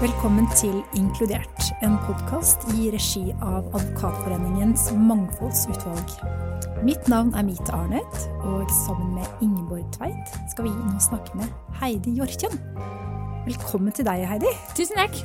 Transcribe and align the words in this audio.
Velkommen 0.00 0.46
til 0.56 0.78
Inkludert, 0.96 1.66
en 1.84 1.98
podkast 2.06 2.62
i 2.72 2.86
regi 2.88 3.34
av 3.44 3.66
Advokatforeningens 3.76 4.86
mangfoldsutvalg. 4.96 6.14
Mitt 6.86 7.10
navn 7.12 7.34
er 7.36 7.44
Mite 7.44 7.74
Arnøyt, 7.76 8.22
og 8.48 8.72
sammen 8.78 9.10
med 9.18 9.44
Ingeborg 9.44 9.84
Tveit 9.98 10.32
skal 10.54 10.70
vi 10.70 10.72
nå 10.72 10.94
snakke 11.04 11.42
med 11.42 11.52
Heidi 11.82 12.14
Jorkjen. 12.16 12.56
Velkommen 13.44 13.92
til 13.92 14.08
deg, 14.08 14.24
Heidi. 14.30 14.54
Tusen 14.72 15.02
takk. 15.02 15.20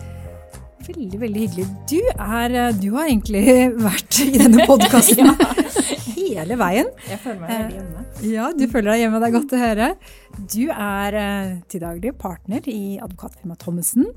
Veldig, 0.90 1.22
veldig 1.24 1.46
hyggelig. 1.46 1.70
Du, 1.88 2.02
er, 2.12 2.58
du 2.76 2.90
har 2.98 3.08
egentlig 3.08 3.48
vært 3.80 4.20
i 4.28 4.34
denne 4.44 4.68
podkasten 4.68 5.32
hele 6.20 6.60
veien. 6.60 6.92
Jeg 7.08 7.24
føler 7.24 7.40
meg 7.46 7.56
veldig 7.56 7.80
hjemme. 7.80 8.06
Ja, 8.28 8.52
du 8.52 8.68
føler 8.68 8.92
deg 8.92 9.06
hjemme. 9.06 9.24
Det 9.24 9.32
er 9.32 9.38
godt 9.40 9.56
å 9.56 9.64
høre. 9.64 9.90
Du 10.52 10.62
er 10.68 11.22
eh, 11.24 11.58
til 11.72 11.88
daglig 11.88 12.16
partner 12.20 12.68
i 12.68 12.98
advokatfirmaet 13.00 13.64
Thommessen. 13.64 14.12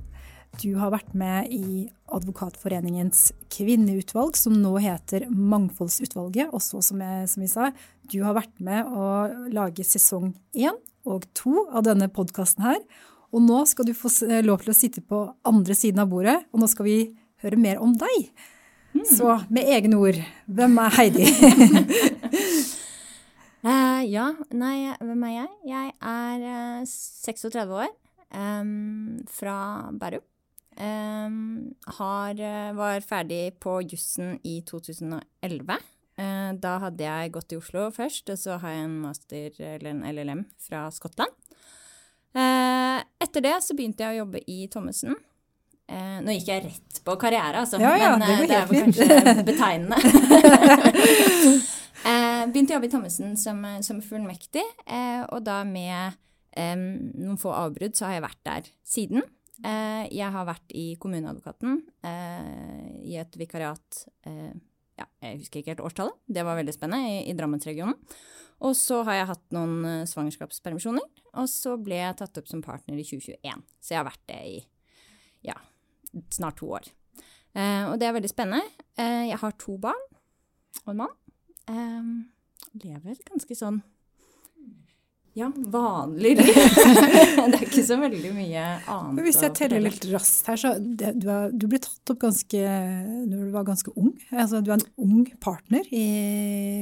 Du 0.59 0.73
har 0.75 0.91
vært 0.91 1.13
med 1.15 1.53
i 1.55 1.85
Advokatforeningens 2.11 3.29
kvinneutvalg, 3.53 4.35
som 4.35 4.57
nå 4.59 4.73
heter 4.83 5.29
Mangfoldsutvalget. 5.31 6.51
Og 6.51 6.63
så, 6.65 6.81
som, 6.83 7.03
som, 7.31 7.43
vi 7.45 7.51
sa, 7.51 7.69
du 8.11 8.19
har 8.25 8.35
vært 8.35 8.57
med 8.65 8.89
å 8.91 9.05
lage 9.55 9.87
sesong 9.87 10.33
én 10.59 10.75
og 11.09 11.29
to 11.39 11.69
av 11.71 11.85
denne 11.87 12.09
podkasten 12.11 12.65
her. 12.67 12.81
Og 13.31 13.45
nå 13.45 13.61
skal 13.71 13.87
du 13.87 13.95
få 13.95 14.11
lov 14.43 14.65
til 14.65 14.73
å 14.73 14.77
sitte 14.77 15.05
på 15.05 15.21
andre 15.47 15.77
siden 15.79 16.03
av 16.03 16.11
bordet, 16.11 16.41
og 16.51 16.65
nå 16.65 16.69
skal 16.71 16.89
vi 16.89 16.99
høre 17.45 17.61
mer 17.61 17.79
om 17.85 17.93
deg. 18.01 18.31
Mm. 18.97 19.05
Så 19.07 19.37
med 19.53 19.69
egne 19.77 20.01
ord, 20.01 20.19
hvem 20.49 20.81
er 20.83 20.97
Heidi? 20.97 21.29
uh, 23.63 24.03
ja, 24.17 24.33
nei, 24.51 24.75
hvem 25.05 25.23
er 25.29 25.37
jeg? 25.37 25.53
Jeg 25.71 25.95
er 26.15 26.49
uh, 26.49 26.83
36 26.89 27.79
år, 27.85 27.95
um, 28.33 29.23
fra 29.39 29.61
Bærum. 30.01 30.27
Har, 30.79 32.41
eh, 32.41 32.73
var 32.73 33.01
ferdig 33.01 33.59
på 33.61 33.81
jussen 33.83 34.39
i 34.45 34.61
2011. 34.63 35.79
Uh, 36.19 36.25
eh, 36.25 36.53
da 36.55 36.79
hadde 36.83 37.05
jeg 37.05 37.33
gått 37.35 37.53
i 37.55 37.59
Oslo 37.59 37.89
først, 37.95 38.31
og 38.31 38.39
så 38.39 38.59
har 38.63 38.75
jeg 38.75 38.85
en 38.85 39.01
master, 39.03 39.51
eller 39.59 39.91
en 39.91 40.05
LLM, 40.07 40.45
fra 40.63 40.89
Skottland. 40.95 41.35
Uh, 42.37 43.01
etter 43.23 43.43
det 43.43 43.57
så 43.65 43.75
begynte 43.75 44.05
jeg 44.05 44.19
å 44.19 44.25
jobbe 44.25 44.43
i 44.47 44.67
Thommessen. 44.71 45.17
Nå 45.89 46.35
gikk 46.35 46.51
jeg 46.51 46.65
rett 46.67 46.99
på 47.01 47.15
karriere, 47.17 47.63
altså, 47.63 47.79
ja, 47.81 47.95
ja, 47.97 48.09
men 48.21 48.29
det, 48.29 48.51
det 48.51 48.57
er 48.59 48.67
vel 48.69 48.83
kanskje 48.83 49.45
betegnende. 49.49 49.97
begynte 52.53 52.75
å 52.75 52.77
jobbe 52.77 52.91
i 52.91 52.93
Thommessen 52.93 53.33
som, 53.41 53.65
som 53.81 54.03
fullmektig, 54.05 54.67
og 55.33 55.41
da 55.47 55.63
med 55.65 56.21
noen 56.59 57.41
få 57.41 57.55
avbrudd 57.57 57.97
så 57.97 58.11
har 58.11 58.19
jeg 58.19 58.27
vært 58.27 58.43
der 58.51 58.69
siden. 58.85 59.25
Eh, 59.67 60.05
jeg 60.15 60.31
har 60.31 60.47
vært 60.47 60.75
i 60.79 60.93
kommuneadvokaten 61.03 61.81
eh, 62.07 62.91
i 63.11 63.17
et 63.19 63.39
vikariat 63.41 64.03
eh, 64.31 64.53
ja, 64.99 65.07
Jeg 65.25 65.41
husker 65.41 65.61
ikke 65.61 65.73
helt 65.75 65.87
årstallet. 65.89 66.21
Det 66.27 66.45
var 66.47 66.59
veldig 66.59 66.75
spennende, 66.75 67.11
i, 67.11 67.25
i 67.31 67.35
Drammensregionen. 67.39 67.99
Og 68.67 68.75
så 68.75 69.01
har 69.07 69.21
jeg 69.21 69.29
hatt 69.31 69.45
noen 69.55 70.07
svangerskapspermisjoner, 70.11 71.05
og 71.39 71.47
så 71.51 71.77
ble 71.79 72.01
jeg 72.01 72.17
tatt 72.19 72.41
opp 72.41 72.49
som 72.51 72.63
partner 72.65 72.99
i 72.99 73.05
2021. 73.07 73.61
Så 73.79 73.95
jeg 73.95 74.01
har 74.01 74.09
vært 74.09 74.25
det 74.27 74.39
i 74.51 74.57
ja, 75.47 75.55
snart 76.35 76.59
to 76.59 76.73
år. 76.75 76.89
og 77.55 77.95
det 78.03 78.09
er 78.09 78.17
veldig 78.17 78.33
spennende. 78.33 78.67
jeg 78.99 79.39
har 79.39 79.55
to 79.63 79.77
barn 79.79 80.03
og 80.83 80.91
en 80.91 80.99
mann. 81.05 81.15
lever 82.83 83.23
ganske 83.31 83.55
sånn 83.55 83.79
ja, 85.39 85.49
vanlig 85.71 86.35
liv. 86.39 86.49
det 87.53 87.61
er 87.61 87.65
ikke 87.67 87.85
så 87.87 87.99
veldig 88.01 88.33
mye 88.35 88.65
annet. 88.91 89.23
Hvis 89.27 89.41
jeg 89.45 89.55
teller 89.59 89.85
litt 89.85 90.07
raskt 90.11 90.51
her, 90.51 90.61
så 90.61 90.73
det, 90.79 91.13
du, 91.23 91.29
er, 91.33 91.53
du, 91.55 91.69
ble 91.71 91.81
tatt 91.85 92.13
opp 92.15 92.21
ganske 92.25 92.63
når 93.29 93.45
du 93.47 93.55
var 93.55 93.69
ganske 93.69 93.95
ung. 93.95 94.11
Altså, 94.33 94.63
du 94.65 94.73
er 94.73 94.81
en 94.81 94.89
ung 95.05 95.29
partner 95.43 95.87
i, 95.95 96.07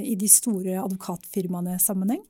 i 0.08 0.16
de 0.18 0.30
store 0.30 0.78
advokatfirmaene 0.84 1.76
sammenheng. 1.82 2.24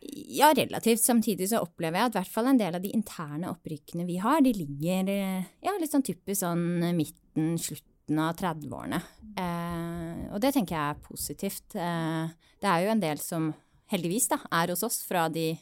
Ja, 0.00 0.52
relativt. 0.56 1.02
Samtidig 1.02 1.50
så 1.50 1.60
opplever 1.64 2.00
jeg 2.00 2.10
at 2.10 2.18
hvert 2.20 2.32
fall 2.32 2.50
en 2.50 2.60
del 2.60 2.78
av 2.78 2.84
de 2.84 2.94
interne 2.94 3.50
opprykkene 3.50 4.06
vi 4.08 4.20
har, 4.22 4.40
de 4.44 4.54
ligger 4.54 5.12
ja, 5.12 5.76
litt 5.80 5.92
sånn 5.92 6.04
typisk 6.06 6.44
sånn 6.44 6.64
midten, 6.96 7.54
slutten 7.60 8.20
av 8.22 8.36
30-årene. 8.38 9.00
Eh, 9.36 10.26
og 10.32 10.40
det 10.42 10.54
tenker 10.56 10.76
jeg 10.76 10.94
er 10.94 11.04
positivt. 11.04 11.76
Eh, 11.76 12.34
det 12.62 12.70
er 12.70 12.84
jo 12.84 12.92
en 12.92 13.02
del 13.02 13.22
som 13.22 13.50
heldigvis 13.92 14.30
da, 14.32 14.40
er 14.54 14.72
hos 14.72 14.84
oss 14.86 15.00
fra 15.06 15.26
de 15.32 15.52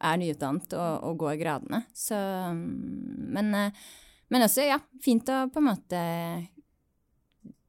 er 0.00 0.20
nyutdannet 0.20 0.74
og, 0.78 1.04
og 1.08 1.20
går 1.24 1.38
gradene. 1.40 1.82
Så 1.96 2.16
men, 2.54 3.52
eh, 3.54 3.84
men, 4.32 4.46
også, 4.46 4.66
ja, 4.68 4.80
fint 5.02 5.28
å 5.30 5.44
på 5.52 5.62
en 5.62 5.70
måte 5.72 6.02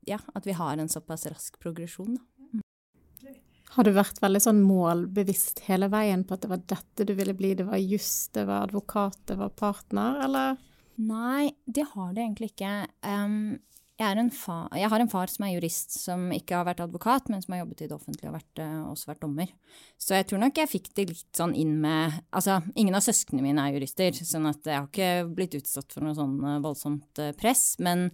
Ja, 0.08 0.18
at 0.34 0.48
vi 0.48 0.56
har 0.58 0.80
en 0.82 0.90
såpass 0.90 1.28
rask 1.30 1.60
progresjon, 1.62 2.18
da. 2.18 2.26
Har 3.72 3.88
du 3.88 3.94
vært 3.96 4.18
veldig 4.20 4.42
sånn 4.44 4.58
målbevisst 4.68 5.62
hele 5.70 5.88
veien 5.92 6.26
på 6.28 6.36
at 6.36 6.44
det 6.44 6.50
var 6.52 6.64
dette 6.68 7.06
du 7.08 7.14
ville 7.16 7.36
bli? 7.38 7.54
Det 7.56 7.64
var 7.70 7.80
juss, 7.80 8.28
det 8.36 8.44
var 8.50 8.66
advokat, 8.66 9.16
det 9.32 9.38
var 9.40 9.54
partner, 9.56 10.18
eller? 10.26 10.58
Nei, 11.00 11.54
det 11.64 11.86
har 11.94 12.10
det 12.12 12.26
egentlig 12.26 12.50
ikke. 12.52 12.74
Um, 13.08 13.62
jeg, 14.02 14.24
far, 14.36 14.68
jeg, 14.78 14.90
har 14.92 15.04
en 15.04 15.10
far 15.12 15.30
som 15.32 15.46
er 15.46 15.54
jurist, 15.54 15.94
som 15.94 16.24
ikke 16.34 16.58
har 16.58 16.68
vært 16.68 16.82
advokat, 16.84 17.30
men 17.32 17.42
som 17.44 17.56
har 17.56 17.62
jobbet 17.62 17.84
i 17.84 17.88
det 17.90 17.96
offentlige 17.96 18.32
og 18.32 18.36
vært, 18.38 18.62
uh, 18.62 18.90
også 18.92 19.10
vært 19.12 19.24
dommer. 19.24 19.54
Så 20.02 20.18
jeg 20.18 20.28
tror 20.30 20.42
nok 20.42 20.62
jeg 20.62 20.72
fikk 20.72 20.90
det 20.98 21.08
litt 21.12 21.38
sånn 21.38 21.56
inn 21.58 21.78
med 21.84 22.20
Altså, 22.32 22.60
ingen 22.80 22.98
av 22.98 23.04
søsknene 23.06 23.44
mine 23.46 23.64
er 23.64 23.76
jurister, 23.76 24.16
sånn 24.16 24.48
at 24.50 24.66
jeg 24.68 24.78
har 24.78 24.88
ikke 24.88 25.34
blitt 25.38 25.58
utsatt 25.60 25.94
for 25.94 26.06
noe 26.06 26.18
sånn 26.18 26.38
uh, 26.44 26.60
voldsomt 26.64 27.22
uh, 27.22 27.32
press. 27.38 27.76
Men, 27.80 28.10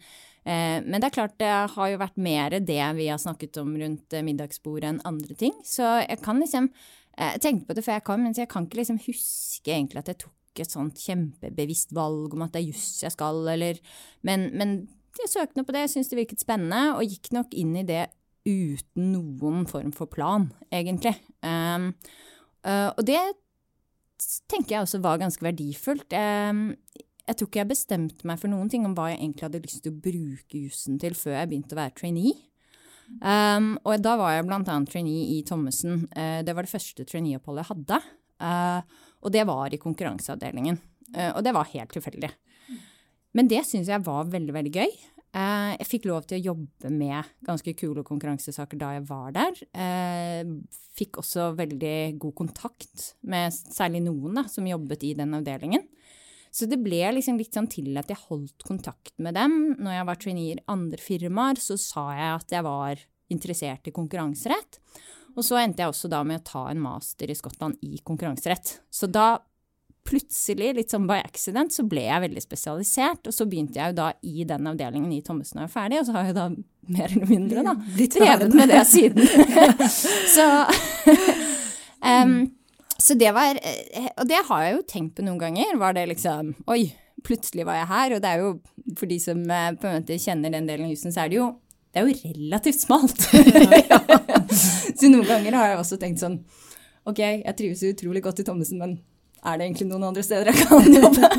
men, 0.47 0.95
det 0.95 1.09
er 1.09 1.11
klart 1.11 1.33
det 1.41 1.49
har 1.73 1.89
jo 1.91 1.97
vært 1.99 2.19
mer 2.23 2.53
det 2.63 2.83
vi 2.95 3.09
har 3.11 3.19
snakket 3.19 3.57
om 3.59 3.73
rundt 3.75 4.15
middagsbordet 4.23 4.93
enn 4.93 5.01
andre 5.09 5.35
ting. 5.35 5.51
Så 5.67 5.83
jeg 6.05 6.21
kan 6.23 6.39
liksom 6.39 6.69
Jeg 7.17 7.41
tenkte 7.41 7.65
på 7.67 7.75
det 7.75 7.83
før 7.83 7.97
jeg 7.97 8.05
kom, 8.05 8.21
men 8.23 8.35
jeg 8.37 8.47
kan 8.47 8.67
ikke 8.67 8.77
liksom 8.77 8.99
huske 9.07 9.73
egentlig 9.73 10.03
at 10.03 10.11
jeg 10.13 10.19
tok 10.21 10.61
et 10.61 10.71
sånt 10.71 11.01
kjempebevisst 11.01 11.91
valg 11.97 12.35
om 12.35 12.45
at 12.45 12.53
det 12.53 12.61
er 12.61 12.69
juss 12.69 13.01
jeg 13.03 13.11
skal, 13.11 13.41
eller 13.49 13.81
Men, 14.21 14.47
men 14.53 14.77
jeg 15.23 15.33
søkte 15.33 15.65
på 15.65 15.73
det, 15.75 15.85
jeg 15.85 15.93
syntes 15.95 16.11
det 16.11 16.21
virket 16.21 16.43
spennende, 16.43 16.81
og 16.97 17.07
gikk 17.07 17.31
nok 17.35 17.53
inn 17.57 17.75
i 17.79 17.85
det 17.87 18.05
uten 18.47 19.11
noen 19.11 19.67
form 19.69 19.91
for 19.95 20.09
plan, 20.09 20.49
egentlig. 20.71 21.15
Um, 21.43 21.91
uh, 22.63 22.89
og 22.93 23.03
det 23.07 23.19
tenker 24.49 24.77
jeg 24.77 24.85
også 24.85 25.01
var 25.03 25.19
ganske 25.21 25.43
verdifullt. 25.43 26.15
Um, 26.15 26.69
jeg 27.27 27.35
tror 27.35 27.49
ikke 27.49 27.61
jeg 27.61 27.71
bestemte 27.73 28.27
meg 28.29 28.39
for 28.39 28.51
noen 28.51 28.71
ting 28.71 28.85
om 28.87 28.95
hva 28.95 29.09
jeg 29.11 29.19
egentlig 29.19 29.47
hadde 29.49 29.63
lyst 29.65 29.81
til 29.83 29.95
å 29.95 30.03
bruke 30.05 30.61
jussen 30.63 30.99
til 31.01 31.17
før 31.17 31.41
jeg 31.41 31.51
begynte 31.51 31.75
å 31.75 31.81
være 31.81 31.97
trainee. 31.97 32.37
Um, 33.19 33.75
og 33.87 34.01
da 34.03 34.15
var 34.19 34.35
jeg 34.35 34.47
annet 34.47 34.91
trainee 34.91 35.27
i 35.37 35.41
Thommessen. 35.47 36.05
Uh, 36.15 36.39
det 36.47 36.55
var 36.55 36.67
det 36.67 36.71
første 36.71 37.07
traineeoppholdet 37.07 37.65
jeg 37.65 37.73
hadde. 37.73 37.99
Uh, 38.37 39.03
og 39.25 39.33
det 39.33 39.43
var 39.49 39.73
i 39.73 39.81
konkurranseavdelingen. 39.81 40.79
Og 41.07 41.39
det 41.39 41.53
var 41.55 41.69
helt 41.71 41.93
tilfeldig. 41.95 42.27
Men 43.35 43.49
det 43.51 43.63
syns 43.67 43.91
jeg 43.91 44.05
var 44.05 44.29
veldig, 44.31 44.53
veldig 44.55 44.73
gøy. 44.73 44.91
Eh, 45.37 45.73
jeg 45.75 45.89
fikk 45.89 46.07
lov 46.09 46.25
til 46.27 46.39
å 46.39 46.45
jobbe 46.53 46.91
med 46.93 47.27
ganske 47.45 47.73
kule 47.77 48.03
konkurransesaker 48.07 48.79
da 48.79 48.93
jeg 48.95 49.05
var 49.09 49.33
der. 49.35 49.59
Eh, 49.75 50.47
fikk 50.97 51.19
også 51.21 51.51
veldig 51.57 52.17
god 52.21 52.35
kontakt 52.39 53.11
med 53.27 53.53
særlig 53.53 54.05
noen 54.07 54.39
da, 54.39 54.47
som 54.49 54.67
jobbet 54.67 55.05
i 55.05 55.13
den 55.17 55.35
avdelingen. 55.37 55.85
Så 56.53 56.65
det 56.69 56.79
ble 56.81 57.03
liksom 57.13 57.37
litt 57.37 57.53
sånn 57.53 57.67
til 57.69 57.91
at 57.99 58.09
jeg 58.09 58.23
holdt 58.29 58.63
kontakt 58.65 59.13
med 59.21 59.35
dem. 59.37 59.75
Når 59.77 59.99
jeg 59.99 60.07
var 60.07 60.21
trainee 60.23 60.55
i 60.55 60.65
andre 60.73 61.01
firmaer, 61.01 61.59
så 61.61 61.77
sa 61.77 62.07
jeg 62.15 62.31
at 62.39 62.55
jeg 62.55 62.65
var 62.65 63.03
interessert 63.33 63.89
i 63.89 63.93
konkurranserett. 63.93 64.79
Og 65.37 65.45
så 65.45 65.59
endte 65.61 65.83
jeg 65.83 65.91
også 65.91 66.09
da 66.09 66.23
med 66.25 66.41
å 66.41 66.47
ta 66.47 66.63
en 66.71 66.81
master 66.81 67.29
i 67.29 67.35
Skottland 67.37 67.77
i 67.85 67.99
konkurranserett. 68.01 68.79
Så 68.89 69.11
da 69.11 69.35
plutselig, 70.07 70.71
litt 70.77 70.93
sånn 70.93 71.07
by 71.09 71.19
accident, 71.19 71.73
så 71.75 71.83
ble 71.87 72.05
jeg 72.05 72.23
veldig 72.23 72.43
spesialisert. 72.43 73.27
Og 73.27 73.35
så 73.35 73.47
begynte 73.49 73.79
jeg 73.79 73.91
jo 73.91 73.97
da 73.99 74.11
i 74.23 74.45
den 74.47 74.69
avdelingen 74.71 75.11
i 75.13 75.21
Thommessen 75.25 75.61
og 75.61 75.67
er 75.67 75.73
ferdig, 75.73 76.01
og 76.01 76.07
så 76.07 76.15
har 76.17 76.29
jeg 76.29 76.37
da 76.37 76.47
mer 76.87 77.11
eller 77.11 77.27
mindre 77.27 77.65
da 77.67 77.73
drevet 78.15 78.55
med 78.55 78.71
det 78.71 78.83
siden. 78.87 79.27
så 80.35 80.47
um, 82.13 82.39
så 82.97 83.13
det 83.13 83.29
var 83.35 83.59
Og 84.17 84.25
det 84.25 84.39
har 84.47 84.63
jeg 84.63 84.73
jo 84.73 84.85
tenkt 84.89 85.19
på 85.19 85.25
noen 85.25 85.37
ganger. 85.41 85.75
Var 85.77 85.93
det 85.93 86.07
liksom 86.15 86.55
Oi, 86.73 86.87
plutselig 87.27 87.67
var 87.67 87.81
jeg 87.81 87.91
her. 87.91 88.15
Og 88.15 88.23
det 88.23 88.31
er 88.31 88.43
jo, 88.43 88.53
for 88.97 89.11
de 89.11 89.19
som 89.21 89.43
eh, 89.43 89.73
på 89.77 89.89
en 89.89 89.99
måte 89.99 90.17
kjenner 90.21 90.53
den 90.53 90.69
delen 90.69 90.87
av 90.87 90.95
jussen, 90.95 91.13
så 91.13 91.25
er 91.25 91.33
det 91.33 91.41
jo 91.41 91.51
det 91.93 92.01
er 92.01 92.09
jo 92.09 92.17
relativt 92.29 92.81
smalt. 92.83 93.23
så 94.99 95.09
noen 95.09 95.25
ganger 95.25 95.55
har 95.57 95.71
jeg 95.71 95.79
også 95.81 95.97
tenkt 96.01 96.21
sånn 96.21 96.41
Ok, 97.07 97.21
jeg 97.23 97.55
trives 97.55 97.85
utrolig 97.87 98.21
godt 98.25 98.41
i 98.43 98.45
Thommessen, 98.45 98.81
men 98.81 98.97
er 99.43 99.59
det 99.59 99.67
egentlig 99.67 99.87
noen 99.89 100.09
andre 100.09 100.23
steder 100.25 100.51
jeg 100.51 100.67
kan 100.67 100.93
jobbe? 100.97 101.29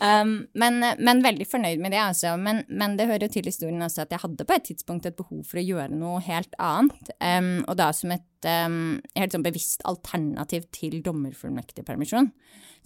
um, 0.00 0.32
men, 0.62 0.78
men, 0.98 1.24
veldig 1.24 1.48
fornøyd 1.50 1.82
med 1.82 1.94
det, 1.94 2.00
altså. 2.04 2.36
Men, 2.40 2.62
men, 2.68 2.96
det 3.00 3.08
hører 3.10 3.32
til 3.32 3.48
historien 3.48 3.82
også 3.82 4.04
at 4.06 4.14
jeg 4.14 4.22
hadde 4.24 4.46
på 4.48 4.56
et 4.56 4.66
tidspunkt 4.70 5.08
et 5.08 5.18
behov 5.18 5.44
for 5.48 5.60
å 5.62 5.66
gjøre 5.66 5.92
noe 5.94 6.22
helt 6.26 6.56
annet. 6.62 7.12
Um, 7.20 7.60
og 7.66 7.76
da 7.80 7.90
som 7.96 8.14
et 8.14 8.50
um, 8.66 8.96
helt 9.18 9.36
sånn 9.36 9.46
bevisst 9.46 9.84
alternativ 9.88 10.68
til 10.76 10.98
dommerfullmektigpermisjon. 11.04 12.32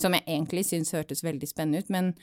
Som 0.01 0.17
jeg 0.17 0.27
egentlig 0.27 0.65
syns 0.69 0.95
hørtes 0.97 1.25
veldig 1.27 1.49
spennende 1.51 1.85
ut. 1.85 1.91
men 1.93 2.15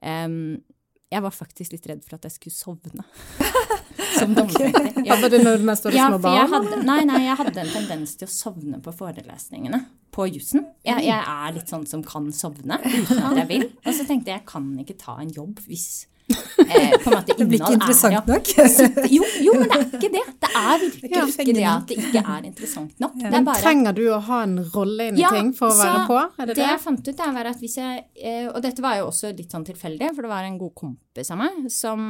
Um, 0.00 0.62
jeg 1.10 1.22
var 1.22 1.34
faktisk 1.34 1.74
litt 1.74 1.86
redd 1.90 2.04
for 2.06 2.16
at 2.16 2.26
jeg 2.28 2.36
skulle 2.36 2.56
sovne. 2.56 3.04
Som 4.18 4.34
dommerfullmektig. 4.36 5.06
Ja, 5.06 5.16
var 5.20 5.32
det 5.32 5.40
når 5.44 5.64
Ja, 5.96 6.08
små 6.10 6.18
barn? 6.24 6.36
hadde, 6.54 6.82
nei, 6.86 7.00
nei, 7.08 7.22
jeg 7.26 7.36
hadde 7.40 7.62
en 7.64 7.72
tendens 7.74 8.14
til 8.20 8.28
å 8.28 8.32
sovne 8.32 8.80
på 8.84 8.94
forelesningene 8.96 9.82
på 10.14 10.26
jussen. 10.34 10.66
Jeg, 10.86 11.04
jeg 11.06 11.22
er 11.22 11.52
litt 11.54 11.70
sånn 11.70 11.86
som 11.86 12.02
kan 12.06 12.30
sovne 12.34 12.80
uten 12.82 13.20
at 13.30 13.42
jeg 13.42 13.48
vil. 13.50 13.66
Og 13.84 13.92
så 13.94 14.06
tenkte 14.08 14.32
jeg 14.32 14.40
jeg 14.40 14.46
kan 14.50 14.66
ikke 14.82 14.98
ta 14.98 15.16
en 15.22 15.30
jobb 15.34 15.60
hvis 15.68 16.06
eh, 16.30 16.94
på 17.02 17.10
en 17.10 17.16
måte 17.16 17.36
Det 17.38 17.46
blir 17.48 17.60
ikke 17.60 17.76
interessant 17.76 18.12
er 18.12 18.16
ja. 18.16 18.22
nok. 18.28 18.50
Jo, 19.16 19.26
jo, 19.44 19.54
men 19.58 19.68
det 19.70 19.78
er 19.78 19.86
ikke 19.88 20.10
det. 20.14 20.22
Det 20.44 20.50
er 20.60 20.80
virkelig 20.84 21.10
Ja, 21.16 21.24
ikke 21.26 21.54
det 21.56 21.66
at 21.70 21.90
det 21.90 21.98
ikke 21.98 22.22
er 22.22 22.48
interessant 22.48 23.02
nok. 23.02 23.18
Det 23.18 23.28
er 23.28 23.34
Men 23.36 23.48
bare 23.48 23.64
trenger 23.64 23.96
du 23.96 24.02
å 24.14 24.20
ha 24.30 24.40
en 24.46 24.56
rolle 24.74 25.10
inn 25.10 25.20
i 25.20 25.24
Ja, 25.24 25.34
ting 25.34 25.52
for 25.56 25.74
å 25.74 25.78
være 25.80 26.06
på? 26.08 26.18
Er 26.20 26.50
det 26.50 26.54
det 26.54 26.62
det? 26.62 26.70
jeg 26.70 26.82
fant 26.86 27.12
ut, 27.12 27.22
er 27.26 27.50
at 27.52 27.62
hvis 27.64 27.76
jeg 27.80 28.02
eh, 28.16 28.48
Og 28.50 28.60
dette 28.64 28.84
var 28.84 28.98
jo 29.00 29.10
også 29.10 29.32
litt 29.36 29.54
sånn 29.54 29.66
tilfeldig, 29.68 30.12
for 30.16 30.26
det 30.26 30.32
var 30.32 30.48
en 30.48 30.58
god 30.60 30.74
kompis 30.78 31.32
av 31.34 31.40
meg 31.40 31.70
som 31.72 32.02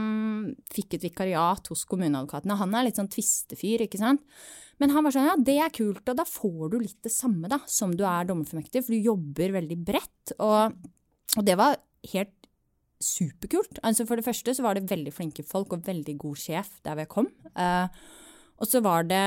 fikk 0.75 0.99
et 0.99 1.07
vikariat 1.11 1.71
hos 1.73 1.85
kommuneadvokaten. 1.89 2.53
Og 2.55 2.61
han 2.65 2.75
er 2.77 2.89
litt 2.89 3.01
sånn 3.01 3.11
tvistefyr, 3.13 3.87
ikke 3.87 4.01
sant. 4.01 4.25
Men 4.81 4.95
han 4.95 5.05
var 5.05 5.13
sånn 5.15 5.29
ja, 5.29 5.37
det 5.37 5.59
er 5.61 5.73
kult, 5.77 6.03
og 6.09 6.17
da 6.17 6.25
får 6.25 6.73
du 6.73 6.79
litt 6.81 7.01
det 7.05 7.13
samme 7.13 7.51
da, 7.53 7.61
som 7.69 7.93
du 7.93 8.07
er 8.09 8.29
dommerformektig, 8.29 8.81
for 8.87 8.97
du 8.97 9.11
jobber 9.11 9.53
veldig 9.59 9.77
bredt. 9.85 10.35
Og, 10.39 10.77
og 11.37 11.47
det 11.47 11.57
var 11.61 11.77
helt 12.15 12.33
superkult. 13.01 13.81
Altså 13.87 14.07
For 14.09 14.21
det 14.21 14.27
første 14.27 14.55
så 14.57 14.65
var 14.65 14.77
det 14.77 14.91
veldig 14.91 15.13
flinke 15.15 15.45
folk 15.47 15.73
og 15.77 15.87
veldig 15.87 16.17
god 16.21 16.41
sjef 16.41 16.77
der 16.85 16.95
hvor 16.95 17.07
jeg 17.07 17.15
kom. 17.15 17.31
Eh, 17.57 18.05
og 18.61 18.69
så 18.69 18.83
var 18.85 19.09
det 19.09 19.25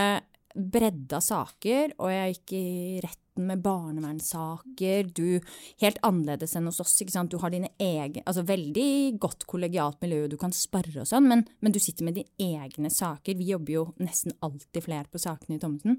bredda 0.53 1.17
saker, 1.23 1.95
og 1.97 2.11
jeg 2.13 2.33
gikk 2.35 2.53
i 2.53 2.65
retten 3.01 3.47
med 3.49 3.63
barnevernssaker. 3.65 5.07
Du, 5.17 5.41
helt 5.81 5.97
annerledes 6.05 6.53
enn 6.53 6.69
hos 6.69 6.77
oss, 6.83 6.93
ikke 7.01 7.15
sant. 7.15 7.33
Du 7.33 7.41
har 7.41 7.49
dine 7.49 7.71
egne 7.81 8.21
Altså 8.29 8.43
veldig 8.45 9.17
godt 9.21 9.47
kollegialt 9.49 9.97
miljø, 10.05 10.27
du 10.29 10.37
kan 10.37 10.53
sparre 10.53 11.01
og 11.01 11.09
sånn, 11.09 11.25
men, 11.31 11.41
men 11.65 11.73
du 11.73 11.81
sitter 11.81 12.05
med 12.05 12.19
dine 12.19 12.61
egne 12.61 12.93
saker. 12.93 13.39
Vi 13.39 13.49
jobber 13.49 13.79
jo 13.79 13.87
nesten 14.03 14.37
alltid 14.45 14.85
flere 14.85 15.09
på 15.09 15.21
sakene 15.21 15.57
i 15.57 15.63
Thommessen. 15.63 15.97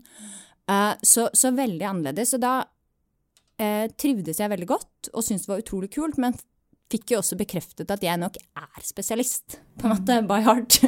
Uh, 0.70 0.94
så, 1.02 1.26
så 1.34 1.50
veldig 1.52 1.90
annerledes. 1.90 2.36
Og 2.38 2.46
da 2.46 2.54
eh, 3.60 3.90
trivdes 3.98 4.38
jeg 4.40 4.50
veldig 4.54 4.70
godt 4.70 5.10
og 5.12 5.24
syntes 5.24 5.48
det 5.48 5.52
var 5.52 5.64
utrolig 5.66 5.90
kult, 5.98 6.22
men 6.22 6.38
fikk 6.92 7.14
jo 7.14 7.20
også 7.20 7.38
bekreftet 7.38 7.90
at 7.90 8.02
jeg 8.04 8.20
nok 8.20 8.36
er 8.38 8.84
spesialist, 8.84 9.58
på 9.80 9.88
en 9.88 9.94
måte, 9.94 10.18
by 10.28 10.40
heart. 10.44 10.78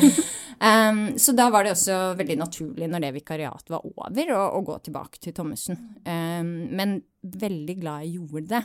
um, 0.68 1.02
så 1.20 1.34
da 1.36 1.50
var 1.52 1.66
det 1.66 1.74
også 1.74 1.98
veldig 2.18 2.38
naturlig 2.40 2.88
når 2.90 3.06
det 3.06 3.12
vikariatet 3.18 3.74
var 3.74 3.84
over, 3.86 4.32
å, 4.36 4.46
å 4.58 4.64
gå 4.66 4.78
tilbake 4.88 5.20
til 5.22 5.36
Thommessen. 5.36 5.78
Um, 6.06 6.54
men 6.74 6.98
veldig 7.22 7.78
glad 7.82 8.06
jeg 8.06 8.18
gjorde 8.18 8.48
det. 8.56 8.64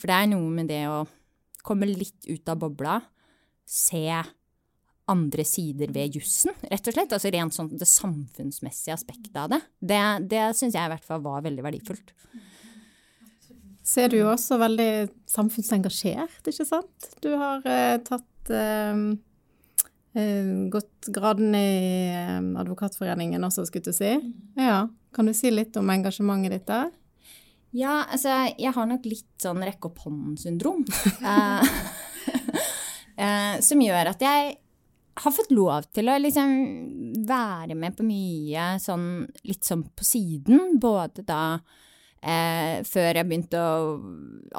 For 0.00 0.10
det 0.10 0.20
er 0.20 0.30
noe 0.32 0.52
med 0.52 0.70
det 0.72 0.84
å 0.90 1.02
komme 1.62 1.88
litt 1.88 2.26
ut 2.26 2.48
av 2.50 2.60
bobla, 2.60 3.00
se 3.68 4.06
andre 5.12 5.44
sider 5.46 5.90
ved 5.94 6.16
jussen, 6.16 6.54
rett 6.70 6.88
og 6.88 6.94
slett. 6.94 7.12
Altså 7.14 7.30
rent 7.32 7.54
sånn 7.54 7.70
det 7.78 7.88
samfunnsmessige 7.88 8.96
aspektet 8.96 9.36
av 9.38 9.50
det. 9.52 9.60
Det, 9.78 10.00
det 10.30 10.44
syns 10.58 10.76
jeg 10.76 10.82
i 10.82 10.92
hvert 10.92 11.06
fall 11.06 11.22
var 11.24 11.44
veldig 11.46 11.64
verdifullt. 11.66 12.14
Så 13.82 14.04
er 14.04 14.12
du 14.12 14.20
jo 14.20 14.30
også 14.30 14.60
veldig 14.62 15.10
samfunnsengasjert, 15.30 16.40
ikke 16.46 16.66
sant? 16.66 17.08
Du 17.24 17.32
har 17.38 17.64
eh, 17.66 17.98
tatt 18.06 18.52
eh, 18.54 19.02
eh, 20.14 20.50
gått 20.70 21.10
graden 21.14 21.56
i 21.58 21.68
eh, 22.14 22.38
Advokatforeningen 22.62 23.42
også, 23.42 23.66
skulle 23.66 23.90
du 23.90 23.96
si. 23.96 24.14
Ja. 24.60 24.84
Kan 25.12 25.28
du 25.28 25.34
si 25.36 25.50
litt 25.50 25.76
om 25.80 25.90
engasjementet 25.92 26.54
ditt 26.54 26.68
der? 26.70 26.92
Ja, 27.72 28.02
altså, 28.04 28.36
jeg 28.60 28.72
har 28.76 28.88
nok 28.88 29.06
litt 29.08 29.30
sånn 29.40 29.64
rekke 29.64 29.90
opp 29.90 30.02
hånden-syndrom. 30.04 30.84
eh, 33.24 33.54
som 33.64 33.82
gjør 33.82 34.12
at 34.12 34.22
jeg 34.22 34.58
har 35.22 35.34
fått 35.34 35.52
lov 35.52 35.88
til 35.92 36.08
å 36.08 36.18
liksom 36.20 36.52
være 37.28 37.76
med 37.76 37.96
på 37.96 38.04
mye 38.06 38.76
sånn 38.80 39.26
litt 39.48 39.66
sånn 39.66 39.84
på 39.90 40.06
siden. 40.06 40.78
Både 40.80 41.24
da 41.26 41.42
eh, 42.22 42.82
Før 42.88 43.18
jeg 43.18 43.28
begynte 43.28 43.60
å 43.60 43.96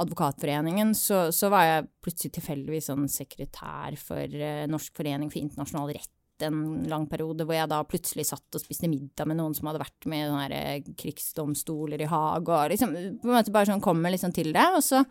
Advokatforeningen, 0.03 0.93
så, 0.97 1.27
så 1.35 1.49
var 1.53 1.67
jeg 1.67 1.87
plutselig 2.03 2.35
tilfeldigvis 2.37 2.89
sånn 2.91 3.07
sekretær 3.11 3.97
for 4.01 4.37
eh, 4.37 4.65
Norsk 4.69 4.95
forening 4.97 5.31
for 5.31 5.43
internasjonal 5.43 5.95
rett 5.95 6.11
en 6.43 6.83
lang 6.89 7.05
periode, 7.07 7.45
hvor 7.45 7.55
jeg 7.55 7.69
da 7.71 7.79
plutselig 7.87 8.25
satt 8.27 8.57
og 8.57 8.61
spiste 8.63 8.89
middag 8.91 9.27
med 9.29 9.37
noen 9.39 9.53
som 9.55 9.69
hadde 9.69 9.83
vært 9.83 10.07
med 10.09 10.23
i 10.23 10.29
sånne 10.31 10.59
eh, 10.59 10.91
krigsdomstoler 10.99 12.03
i 12.03 12.09
Haag, 12.09 12.49
og 12.49 12.73
liksom 12.73 12.93
på 13.21 13.29
en 13.29 13.35
måte 13.35 13.53
bare 13.53 13.69
sånn 13.69 13.83
kommer 13.83 14.13
liksom 14.13 14.33
til 14.35 14.51
det. 14.55 14.65
Og 14.75 14.83
så, 14.83 15.03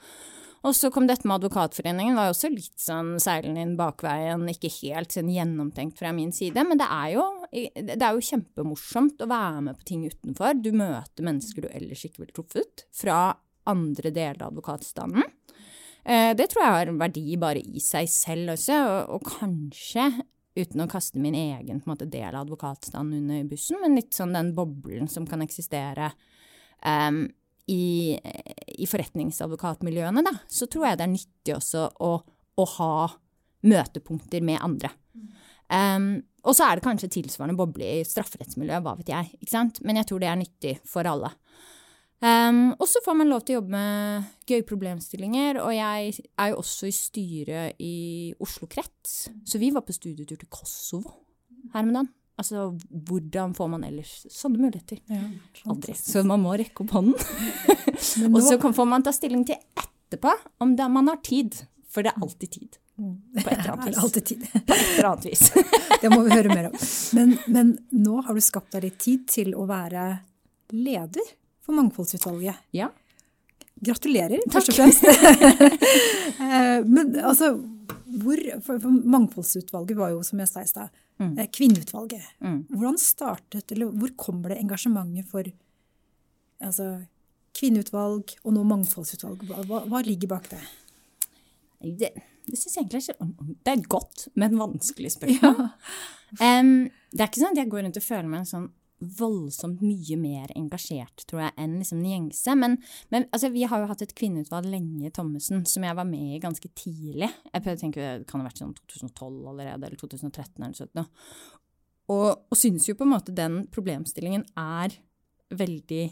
og 0.63 0.75
så 0.79 0.91
kom 0.95 1.09
dette 1.11 1.27
med 1.27 1.41
Advokatforeningen, 1.41 2.15
var 2.15 2.29
jo 2.29 2.35
også 2.37 2.51
litt 2.53 2.79
sånn 2.79 3.17
seilende 3.23 3.65
inn 3.65 3.77
bakveien, 3.79 4.45
ikke 4.53 4.71
helt 4.81 5.15
sånn 5.15 5.31
gjennomtenkt 5.33 5.99
fra 5.99 6.13
min 6.15 6.31
side, 6.35 6.63
men 6.69 6.79
det 6.79 6.87
er 6.87 7.15
jo, 7.17 7.25
det 7.51 7.99
er 7.99 8.15
jo 8.15 8.27
kjempemorsomt 8.29 9.25
å 9.25 9.31
være 9.31 9.65
med 9.69 9.81
på 9.81 9.89
ting 9.91 10.05
utenfor. 10.07 10.55
Du 10.63 10.71
møter 10.71 11.27
mennesker 11.27 11.67
du 11.67 11.71
ellers 11.73 12.05
ikke 12.07 12.23
ville 12.23 12.37
truffet, 12.37 12.87
fra 12.95 13.33
andre 13.71 14.11
deler 14.15 14.43
av 14.43 14.53
advokatstanden. 14.53 15.27
Eh, 16.05 16.35
Det 16.35 16.49
tror 16.51 16.65
jeg 16.65 16.77
har 16.79 16.93
verdi 16.99 17.37
bare 17.39 17.63
i 17.63 17.83
seg 17.83 18.09
selv 18.11 18.55
også, 18.57 18.79
og, 19.09 19.27
kanskje 19.39 20.09
uten 20.59 20.83
å 20.85 20.91
kaste 20.91 21.19
min 21.19 21.35
egen 21.35 21.83
måte, 21.87 22.07
del 22.11 22.35
av 22.35 22.45
advokatstanden 22.47 23.23
under 23.23 23.45
bussen, 23.49 23.81
men 23.81 23.97
litt 23.97 24.13
sånn 24.13 24.35
den 24.37 24.53
boblen 24.55 25.09
som 25.09 25.27
kan 25.27 25.41
eksistere 25.41 26.13
em, 26.85 27.25
i, 27.71 28.17
i 28.79 28.89
forretningsadvokatmiljøene, 28.91 30.25
da, 30.27 30.35
så 30.51 30.67
tror 30.71 30.89
jeg 30.89 30.99
det 30.99 31.07
er 31.07 31.13
nyttig 31.13 31.57
også 31.57 31.87
å, 32.03 32.13
å 32.59 32.67
ha 32.77 32.95
møtepunkter 33.69 34.43
med 34.45 34.63
andre. 34.65 34.91
Um, 35.73 36.17
og 36.43 36.57
så 36.59 36.67
er 36.67 36.79
det 36.79 36.85
kanskje 36.85 37.13
tilsvarende 37.15 37.57
boble 37.57 37.87
i 37.87 38.07
strafferettsmiljøet, 38.07 38.83
hva 38.85 38.97
vet 38.99 39.13
jeg, 39.13 39.31
ikke 39.39 39.55
sant? 39.55 39.79
men 39.87 40.01
jeg 40.01 40.11
tror 40.11 40.23
det 40.23 40.29
er 40.33 40.41
nyttig 40.41 40.75
for 40.89 41.09
alle. 41.09 41.31
Um, 42.23 42.75
og 42.77 42.87
så 42.87 43.01
får 43.03 43.17
man 43.19 43.31
lov 43.31 43.43
til 43.43 43.57
å 43.57 43.61
jobbe 43.61 43.75
med 43.75 44.27
gøye 44.47 44.67
problemstillinger, 44.67 45.59
og 45.63 45.73
jeg 45.75 46.13
er 46.39 46.53
jo 46.53 46.61
også 46.63 46.91
i 46.91 46.95
styret 46.95 47.83
i 47.83 47.95
Oslo 48.43 48.69
krets, 48.71 49.31
så 49.47 49.63
vi 49.63 49.73
var 49.75 49.87
på 49.87 49.95
studietur 49.97 50.39
til 50.39 50.51
Kosovo 50.51 51.17
her 51.73 51.87
om 51.87 51.95
dagen. 51.95 52.13
Altså, 52.41 52.71
hvordan 53.07 53.53
får 53.55 53.69
man 53.75 53.83
ellers 53.85 54.13
sånne 54.33 54.59
muligheter? 54.65 54.99
Aldri. 55.69 55.93
Så 55.99 56.23
man 56.27 56.41
må 56.43 56.55
rekke 56.59 56.83
opp 56.87 56.95
hånden. 56.97 57.19
Og 58.33 58.39
så 58.43 58.57
får 58.63 58.89
man 58.89 59.05
ta 59.05 59.13
stilling 59.15 59.45
til 59.47 59.59
etterpå 59.79 60.33
om 60.65 60.73
det, 60.79 60.87
man 60.91 61.11
har 61.13 61.21
tid, 61.25 61.61
for 61.93 62.03
det 62.07 62.15
er 62.15 62.25
alltid 62.25 62.55
tid. 62.57 62.79
På 62.97 63.49
et 63.51 63.59
eller 63.59 63.73
annet 63.73 63.85
annet 63.85 63.85
det 63.85 63.93
vis. 63.93 64.03
alltid 64.05 64.25
tid. 64.31 64.47
På 64.67 64.75
et 64.75 64.89
eller 64.97 65.09
annet 65.11 65.29
vis. 65.29 65.45
Det 66.03 66.11
må 66.13 66.23
vi 66.27 66.35
høre 66.35 66.55
mer 66.57 66.71
om. 66.71 66.75
Men, 67.19 67.37
men 67.53 67.71
nå 67.95 68.19
har 68.27 68.35
du 68.37 68.43
skapt 68.45 68.73
deg 68.75 68.89
litt 68.89 68.99
tid 69.03 69.29
til 69.33 69.55
å 69.59 69.69
være 69.69 70.09
leder 70.73 71.31
for 71.63 71.77
Mangfoldsutvalget. 71.79 72.59
Ja. 72.75 72.89
Gratulerer, 73.83 74.41
først 74.53 74.73
og 74.73 74.77
fremst. 74.79 75.05
Eh, 76.43 76.81
Men 76.87 77.17
altså, 77.23 77.53
hvor, 78.21 78.41
for, 78.61 78.81
for 78.83 79.09
Mangfoldsutvalget 79.15 79.97
var 79.97 80.13
jo, 80.13 80.23
som 80.27 80.43
jeg 80.43 80.51
sa 80.51 80.63
i 80.65 80.71
stad, 80.71 81.01
Mm. 81.23 81.39
eh, 81.39 81.47
kvinneutvalget. 81.53 82.25
Mm. 82.41 82.65
Hvordan 82.73 82.99
startet, 82.99 83.73
eller 83.73 83.93
hvor 83.93 84.11
kommer 84.17 84.49
det 84.49 84.59
engasjementet 84.59 85.29
for 85.31 85.47
altså, 86.61 86.87
kvinneutvalg 87.55 88.35
og 88.43 88.55
nå 88.57 88.65
mangfoldsutvalg? 88.67 89.45
Hva, 89.47 89.83
hva, 89.87 90.03
ligger 90.07 90.33
bak 90.33 90.49
det? 90.51 90.61
Det, 91.83 92.11
det 92.47 92.59
synes 92.59 92.77
jeg 92.77 92.85
egentlig 92.85 93.03
er 93.11 93.27
Det 93.29 93.73
er 93.73 93.79
et 93.79 93.89
godt, 93.89 94.29
men 94.35 94.59
vanskelig 94.59 95.13
spørsmål. 95.15 95.69
Em, 96.41 96.89
det 97.13 97.21
er 97.21 97.29
ikke 97.29 97.43
sånn 97.43 97.53
at 97.53 97.61
jeg 97.61 97.69
går 97.69 97.83
rundt 97.85 97.99
og 98.01 98.07
føler 98.07 98.29
meg 98.31 98.41
en 98.41 98.49
sånn 98.49 98.71
voldsomt 99.19 99.83
mye 99.85 100.17
mer 100.21 100.53
engasjert, 100.59 101.25
tror 101.29 101.45
jeg, 101.47 101.55
enn 101.61 101.79
liksom 101.81 102.03
gjengse. 102.07 102.57
Men, 102.59 102.79
men 103.15 103.27
altså, 103.31 103.51
vi 103.55 103.67
har 103.69 103.83
jo 103.83 103.91
hatt 103.91 104.05
et 104.05 104.15
kvinneutvalg 104.19 104.69
lenge 104.71 105.13
Thommessen, 105.15 105.65
som 105.69 105.87
jeg 105.87 105.99
var 105.99 106.09
med 106.09 106.37
i 106.37 106.43
ganske 106.43 106.71
tidlig. 106.79 107.31
Jeg 107.51 107.79
tenker, 107.81 108.23
Det 108.23 108.29
kan 108.31 108.43
ha 108.43 108.49
vært 108.49 108.63
sånn 108.63 108.75
2012 108.79 109.53
allerede, 109.53 109.89
eller 109.89 110.01
2013 110.01 110.63
eller 110.63 110.79
sånt. 110.79 111.07
Og, 112.13 112.29
og 112.51 112.59
synes 112.59 112.89
jo 112.89 112.97
på 112.99 113.07
en 113.07 113.15
måte 113.15 113.35
den 113.35 113.63
problemstillingen 113.73 114.45
er 114.59 114.95
veldig 115.53 116.05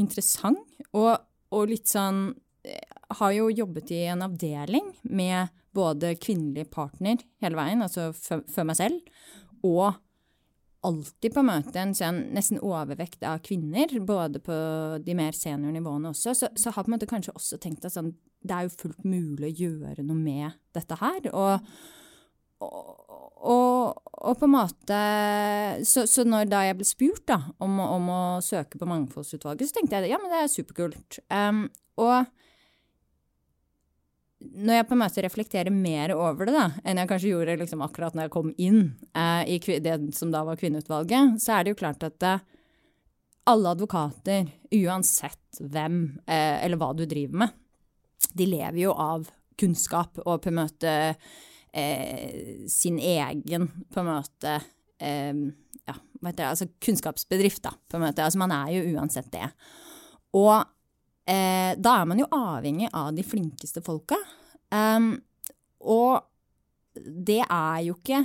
interessant, 0.00 0.62
og, 0.96 1.16
og 1.52 1.68
litt 1.68 1.90
sånn 1.90 2.30
har 3.18 3.34
jo 3.34 3.50
jobbet 3.52 3.90
i 3.92 4.04
en 4.12 4.24
avdeling 4.24 4.92
med 5.02 5.52
både 5.76 6.14
kvinnelig 6.20 6.68
partner 6.72 7.20
hele 7.42 7.58
veien, 7.58 7.82
altså 7.84 8.10
før 8.14 8.68
meg 8.68 8.78
selv, 8.78 9.12
og 9.66 9.98
alltid 10.86 11.34
på 11.34 11.44
møte 11.46 11.78
en 11.78 11.94
sånn 11.94 12.18
nesten 12.34 12.60
overvekt 12.62 13.22
av 13.26 13.42
kvinner, 13.46 13.92
både 14.02 14.42
på 14.42 14.56
de 15.04 15.14
mer 15.18 15.36
seniornivåene 15.36 16.10
også, 16.10 16.34
så, 16.34 16.50
så 16.58 16.72
har 16.74 16.84
på 16.84 16.90
en 16.90 16.96
måte 16.96 17.08
kanskje 17.10 17.34
også 17.38 17.58
tenkt 17.62 17.86
at 17.86 17.94
sånn, 17.94 18.12
det 18.42 18.56
er 18.56 18.66
jo 18.66 18.74
fullt 18.80 19.04
mulig 19.06 19.52
å 19.52 19.56
gjøre 19.62 20.04
noe 20.06 20.18
med 20.18 20.58
dette 20.74 20.98
her, 20.98 21.28
og, 21.30 21.68
og, 22.62 24.02
og, 24.10 24.34
på 24.38 24.48
en 24.48 24.54
måte 24.54 25.00
så, 25.86 26.06
så 26.10 26.26
når 26.26 26.50
da 26.50 26.64
jeg 26.66 26.78
ble 26.80 26.88
spurt 26.88 27.26
da, 27.30 27.40
om, 27.62 27.78
om 27.82 28.10
å 28.10 28.22
søke 28.44 28.80
på 28.80 28.88
Mangfoldsutvalget, 28.90 29.70
så 29.70 29.78
tenkte 29.78 30.02
jeg 30.02 30.14
ja, 30.14 30.20
men 30.22 30.34
det 30.34 30.42
er 30.42 30.50
superkult. 30.50 31.22
Um, 31.30 31.66
og 32.02 32.26
når 34.52 34.78
jeg 34.78 34.86
på 34.88 34.96
en 34.96 35.00
måte 35.02 35.22
reflekterer 35.24 35.74
mer 35.74 36.14
over 36.16 36.48
det 36.48 36.54
da, 36.56 36.66
enn 36.84 37.00
jeg 37.00 37.10
kanskje 37.10 37.32
gjorde 37.32 37.58
liksom 37.60 37.84
akkurat 37.84 38.16
når 38.16 38.26
jeg 38.26 38.34
kom 38.34 38.50
inn 38.60 38.80
eh, 39.18 39.54
i 39.54 39.78
det 39.84 39.96
som 40.16 40.32
da 40.34 40.42
var 40.46 40.58
kvinneutvalget, 40.60 41.38
så 41.42 41.56
er 41.56 41.64
det 41.64 41.74
jo 41.74 41.80
klart 41.82 42.06
at 42.06 42.26
eh, 42.28 42.44
alle 43.52 43.72
advokater, 43.74 44.50
uansett 44.78 45.62
hvem 45.62 46.02
eh, 46.26 46.62
eller 46.64 46.80
hva 46.80 46.92
du 46.96 47.04
driver 47.06 47.44
med, 47.44 47.56
de 48.32 48.46
lever 48.48 48.84
jo 48.84 48.92
av 48.94 49.26
kunnskap 49.58 50.20
og 50.24 50.42
på 50.42 50.50
en 50.52 50.60
måte 50.60 50.92
eh, 51.74 52.68
sin 52.70 52.98
egen 52.98 53.66
på 53.92 54.02
en 54.02 54.08
måte 54.08 54.54
eh, 55.02 55.42
ja, 55.88 55.96
hva 55.96 56.30
heter 56.30 56.44
det, 56.44 56.50
altså 56.52 56.68
kunnskapsbedrift, 56.82 57.64
da, 57.64 57.74
på 57.90 57.98
en 57.98 58.06
måte. 58.06 58.24
Altså 58.24 58.40
man 58.40 58.54
er 58.54 58.76
jo 58.76 58.84
uansett 58.94 59.32
det. 59.34 59.48
Og 60.38 60.62
eh, 61.26 61.72
da 61.78 61.96
er 62.00 62.08
man 62.10 62.22
jo 62.22 62.28
avhengig 62.34 62.90
av 62.92 63.12
de 63.16 63.24
flinkeste 63.26 63.82
folka. 63.84 64.18
Um, 64.72 65.14
og 65.80 66.22
det 66.94 67.42
er 67.44 67.82
jo 67.86 67.96
ikke 67.98 68.22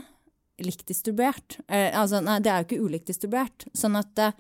likt 0.63 0.87
distribuert. 0.89 1.59
Eh, 1.67 1.91
altså, 1.97 2.21
nei, 2.23 2.39
det 2.43 2.51
er 2.51 2.61
jo 2.61 2.69
ikke 2.69 2.85
ulikt 2.85 3.11
distribuert. 3.11 3.67
Sånn 3.77 3.97
at 3.99 4.21
eh, 4.23 4.37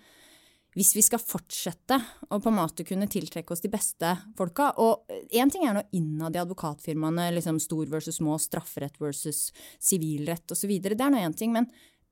hvis 0.77 0.93
vi 0.97 1.03
skal 1.05 1.21
fortsette 1.21 1.97
å 2.29 2.39
på 2.41 2.51
en 2.51 2.57
måte 2.57 2.85
kunne 2.85 3.09
tiltrekke 3.09 3.53
oss 3.53 3.63
de 3.63 3.71
beste 3.73 4.11
folka 4.37 4.67
Og 4.83 5.09
én 5.33 5.49
ting 5.49 5.63
er 5.65 5.73
nå 5.73 5.81
innad 5.97 6.37
i 6.37 6.41
advokatfirmaene, 6.43 7.31
liksom 7.33 7.57
stor 7.61 7.89
versus 7.89 8.19
små, 8.19 8.37
strafferett 8.41 8.99
versus 9.01 9.47
sivilrett 9.79 10.53
osv. 10.53 10.75
Det 10.83 10.93
er 10.93 11.13
nå 11.13 11.21
én 11.23 11.37
ting. 11.37 11.53
men 11.55 11.69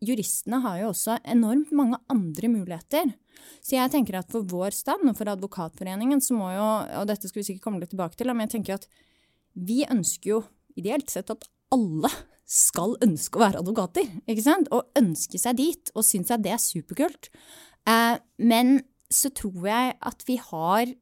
juristene 0.07 0.62
har 0.63 0.81
jo 0.81 0.91
også 0.91 1.19
enormt 1.35 1.74
mange 1.75 2.00
andre 2.12 2.51
muligheter. 2.51 3.13
Så 3.65 3.77
jeg 3.77 3.91
tenker 3.93 4.19
at 4.19 4.31
for 4.31 4.45
vår 4.47 4.75
stand 4.75 5.09
og 5.09 5.17
for 5.17 5.29
Advokatforeningen 5.31 6.21
så 6.24 6.38
må 6.38 6.51
jo, 6.53 6.69
og 7.01 7.09
dette 7.09 7.29
skal 7.29 7.41
vi 7.41 7.47
sikkert 7.50 7.65
komme 7.65 7.81
litt 7.81 7.91
tilbake 7.93 8.17
til, 8.17 8.31
men 8.33 8.47
jeg 8.47 8.57
tenker 8.57 8.79
at 8.79 8.88
vi 9.55 9.83
ønsker 9.88 10.31
jo 10.33 10.39
ideelt 10.75 11.12
sett 11.12 11.31
at 11.31 11.45
alle 11.74 12.12
skal 12.45 12.93
ønske 13.03 13.39
å 13.39 13.41
være 13.41 13.62
advokater, 13.63 14.09
ikke 14.29 14.43
sant? 14.45 14.69
Og 14.75 14.91
ønske 15.00 15.39
seg 15.41 15.57
dit, 15.57 15.93
og 15.97 16.05
synes 16.05 16.33
at 16.33 16.43
det 16.45 16.53
er 16.53 16.62
superkult. 16.62 17.31
Eh, 17.89 18.17
men 18.38 18.77
så 19.09 19.31
tror 19.33 19.65
jeg 19.69 19.95
at 20.12 20.25
vi 20.27 20.38
har 20.41 20.93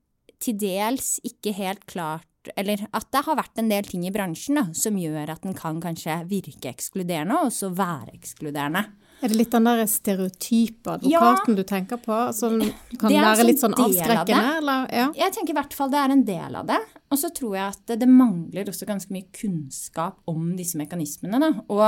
til 0.43 0.59
dels 0.59 1.17
ikke 1.23 1.55
helt 1.55 1.83
klart 1.89 2.27
eller 2.55 2.83
at 2.91 3.07
det 3.13 3.21
har 3.25 3.37
vært 3.39 3.61
en 3.61 3.69
del 3.71 3.87
ting 3.87 4.03
i 4.07 4.11
bransjen 4.13 4.59
da, 4.59 4.65
som 4.77 4.97
gjør 4.99 5.31
at 5.35 5.45
den 5.45 5.55
kan 5.57 5.79
kanskje 5.83 6.19
virke 6.29 6.71
ekskluderende, 6.71 7.39
og 7.45 7.53
så 7.55 7.71
være 7.73 8.15
ekskluderende. 8.17 8.83
Er 9.23 9.31
det 9.31 9.37
litt 9.39 9.53
den 9.53 9.67
der 9.69 9.85
stereotype 9.87 10.97
advokaten 10.97 11.53
ja, 11.53 11.55
du 11.55 11.63
tenker 11.67 11.99
på, 12.03 12.17
som 12.35 12.57
kan 12.99 13.13
være 13.13 13.45
litt 13.47 13.61
sånn 13.61 13.75
avskrekkende? 13.77 14.57
Eller? 14.59 14.89
Ja. 14.91 15.05
Jeg 15.15 15.35
tenker 15.37 15.53
i 15.53 15.57
hvert 15.61 15.77
fall 15.77 15.93
det 15.93 16.01
er 16.01 16.15
en 16.15 16.25
del 16.27 16.57
av 16.59 16.67
det. 16.67 16.79
Og 17.13 17.21
så 17.21 17.29
tror 17.31 17.55
jeg 17.55 17.77
at 17.77 17.93
det 18.01 18.09
mangler 18.09 18.67
også 18.67 18.89
ganske 18.89 19.15
mye 19.15 19.29
kunnskap 19.31 20.19
om 20.27 20.51
disse 20.59 20.75
mekanismene. 20.81 21.39
Da. 21.39 21.53
Og 21.71 21.85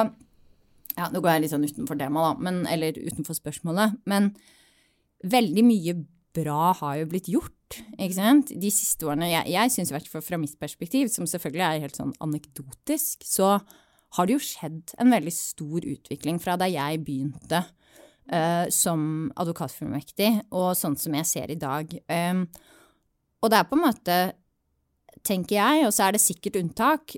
ja, 0.95 1.09
nå 1.12 1.19
går 1.19 1.33
jeg 1.33 1.43
litt 1.43 1.55
sånn 1.57 1.67
utenfor 1.67 2.00
temaet, 2.00 2.38
da, 2.38 2.47
men, 2.47 2.63
eller 2.71 2.95
utenfor 3.03 3.35
spørsmålet. 3.35 4.00
Men 4.07 4.31
veldig 5.27 5.65
mye 5.67 5.97
bra 6.35 6.71
har 6.79 7.01
jo 7.01 7.09
blitt 7.12 7.27
gjort, 7.31 7.57
ikke 7.98 8.15
sant? 8.17 8.51
De 8.62 8.72
siste 8.74 9.08
årene. 9.08 9.29
Jeg, 9.32 9.51
jeg 9.53 9.74
syns 9.74 9.91
i 9.91 9.96
hvert 9.96 10.12
fall 10.12 10.24
fra 10.25 10.39
mitt 10.41 10.55
perspektiv, 10.62 11.10
som 11.13 11.27
selvfølgelig 11.29 11.65
er 11.67 11.84
helt 11.86 12.00
sånn 12.00 12.13
anekdotisk, 12.24 13.25
så 13.27 13.58
har 14.15 14.27
det 14.27 14.38
jo 14.38 14.44
skjedd 14.44 14.96
en 15.01 15.12
veldig 15.12 15.34
stor 15.34 15.86
utvikling 15.91 16.39
fra 16.44 16.55
da 16.60 16.70
jeg 16.72 17.01
begynte 17.03 17.62
uh, 18.32 18.65
som 18.74 19.29
advokatfullmektig, 19.36 20.32
og 20.55 20.74
sånn 20.79 20.98
som 21.00 21.17
jeg 21.20 21.29
ser 21.29 21.53
i 21.53 21.60
dag. 21.60 21.91
Um, 22.08 22.46
og 23.44 23.51
det 23.51 23.60
er 23.60 23.70
på 23.70 23.77
en 23.77 23.86
måte, 23.86 24.20
tenker 25.25 25.60
jeg, 25.60 25.86
og 25.88 25.94
så 25.96 26.08
er 26.08 26.15
det 26.15 26.24
sikkert 26.24 26.60
unntak, 26.62 27.17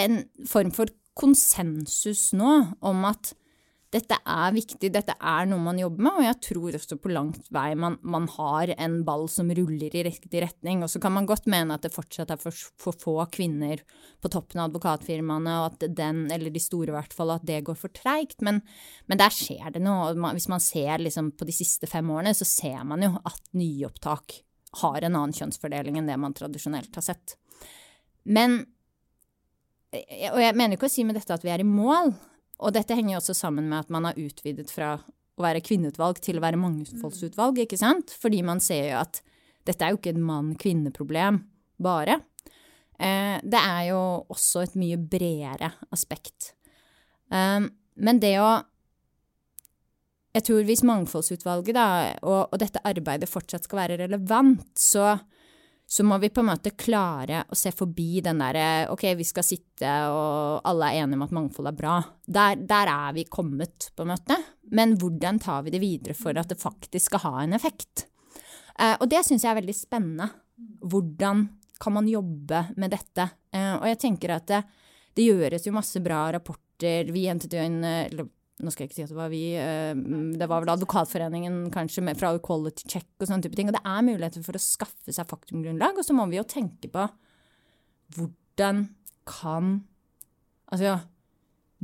en 0.00 0.22
form 0.48 0.70
for 0.72 0.88
konsensus 1.18 2.30
nå 2.36 2.52
om 2.80 3.02
at 3.04 3.34
dette 3.92 4.16
er 4.16 4.54
viktig, 4.56 4.88
dette 4.88 5.12
er 5.20 5.48
noe 5.50 5.60
man 5.60 5.76
jobber 5.76 6.06
med, 6.06 6.14
og 6.16 6.24
jeg 6.24 6.36
tror 6.46 6.76
også 6.78 6.96
på 6.96 7.10
langt 7.12 7.50
vei 7.52 7.74
man, 7.76 7.98
man 8.00 8.24
har 8.38 8.72
en 8.78 8.94
ball 9.04 9.26
som 9.28 9.50
ruller 9.52 9.92
i 9.92 10.04
riktig 10.06 10.40
retning. 10.40 10.80
Og 10.80 10.88
så 10.88 11.00
kan 11.02 11.12
man 11.12 11.28
godt 11.28 11.44
mene 11.52 11.76
at 11.76 11.84
det 11.84 11.92
fortsatt 11.92 12.32
er 12.32 12.40
for, 12.40 12.56
for 12.80 12.96
få 12.96 13.18
kvinner 13.34 13.82
på 14.24 14.30
toppen 14.32 14.62
av 14.62 14.70
advokatfirmaene, 14.70 15.58
og 15.60 15.74
at 15.74 15.86
den, 15.92 16.24
eller 16.32 16.54
de 16.54 16.64
store 16.64 16.88
i 16.88 16.96
hvert 16.96 17.12
fall, 17.16 17.34
at 17.36 17.44
det 17.48 17.60
går 17.68 17.76
for 17.82 17.92
treigt. 17.92 18.40
Men, 18.40 18.62
men, 19.12 19.20
der 19.20 19.36
skjer 19.36 19.76
det 19.76 19.84
noe. 19.84 20.14
og 20.14 20.24
Hvis 20.38 20.48
man 20.48 20.64
ser 20.64 21.04
liksom 21.04 21.34
på 21.36 21.48
de 21.48 21.58
siste 21.60 21.90
fem 21.90 22.08
årene, 22.16 22.32
så 22.38 22.48
ser 22.48 22.80
man 22.88 23.04
jo 23.04 23.12
at 23.28 23.52
nyopptak 23.52 24.40
har 24.80 25.02
en 25.04 25.18
annen 25.18 25.36
kjønnsfordeling 25.36 26.00
enn 26.00 26.08
det 26.08 26.16
man 26.16 26.32
tradisjonelt 26.32 26.96
har 26.96 27.10
sett. 27.12 27.36
Men 28.24 28.62
og 29.92 30.38
jeg 30.40 30.56
mener 30.56 30.78
ikke 30.78 30.88
å 30.88 30.92
si 30.92 31.02
med 31.04 31.18
dette 31.18 31.34
at 31.36 31.42
vi 31.44 31.50
er 31.52 31.60
i 31.60 31.68
mål, 31.68 32.14
og 32.62 32.74
dette 32.76 32.94
henger 32.96 33.16
jo 33.16 33.20
også 33.20 33.36
sammen 33.36 33.68
med 33.70 33.82
at 33.82 33.92
man 33.92 34.06
har 34.08 34.18
utvidet 34.20 34.70
fra 34.72 34.94
å 34.98 35.44
være 35.44 35.62
kvinneutvalg 35.64 36.20
til 36.22 36.38
å 36.38 36.44
være 36.44 36.60
mangfoldsutvalg, 36.60 37.62
ikke 37.64 37.80
sant? 37.80 38.12
Fordi 38.22 38.42
man 38.46 38.60
ser 38.62 38.92
jo 38.92 38.98
at 39.00 39.22
dette 39.66 39.84
er 39.84 39.94
jo 39.94 40.00
ikke 40.00 40.12
et 40.14 40.22
mann-kvinne-problem 40.22 41.40
bare. 41.82 42.20
Eh, 42.98 43.38
det 43.42 43.60
er 43.60 43.86
jo 43.90 44.02
også 44.32 44.66
et 44.66 44.76
mye 44.78 44.98
bredere 45.00 45.72
aspekt. 45.94 46.52
Um, 47.32 47.70
men 47.96 48.20
det 48.20 48.36
å 48.42 48.52
Jeg 50.32 50.46
tror 50.46 50.62
hvis 50.64 50.80
mangfoldsutvalget 50.88 51.76
da, 51.76 51.86
og, 52.24 52.54
og 52.54 52.60
dette 52.60 52.80
arbeidet 52.88 53.28
fortsatt 53.28 53.66
skal 53.66 53.82
være 53.82 53.98
relevant, 54.00 54.62
så 54.80 55.18
så 55.92 56.04
må 56.08 56.16
vi 56.18 56.30
på 56.32 56.40
en 56.40 56.46
måte 56.48 56.70
klare 56.72 57.42
å 57.52 57.56
se 57.58 57.68
forbi 57.76 58.22
den 58.24 58.38
derre 58.40 58.86
ok, 58.94 59.02
vi 59.18 59.26
skal 59.28 59.44
sitte 59.44 59.90
og 60.08 60.62
alle 60.70 60.88
er 60.88 61.02
enige 61.02 61.18
om 61.18 61.24
at 61.26 61.34
mangfold 61.36 61.68
er 61.68 61.76
bra. 61.76 61.98
Der, 62.24 62.62
der, 62.64 62.88
er 62.88 63.12
vi 63.12 63.26
kommet, 63.28 63.90
på 63.92 64.06
en 64.06 64.14
måte. 64.14 64.38
Men 64.72 64.94
hvordan 64.96 65.42
tar 65.44 65.66
vi 65.66 65.74
det 65.74 65.82
videre 65.82 66.16
for 66.16 66.40
at 66.40 66.48
det 66.48 66.56
faktisk 66.62 67.10
skal 67.10 67.24
ha 67.26 67.34
en 67.42 67.52
effekt? 67.58 68.06
Eh, 68.78 68.94
og 68.94 69.04
det 69.12 69.20
syns 69.26 69.44
jeg 69.44 69.52
er 69.52 69.60
veldig 69.60 69.76
spennende. 69.76 70.30
Hvordan 70.80 71.44
kan 71.76 71.96
man 71.98 72.08
jobbe 72.08 72.64
med 72.80 72.96
dette? 72.96 73.28
Eh, 73.52 73.74
og 73.76 73.84
jeg 73.90 74.00
tenker 74.06 74.32
at 74.38 74.48
det, 74.48 74.62
det, 75.12 75.28
gjøres 75.28 75.68
jo 75.68 75.76
masse 75.76 76.00
bra 76.00 76.22
rapporter. 76.38 77.12
Vi 77.12 77.28
hentet 77.28 77.52
jo 77.52 77.68
inn 77.68 77.82
nå 78.60 78.72
skal 78.72 78.84
jeg 78.84 78.90
ikke 78.90 78.98
si 78.98 79.04
at 79.06 79.12
det 79.12 79.18
var 79.18 79.30
vi, 79.32 79.42
eh, 79.58 79.92
det 80.38 80.48
var 80.50 80.62
vel 80.62 80.72
Advokatforeningen 80.74 81.70
kanskje 81.74 82.04
fra 82.18 82.34
Quality 82.38 82.88
Check 82.90 83.08
og 83.18 83.28
sånne 83.28 83.46
type 83.46 83.58
ting. 83.58 83.70
Og 83.70 83.76
det 83.78 83.84
er 83.84 84.04
muligheter 84.06 84.44
for 84.44 84.58
å 84.58 84.62
skaffe 84.62 85.14
seg 85.14 85.30
faktumgrunnlag, 85.30 85.96
og 85.96 86.06
så 86.06 86.16
må 86.16 86.28
vi 86.30 86.38
jo 86.38 86.48
tenke 86.48 86.90
på 86.92 87.06
hvordan 88.16 88.84
kan 89.28 89.80
Altså 90.72 90.86
ja, 90.86 90.94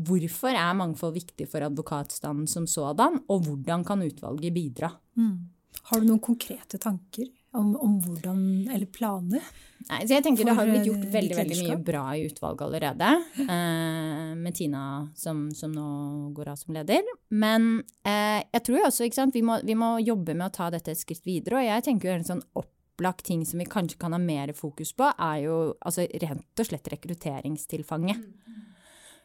hvorfor 0.00 0.56
er 0.56 0.76
mangfold 0.78 1.12
viktig 1.12 1.44
for 1.50 1.60
advokatstanden 1.66 2.46
som 2.48 2.64
sådan, 2.64 3.18
og 3.28 3.42
hvordan 3.44 3.82
kan 3.84 4.00
utvalget 4.00 4.54
bidra? 4.54 4.88
Mm. 5.20 5.50
Har 5.90 6.00
du 6.00 6.06
noen 6.08 6.22
konkrete 6.24 6.80
tanker 6.80 7.28
om, 7.58 7.72
om 7.82 7.98
hvordan, 8.04 8.40
eller 8.72 8.86
planer? 8.92 9.44
Nei, 9.88 10.00
så 10.04 10.16
jeg 10.16 10.24
tenker 10.26 10.48
Det 10.48 10.54
har 10.58 10.68
blitt 10.68 10.88
gjort 10.88 11.04
eh, 11.06 11.12
veldig 11.12 11.36
veldig 11.38 11.58
mye 11.62 11.76
bra 11.86 12.04
i 12.16 12.24
utvalget 12.28 12.66
allerede. 12.68 13.12
Eh, 13.58 14.34
med 14.38 14.54
Tina 14.54 14.82
som, 15.16 15.48
som, 15.56 15.72
nå 15.72 16.30
går 16.36 16.50
av 16.52 16.58
som 16.60 16.74
leder. 16.76 17.06
Men 17.32 17.80
eh, 18.06 18.44
jeg 18.52 18.64
tror 18.66 18.88
også 18.88 19.06
ikke 19.06 19.18
sant, 19.18 19.36
vi 19.36 19.42
må, 19.46 19.56
vi 19.66 19.76
må, 19.78 19.94
jobbe 20.04 20.36
med 20.36 20.50
å 20.50 20.54
ta 20.54 20.68
dette 20.74 20.92
et 20.92 21.00
skritt 21.00 21.24
videre. 21.26 21.62
Og 21.62 21.66
jeg 21.66 21.86
tenker 21.86 22.10
jo 22.10 22.16
en 22.18 22.28
sånn 22.28 22.44
opplagt 22.60 23.24
ting 23.28 23.44
som 23.48 23.62
vi 23.62 23.68
kanskje 23.70 23.98
kan 24.00 24.14
ha 24.14 24.20
mer 24.20 24.52
fokus 24.56 24.92
på, 24.96 25.08
er 25.10 25.42
jo 25.46 25.58
altså, 25.80 26.06
rent 26.22 26.62
og 26.62 26.68
slett 26.68 26.92
rekrutteringstilfanget. 26.92 28.22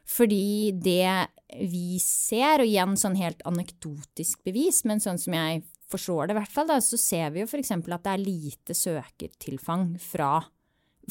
Fordi 0.03 0.73
det 0.83 1.27
vi 1.61 1.99
ser, 2.01 2.63
og 2.63 2.67
igjen 2.67 2.97
sånn 2.99 3.19
helt 3.19 3.43
anekdotisk 3.47 4.43
bevis, 4.47 4.83
men 4.87 5.03
sånn 5.03 5.19
som 5.21 5.35
jeg 5.37 5.63
forstår 5.93 6.27
det 6.27 6.35
i 6.35 6.39
hvert 6.41 6.55
fall, 6.55 6.69
da, 6.69 6.79
så 6.83 6.99
ser 6.99 7.31
vi 7.33 7.43
jo 7.43 7.49
f.eks. 7.49 7.71
at 7.77 8.05
det 8.05 8.15
er 8.15 8.25
lite 8.25 8.77
søkertilfang 8.77 9.93
fra 10.01 10.33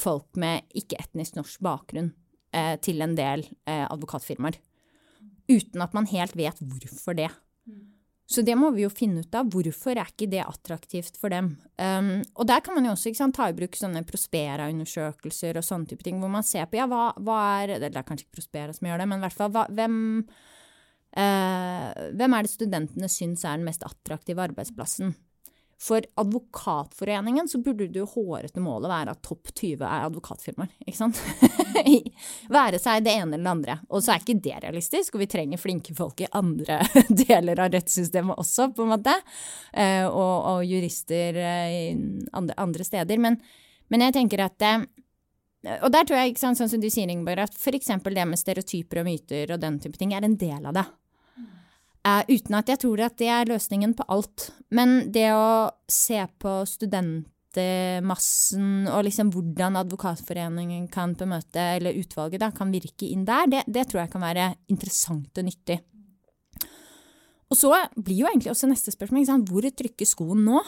folk 0.00 0.38
med 0.40 0.68
ikke-etnisk 0.78 1.38
norsk 1.38 1.62
bakgrunn 1.64 2.12
eh, 2.56 2.74
til 2.82 3.02
en 3.04 3.16
del 3.18 3.46
eh, 3.68 3.86
advokatfirmaer. 3.86 4.58
Uten 5.50 5.84
at 5.84 5.96
man 5.96 6.08
helt 6.10 6.36
vet 6.38 6.60
hvorfor 6.62 7.16
det. 7.18 7.30
Så 8.32 8.40
det 8.46 8.54
må 8.56 8.70
vi 8.72 8.84
jo 8.86 8.90
finne 8.92 9.24
ut 9.24 9.34
av. 9.36 9.50
Hvorfor 9.52 9.98
er 9.98 10.08
ikke 10.08 10.30
det 10.30 10.40
attraktivt 10.44 11.18
for 11.20 11.32
dem? 11.34 11.50
Um, 11.76 12.22
og 12.38 12.46
der 12.48 12.62
kan 12.64 12.76
man 12.76 12.86
jo 12.86 12.94
også 12.94 13.12
sant, 13.18 13.36
ta 13.36 13.50
i 13.50 13.56
bruk 13.56 13.76
sånne 13.76 14.04
Prospera-undersøkelser 14.08 15.58
og 15.60 15.66
sånne 15.66 15.90
type 15.90 16.06
ting, 16.06 16.20
hvor 16.22 16.32
man 16.32 16.46
ser 16.46 16.70
på 16.70 16.78
ja, 16.80 16.86
hva, 16.88 17.10
hva 17.20 17.40
er 17.60 17.74
Det 17.82 17.90
er 17.90 18.06
kanskje 18.06 18.28
ikke 18.28 18.38
Prospera 18.38 18.76
som 18.76 18.88
gjør 18.88 19.02
det, 19.02 19.08
men 19.10 19.20
i 19.20 19.26
hvert 19.26 19.36
fall 19.36 19.52
hva, 19.52 19.66
hvem 19.68 19.98
hvem 21.12 22.34
er 22.34 22.46
det 22.46 22.50
studentene 22.52 23.08
syns 23.12 23.42
er 23.44 23.58
den 23.58 23.66
mest 23.66 23.84
attraktive 23.84 24.40
arbeidsplassen? 24.46 25.12
For 25.82 26.04
Advokatforeningen 26.14 27.48
så 27.48 27.58
burde 27.58 27.88
det 27.90 27.98
jo 27.98 28.06
hårete 28.06 28.62
målet 28.62 28.90
være 28.90 29.14
at 29.16 29.22
topp 29.26 29.50
20 29.50 29.80
er 29.82 30.04
advokatfirmaer. 30.06 30.70
ikke 30.86 30.94
sant? 30.94 31.18
være 32.58 32.78
seg 32.78 33.02
det 33.02 33.16
ene 33.16 33.34
eller 33.34 33.42
det 33.42 33.54
andre. 33.56 33.76
Og 33.90 34.04
så 34.04 34.14
er 34.14 34.22
ikke 34.22 34.38
det 34.44 34.60
realistisk, 34.62 35.16
og 35.16 35.24
vi 35.24 35.28
trenger 35.32 35.58
flinke 35.58 35.96
folk 35.98 36.22
i 36.22 36.30
andre 36.38 36.78
deler 37.24 37.64
av 37.64 37.74
rettssystemet 37.74 38.38
også, 38.38 38.68
på 38.76 38.86
en 38.86 38.92
måte. 38.94 39.16
Eh, 39.74 40.06
og, 40.06 40.36
og, 40.52 40.62
jurister 40.70 41.42
eh, 41.42 41.98
andre, 42.30 42.58
andre 42.62 42.86
steder. 42.86 43.26
Men, 43.26 43.40
men, 43.90 44.06
jeg 44.06 44.20
tenker 44.20 44.46
at 44.46 44.68
og 45.82 45.90
der 45.94 46.06
tror 46.06 46.18
jeg, 46.18 46.32
ikke 46.32 46.42
sant, 46.42 46.58
sånn 46.58 46.70
som 46.70 46.82
du 46.82 46.88
sier, 46.90 47.10
Ingeborg, 47.10 47.42
at 47.42 47.58
f.eks. 47.58 47.90
det 48.06 48.24
med 48.26 48.38
stereotyper 48.38 49.02
og 49.02 49.06
myter 49.06 49.50
og 49.54 49.62
den 49.62 49.82
type 49.82 49.98
ting 49.98 50.14
er 50.14 50.26
en 50.26 50.38
del 50.38 50.62
av 50.66 50.78
det. 50.78 50.86
Uten 52.02 52.56
at 52.58 52.66
jeg 52.72 52.80
tror 52.82 52.98
at 53.06 53.14
det 53.20 53.28
er 53.30 53.46
løsningen 53.46 53.92
på 53.94 54.02
alt. 54.10 54.48
Men 54.74 55.12
det 55.14 55.28
å 55.36 55.70
se 55.90 56.18
på 56.42 56.54
studentmassen 56.66 58.88
og 58.90 59.04
liksom 59.06 59.30
hvordan 59.34 59.78
Advokatforeningen 59.84 60.88
kan 60.90 61.14
på 61.14 61.28
møte, 61.30 61.62
eller 61.78 61.98
utvalget 62.00 62.42
da, 62.42 62.50
kan 62.50 62.74
virke 62.74 63.06
inn 63.06 63.24
der, 63.28 63.46
det, 63.50 63.62
det 63.70 63.86
tror 63.88 64.02
jeg 64.02 64.12
kan 64.16 64.26
være 64.26 64.46
interessant 64.72 65.38
og 65.38 65.44
nyttig. 65.46 65.78
Og 67.52 67.58
så 67.60 67.70
blir 67.94 68.22
jo 68.22 68.28
egentlig 68.30 68.50
også 68.54 68.70
neste 68.70 68.94
spørsmål 68.94 69.44
hvor 69.46 69.66
trykker 69.68 70.08
skoen 70.08 70.46
nå? 70.48 70.62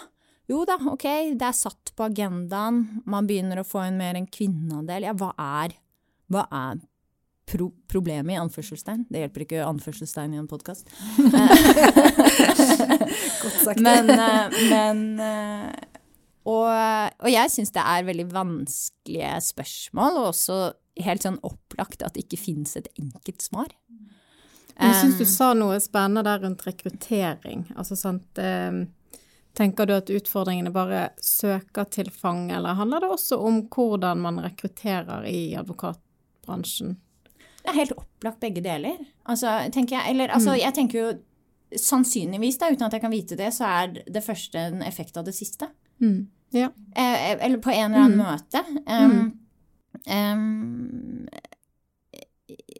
Jo 0.50 0.66
da, 0.68 0.76
ok, 0.92 1.06
det 1.40 1.46
er 1.48 1.56
satt 1.56 1.94
på 1.96 2.04
agendaen, 2.04 2.82
man 3.08 3.26
begynner 3.26 3.62
å 3.62 3.66
få 3.66 3.86
inn 3.88 3.96
mer 3.96 4.18
en 4.18 4.28
kvinneandel. 4.28 5.06
Ja, 5.08 5.14
hva 5.16 5.30
er, 5.40 5.72
hva 6.28 6.44
er 6.52 6.82
pro 7.46 7.70
problemet 7.90 8.34
i 8.34 8.38
anførselstegn? 8.40 9.04
Det 9.10 9.18
hjelper 9.24 9.40
ikke 9.44 9.66
anførselstegn 9.66 10.34
i 10.34 10.40
en 10.40 10.50
podkast. 10.50 10.88
Godt 13.42 13.58
sagt. 13.60 13.80
men, 13.84 14.10
eh, 14.10 14.46
men 14.70 15.20
eh, 15.20 15.72
og, 16.44 16.68
og, 16.68 17.30
jeg 17.30 17.50
syns 17.52 17.72
det 17.72 17.84
er 17.84 18.08
veldig 18.08 18.26
vanskelige 18.32 19.40
spørsmål, 19.46 20.12
og 20.20 20.26
også 20.32 20.56
helt 21.04 21.22
sånn 21.24 21.40
opplagt 21.46 22.02
at 22.04 22.14
det 22.16 22.22
ikke 22.26 22.42
finnes 22.42 22.76
et 22.78 22.88
enkelt 23.00 23.42
svar. 23.44 23.70
Jeg 24.74 24.94
syns 24.98 25.20
du 25.20 25.26
sa 25.28 25.52
noe 25.54 25.78
spennende 25.82 26.24
der 26.26 26.42
rundt 26.42 26.64
rekruttering. 26.66 27.60
Altså 27.78 27.94
sant 27.98 28.38
eh, 28.42 28.84
Tenker 29.54 29.86
du 29.86 29.92
at 29.94 30.10
utfordringene 30.10 30.72
bare 30.74 31.12
søker 31.22 31.86
tilfang, 31.86 32.48
eller 32.50 32.74
handler 32.74 33.04
det 33.04 33.10
også 33.14 33.38
om 33.38 33.60
hvordan 33.70 34.18
man 34.24 34.42
rekrutterer 34.42 35.28
i 35.30 35.54
advokatbransjen? 35.54 36.96
Det 37.64 37.72
er 37.72 37.80
helt 37.80 37.94
opplagt 37.96 38.42
begge 38.42 38.60
deler. 38.64 38.98
Altså, 39.24 39.54
tenker 39.72 39.96
jeg, 39.96 40.12
eller, 40.12 40.34
altså, 40.36 40.52
mm. 40.52 40.60
jeg 40.60 40.76
tenker 40.76 41.00
jo 41.00 41.12
sannsynligvis, 41.80 42.58
da, 42.60 42.68
uten 42.70 42.86
at 42.86 42.94
jeg 42.94 43.02
kan 43.02 43.12
vite 43.14 43.38
det, 43.40 43.48
så 43.56 43.70
er 43.70 43.94
det 44.04 44.24
første 44.24 44.66
en 44.68 44.84
effekt 44.84 45.16
av 45.16 45.24
det 45.26 45.34
siste. 45.36 45.70
Mm. 46.04 46.26
Ja. 46.54 46.68
Eh, 46.94 47.30
eh 47.32 47.38
eller 47.40 47.58
på 47.64 47.72
en 47.72 47.88
eller 47.88 48.04
annen 48.04 48.20
mm. 48.20 48.26
måte. 48.28 48.60
Um, 48.84 49.40
um, 50.06 51.26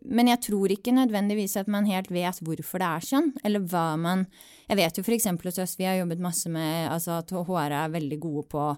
men 0.05 0.29
jeg 0.29 0.43
tror 0.45 0.73
ikke 0.73 0.93
nødvendigvis 0.95 1.57
at 1.57 1.71
man 1.73 1.88
helt 1.88 2.11
vet 2.12 2.38
hvorfor 2.45 2.83
det 2.83 2.91
er 2.91 3.09
sånn, 3.09 3.33
eller 3.45 3.64
hva 3.64 3.95
man 3.97 4.26
Jeg 4.69 4.79
vet 4.79 4.97
jo 4.99 5.03
f.eks. 5.05 5.26
hos 5.45 5.59
oss, 5.61 5.75
vi 5.79 5.85
har 5.88 5.99
jobbet 5.99 6.23
masse 6.25 6.49
med 6.49 6.88
altså 6.93 7.19
at 7.21 7.33
HR 7.33 7.73
er 7.73 7.93
veldig 7.93 8.19
gode 8.21 8.47
på 8.53 8.69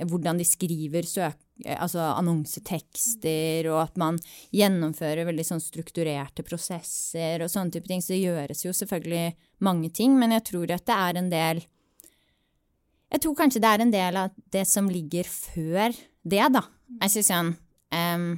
hvordan 0.00 0.38
de 0.40 0.46
skriver 0.46 1.06
søk, 1.06 1.36
altså 1.76 2.04
annonsetekster, 2.16 3.68
og 3.70 3.82
at 3.84 3.98
man 4.00 4.18
gjennomfører 4.54 5.28
veldig 5.28 5.44
sånn 5.46 5.62
strukturerte 5.62 6.44
prosesser 6.46 7.44
og 7.44 7.52
sånne 7.52 7.74
type 7.74 7.90
ting. 7.90 8.02
Så 8.02 8.14
det 8.14 8.22
gjøres 8.24 8.64
jo 8.64 8.72
selvfølgelig 8.76 9.26
mange 9.64 9.92
ting, 9.94 10.16
men 10.18 10.34
jeg 10.38 10.46
tror 10.48 10.72
at 10.74 10.86
det 10.88 10.98
er 10.98 11.20
en 11.20 11.30
del 11.32 11.64
Jeg 13.12 13.20
tror 13.20 13.34
kanskje 13.36 13.60
det 13.60 13.68
er 13.68 13.82
en 13.84 13.90
del 13.92 14.16
av 14.16 14.36
det 14.54 14.62
som 14.64 14.86
ligger 14.88 15.28
før 15.28 15.92
det, 16.24 16.46
da. 16.54 16.62
Jeg 17.02 17.12
synes 17.12 17.28
sånn 17.28 17.50
um, 17.92 18.30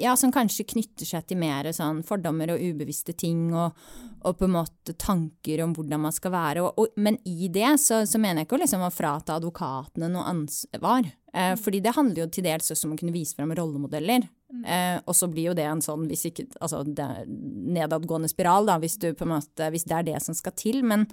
ja, 0.00 0.16
som 0.16 0.32
kanskje 0.32 0.66
knytter 0.72 1.08
seg 1.08 1.26
til 1.28 1.38
mer 1.40 1.68
sånn 1.76 2.02
fordommer 2.06 2.54
og 2.54 2.62
ubevisste 2.62 3.12
ting, 3.18 3.50
og, 3.52 3.76
og, 4.22 4.34
på 4.38 4.46
en 4.46 4.54
måte 4.56 4.94
tanker 4.98 5.62
om 5.64 5.74
hvordan 5.76 6.04
man 6.06 6.14
skal 6.16 6.34
være. 6.34 6.64
Og, 6.64 6.80
og, 6.80 6.98
men 7.00 7.18
i 7.28 7.50
det 7.52 7.76
så, 7.82 8.02
så, 8.08 8.20
mener 8.22 8.42
jeg 8.42 8.48
ikke 8.50 8.62
liksom 8.64 8.84
å 8.86 8.92
frata 8.94 9.36
advokatene 9.38 10.10
noe 10.12 10.26
ansvar. 10.32 11.08
Eh, 11.34 11.54
fordi 11.60 11.82
det 11.84 11.94
handler 11.96 12.24
jo 12.24 12.28
til 12.32 12.46
dels 12.48 12.72
også 12.72 12.88
om 12.88 12.96
å 12.96 13.00
kunne 13.00 13.14
vise 13.14 13.36
frem 13.38 13.52
rollemodeller. 13.56 14.26
Eh, 14.66 14.96
og 15.04 15.14
så 15.16 15.28
blir 15.30 15.50
jo 15.50 15.56
det 15.56 15.66
en 15.70 15.82
sånn 15.84 16.08
hvis 16.10 16.26
ikke, 16.30 16.48
altså 16.58 16.82
nedadgående 16.84 18.30
spiral, 18.30 18.66
da, 18.66 18.80
hvis, 18.82 18.98
du 19.00 19.12
på 19.14 19.26
en 19.26 19.36
måte, 19.36 19.70
hvis 19.72 19.86
det 19.88 19.98
er 19.98 20.08
det 20.12 20.20
som 20.24 20.36
skal 20.36 20.56
til. 20.58 20.82
Men, 20.86 21.06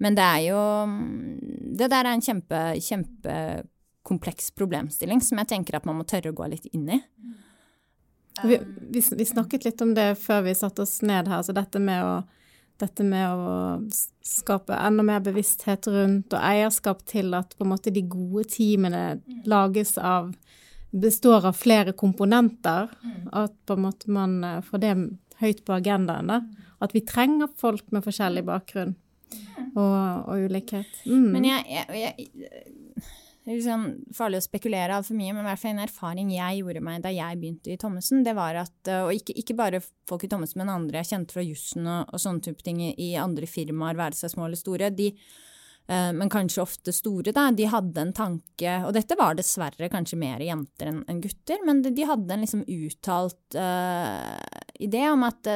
men 0.00 0.16
det 0.18 0.26
er 0.26 0.42
jo 0.50 0.60
Det 1.80 1.88
der 1.92 2.04
er 2.04 2.14
en 2.14 2.24
kjempe, 2.24 2.58
kjempekompleks 2.80 4.50
problemstilling 4.58 5.22
som 5.24 5.40
jeg 5.40 5.54
tenker 5.54 5.78
at 5.78 5.86
man 5.88 6.00
må 6.00 6.08
tørre 6.08 6.34
å 6.34 6.36
gå 6.36 6.50
litt 6.52 6.68
inn 6.74 6.88
i. 6.90 7.00
Vi, 8.42 8.60
vi, 8.80 9.02
vi, 9.16 9.24
snakket 9.26 9.64
litt 9.66 9.82
om 9.84 9.94
det 9.94 10.14
før 10.20 10.44
vi 10.46 10.54
satte 10.56 10.84
oss 10.86 11.00
ned 11.02 11.28
her, 11.28 11.42
så 11.44 11.52
dette 11.56 11.80
med 11.82 12.04
å, 12.06 12.14
dette 12.80 13.04
med 13.04 13.26
å 13.34 13.56
skape 14.24 14.76
enda 14.76 15.04
mer 15.04 15.20
bevissthet 15.24 15.88
rundt 15.90 16.32
og 16.32 16.40
eierskap 16.40 17.02
til 17.10 17.34
at 17.36 17.52
på 17.58 17.66
en 17.66 17.72
måte 17.74 17.92
de 17.92 18.04
gode 18.08 18.46
teamene 18.54 19.20
lages 19.50 19.96
av 19.98 20.32
består 20.90 21.46
av 21.46 21.52
flere 21.52 21.92
komponenter. 21.92 22.88
At 23.32 23.54
på 23.66 23.76
en 23.76 23.84
måte 23.84 24.10
man 24.10 24.40
eh, 24.44 24.62
får 24.66 24.82
det 24.82 24.94
høyt 25.40 25.64
på 25.64 25.76
agendaen. 25.76 26.32
da. 26.32 26.40
At 26.80 26.94
vi 26.96 27.04
trenger 27.06 27.50
folk 27.60 27.86
med 27.94 28.04
forskjellig 28.04 28.44
bakgrunn 28.48 28.96
og, 29.76 30.26
og 30.26 30.46
ulikhet. 30.46 30.90
Mm. 31.06 31.28
Men 31.34 31.48
jeg, 31.50 31.64
jeg, 31.70 32.00
jeg 32.00 32.89
liksom 33.48 33.86
farlig 34.16 34.40
å 34.40 34.44
spekulere 34.44 34.96
altfor 34.96 35.16
mye, 35.18 35.34
men 35.34 35.44
i 35.44 35.48
hvert 35.48 35.62
fall 35.62 35.74
en 35.74 35.84
erfaring 35.84 36.32
jeg 36.34 36.60
gjorde 36.60 36.82
meg 36.84 37.04
da 37.04 37.12
jeg 37.14 37.38
begynte 37.40 37.72
i 37.72 37.78
Thommessen, 37.80 38.24
det 38.26 38.34
var 38.36 38.58
at 38.60 38.90
eh, 38.90 39.04
Og 39.06 39.14
ikke, 39.16 39.36
ikke 39.40 39.56
bare 39.58 39.82
folk 40.08 40.26
i 40.26 40.30
Thommessen, 40.30 40.60
men 40.60 40.72
andre 40.72 41.00
jeg 41.00 41.12
kjente 41.14 41.36
fra 41.36 41.44
jussen 41.44 41.86
og, 41.86 42.10
og, 42.10 42.20
sånne 42.20 42.44
type 42.44 42.64
ting 42.66 42.82
i 42.90 43.14
andre 43.20 43.48
firmaer, 43.48 43.98
være 43.98 44.18
seg 44.18 44.34
små 44.34 44.48
eller 44.48 44.60
store, 44.60 44.90
de, 44.92 45.08
uh, 45.88 46.10
men 46.16 46.32
kanskje 46.32 46.64
ofte 46.64 46.94
store, 46.94 47.32
da, 47.36 47.48
de 47.56 47.68
hadde 47.70 48.04
en 48.04 48.12
tanke 48.16 48.74
Og 48.86 48.92
dette 48.96 49.16
var 49.18 49.38
dessverre 49.38 49.88
kanskje 49.92 50.20
mer 50.20 50.44
jenter 50.44 50.92
enn 50.92 51.00
en 51.08 51.22
gutter, 51.24 51.64
men 51.66 51.80
de, 51.84 51.94
de, 51.96 52.08
hadde 52.10 52.36
en 52.36 52.44
liksom 52.44 52.66
uttalt 52.66 53.56
uh, 53.56 54.36
idé 54.80 55.06
om 55.12 55.24
at 55.28 55.54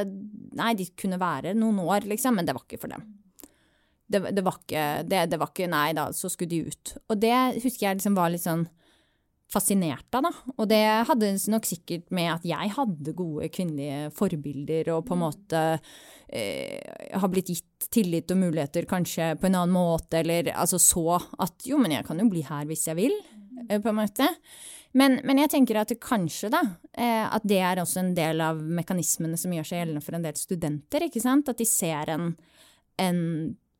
nei, 0.56 0.72
de 0.78 0.88
kunne 0.96 1.20
være 1.20 1.52
noen 1.58 1.84
år, 1.84 2.08
liksom, 2.08 2.40
men 2.40 2.48
det 2.48 2.56
var 2.56 2.64
ikke 2.66 2.80
for 2.86 2.96
dem 2.96 3.04
det, 4.06 4.20
det, 4.36 4.44
var 4.44 4.58
ikke, 4.60 4.86
det, 5.08 5.26
det, 5.32 5.40
var 5.40 5.52
ikke 5.52 5.70
Nei 5.72 5.90
da, 5.96 6.08
så 6.12 6.30
skulle 6.32 6.52
de 6.52 6.72
ut. 6.72 6.96
Og 7.08 7.20
det 7.20 7.36
husker 7.60 7.88
jeg 7.88 8.00
liksom 8.00 8.18
var 8.18 8.32
litt 8.32 8.44
sånn 8.44 8.66
fascinert 9.54 10.16
av, 10.16 10.26
da. 10.26 10.32
Og 10.56 10.68
det 10.70 10.82
hadde 11.08 11.30
nok 11.52 11.68
sikkert 11.68 12.10
med 12.14 12.32
at 12.32 12.46
jeg 12.48 12.72
hadde 12.74 13.16
gode 13.16 13.48
kvinnelige 13.54 14.10
forbilder 14.16 14.90
og 14.96 15.04
på 15.08 15.16
en 15.16 15.22
måte 15.22 15.62
eh, 16.28 16.80
har 17.14 17.30
blitt 17.32 17.52
gitt 17.52 17.88
tillit 17.94 18.32
og 18.34 18.40
muligheter 18.40 18.88
kanskje 18.90 19.34
på 19.38 19.48
en 19.48 19.58
annen 19.60 19.74
måte, 19.74 20.22
eller 20.22 20.50
altså 20.54 20.80
så 20.82 21.18
at 21.20 21.68
jo, 21.68 21.78
men 21.78 21.94
jeg 21.94 22.06
kan 22.08 22.20
jo 22.20 22.30
bli 22.32 22.44
her 22.46 22.64
hvis 22.68 22.88
jeg 22.90 22.98
vil, 22.98 23.14
eh, 23.68 23.78
på 23.78 23.92
en 23.92 24.00
måte. 24.00 24.30
Men, 24.94 25.18
men, 25.26 25.40
jeg 25.42 25.50
tenker 25.50 25.80
at 25.80 25.92
kanskje, 26.02 26.52
da, 26.54 26.62
eh, 26.94 27.24
at 27.26 27.44
det 27.46 27.58
er 27.66 27.82
også 27.82 28.00
en 28.02 28.12
del 28.16 28.42
av 28.44 28.60
mekanismene 28.62 29.38
som 29.38 29.54
gjør 29.54 29.66
seg 29.66 29.82
gjeldende 29.82 30.04
for 30.06 30.16
en 30.16 30.26
del 30.26 30.38
studenter, 30.38 31.06
ikke 31.08 31.22
sant. 31.22 31.50
At 31.50 31.58
de 31.58 31.66
ser 31.66 32.12
en, 32.14 32.30
en 33.02 33.20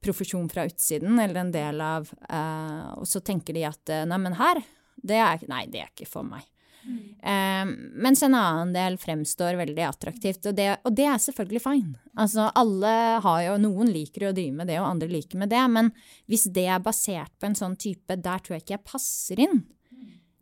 profesjon 0.04 0.48
fra 0.52 0.66
utsiden, 0.68 1.18
eller 1.18 1.40
en 1.40 1.52
del 1.54 1.80
av 1.84 2.08
uh, 2.28 2.94
Og 3.00 3.08
så 3.08 3.22
tenker 3.24 3.56
de 3.56 3.66
at 3.68 3.92
uh, 3.92 4.02
nei, 4.08 4.20
men 4.20 4.36
her, 4.38 4.60
det 4.96 5.20
er, 5.20 5.46
nei, 5.50 5.64
det 5.72 5.82
er 5.82 5.92
ikke 5.92 6.10
for 6.10 6.26
meg. 6.28 6.44
Mm. 6.84 6.96
Uh, 7.24 7.92
mens 8.04 8.22
en 8.22 8.36
annen 8.36 8.74
del 8.76 8.98
fremstår 9.00 9.56
veldig 9.60 9.86
attraktivt, 9.88 10.50
og 10.50 10.56
det, 10.58 10.68
og 10.84 10.96
det, 10.96 11.06
er 11.08 11.22
selvfølgelig 11.26 11.62
fine. 11.64 11.94
Altså 12.20 12.50
alle 12.54 12.94
har 13.24 13.44
jo 13.46 13.60
Noen 13.64 13.92
liker 13.94 14.28
å 14.28 14.34
drive 14.36 14.58
med 14.60 14.68
det, 14.70 14.80
og 14.82 14.90
andre 14.90 15.08
liker 15.12 15.40
med 15.40 15.52
det, 15.52 15.62
men 15.72 15.92
hvis 16.30 16.48
det 16.54 16.68
er 16.68 16.84
basert 16.84 17.32
på 17.40 17.48
en 17.48 17.58
sånn 17.58 17.78
type, 17.80 18.20
der 18.20 18.44
tror 18.44 18.58
jeg 18.58 18.66
ikke 18.66 18.76
jeg 18.76 18.88
passer 18.92 19.46
inn. 19.48 19.64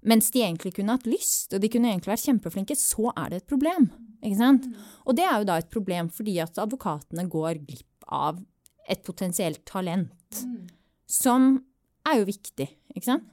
Mens 0.03 0.33
de 0.35 0.42
egentlig 0.42 0.75
kunne 0.75 0.96
hatt 0.96 1.07
lyst, 1.07 1.53
og 1.55 1.62
de 1.62 1.70
kunne 1.70 1.92
egentlig 1.92 2.11
vært 2.11 2.27
kjempeflinke, 2.27 2.75
så 2.79 3.12
er 3.14 3.31
det 3.31 3.42
et 3.42 3.51
problem. 3.53 3.87
Ikke 4.22 4.38
sant? 4.38 4.66
Og 5.07 5.14
det 5.18 5.27
er 5.27 5.37
jo 5.38 5.46
da 5.46 5.59
et 5.62 5.70
problem 5.70 6.11
fordi 6.11 6.40
at 6.42 6.59
advokatene 6.59 7.29
går 7.31 7.62
glipp 7.62 8.07
av 8.11 8.40
et 8.90 9.03
potensielt 9.07 9.62
talent. 9.68 10.42
Mm. 10.42 10.66
Som 11.11 11.53
er 12.09 12.21
jo 12.21 12.29
viktig, 12.29 12.68
ikke 12.95 13.07
sant? 13.07 13.29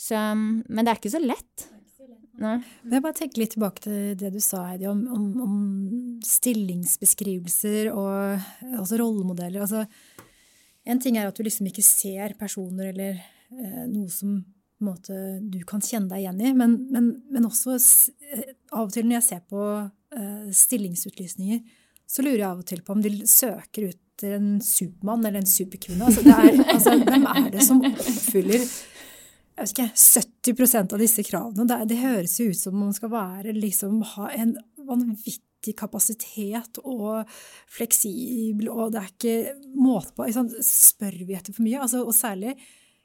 Så, 0.00 0.16
men 0.16 0.84
det 0.84 0.92
er 0.92 1.00
ikke 1.00 1.12
så 1.12 1.20
lett. 1.20 1.66
Nei. 2.40 2.54
Jeg 2.88 3.04
bare 3.04 3.16
tenker 3.18 3.42
litt 3.42 3.52
tilbake 3.52 3.82
til 3.84 4.14
det 4.20 4.30
du 4.32 4.38
sa, 4.40 4.62
Heidi, 4.70 4.86
om, 4.88 5.02
om, 5.12 5.24
om 5.44 5.56
stillingsbeskrivelser 6.24 7.90
og 7.92 8.70
altså 8.70 8.96
rollemodeller. 9.00 9.66
Altså, 9.66 9.84
en 10.88 11.02
ting 11.02 11.18
er 11.20 11.28
at 11.28 11.36
du 11.36 11.44
liksom 11.44 11.68
ikke 11.68 11.84
ser 11.84 12.32
personer 12.40 12.94
eller 12.94 13.20
eh, 13.20 13.84
noe 13.90 14.08
som 14.12 14.38
måte, 14.80 15.14
du 15.44 15.60
kan 15.68 15.82
kjenne 15.84 16.08
deg 16.08 16.22
igjen 16.22 16.40
i, 16.40 16.54
men, 16.56 16.78
men, 16.88 17.10
men 17.28 17.48
også 17.48 17.76
eh, 17.76 18.54
av 18.72 18.86
og 18.86 18.94
til 18.94 19.04
når 19.04 19.18
jeg 19.18 19.26
ser 19.26 19.42
på 19.50 19.64
eh, 19.76 20.46
stillingsutlysninger, 20.56 21.60
så 22.08 22.24
lurer 22.24 22.40
jeg 22.40 22.48
av 22.48 22.62
og 22.62 22.70
til 22.72 22.80
på 22.86 22.96
om 22.96 23.04
de 23.04 23.12
søker 23.28 23.90
ut 23.90 24.00
etter 24.20 24.36
en 24.36 24.60
supermann 24.60 25.24
eller 25.24 25.40
en 25.40 25.46
superkvinne. 25.46 26.04
Altså, 26.04 26.20
er, 26.28 26.64
altså, 26.74 26.96
hvem 27.00 27.26
er 27.30 27.50
det 27.54 27.64
som 27.64 27.80
oppfyller 27.84 28.64
ikke, 29.60 29.86
70% 29.92 30.94
av 30.96 31.00
disse 31.00 31.24
kravene? 31.24 31.66
Det, 31.68 31.78
det, 31.90 32.00
høres 32.00 32.38
jo 32.40 32.50
ut 32.50 32.58
som 32.60 32.76
man 32.80 32.92
skal 32.96 33.12
være, 33.12 33.54
liksom, 33.56 34.02
ha 34.14 34.30
en 34.36 34.54
vanvittig 34.88 35.74
kapasitet 35.78 36.80
og 36.82 37.24
fleksibel, 37.70 38.70
og 38.72 38.92
det 38.94 39.02
er 39.02 39.10
ikke 39.10 39.72
måte 39.76 40.14
på 40.16 40.28
Spør 40.64 41.18
vi 41.24 41.36
etter 41.36 41.56
for 41.56 41.64
mye? 41.66 41.80
Altså, 41.80 42.04
og 42.04 42.16
særlig 42.16 42.56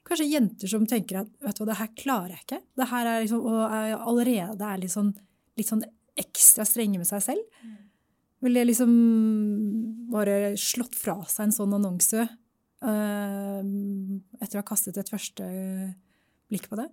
kanskje 0.06 0.30
jenter 0.30 0.70
som 0.70 0.86
tenker 0.86 1.24
at 1.24 1.32
vet 1.42 1.56
du 1.56 1.64
hva, 1.64 1.72
det 1.72 1.80
her 1.80 1.94
klarer 1.98 2.36
jeg 2.36 2.44
ikke. 2.44 2.62
Det 2.78 2.90
her 2.92 3.10
er 3.10 3.24
liksom, 3.24 3.42
og 3.42 3.62
er 3.64 3.96
allerede 3.96 4.68
er 4.70 4.84
litt 4.84 4.94
sånn, 4.94 5.10
litt 5.58 5.72
sånn 5.72 5.82
ekstra 6.16 6.64
strenge 6.64 7.00
med 7.00 7.08
seg 7.08 7.24
selv. 7.24 7.42
Ville 8.44 8.66
liksom 8.68 8.90
bare 10.12 10.56
slått 10.60 10.96
fra 10.98 11.18
seg 11.24 11.46
en 11.46 11.56
sånn 11.56 11.76
annonse 11.78 12.26
uh, 12.84 13.62
etter 14.40 14.58
å 14.58 14.60
ha 14.60 14.68
kastet 14.68 14.98
et 15.00 15.10
første 15.12 15.46
blikk 16.50 16.68
på 16.70 16.78
det? 16.78 16.90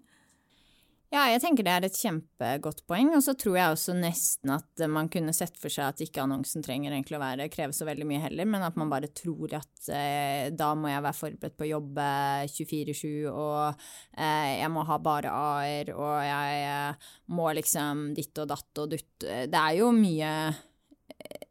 Ja, 1.13 1.27
jeg 1.29 1.43
tenker 1.43 1.61
det 1.61 1.73
er 1.75 1.85
et 1.85 1.97
kjempegodt 1.99 2.79
poeng. 2.89 3.11
Og 3.13 3.21
så 3.21 3.35
tror 3.37 3.57
jeg 3.59 3.75
også 3.75 3.93
nesten 3.93 4.49
at 4.55 4.81
man 4.89 5.11
kunne 5.13 5.33
sett 5.35 5.59
for 5.61 5.69
seg 5.69 5.91
at 5.91 6.01
ikke 6.01 6.23
annonsen 6.23 6.65
trenger 6.65 6.89
egentlig 6.89 7.19
å 7.19 7.21
være, 7.21 7.51
kreve 7.53 7.75
så 7.77 7.85
veldig 7.85 8.07
mye 8.09 8.23
heller, 8.23 8.49
men 8.49 8.65
at 8.65 8.79
man 8.81 8.89
bare 8.89 9.11
tror 9.13 9.53
at 9.59 9.91
eh, 9.93 10.49
da 10.57 10.71
må 10.73 10.89
jeg 10.89 11.05
være 11.05 11.19
forberedt 11.19 11.59
på 11.59 11.67
å 11.67 11.69
jobbe 11.69 12.07
24-7, 12.55 13.05
og 13.29 13.85
eh, 14.17 14.49
jeg 14.63 14.73
må 14.73 14.87
ha 14.89 14.97
bare 15.05 15.37
a-er, 15.37 15.93
og 15.93 16.17
jeg 16.25 16.65
eh, 16.71 17.07
må 17.37 17.51
liksom 17.59 18.07
ditt 18.17 18.41
og 18.41 18.49
datt 18.49 18.81
og 18.81 18.95
dutt. 18.95 19.13
Det 19.21 19.61
er 19.61 19.81
jo 19.83 19.93
mye 19.93 20.33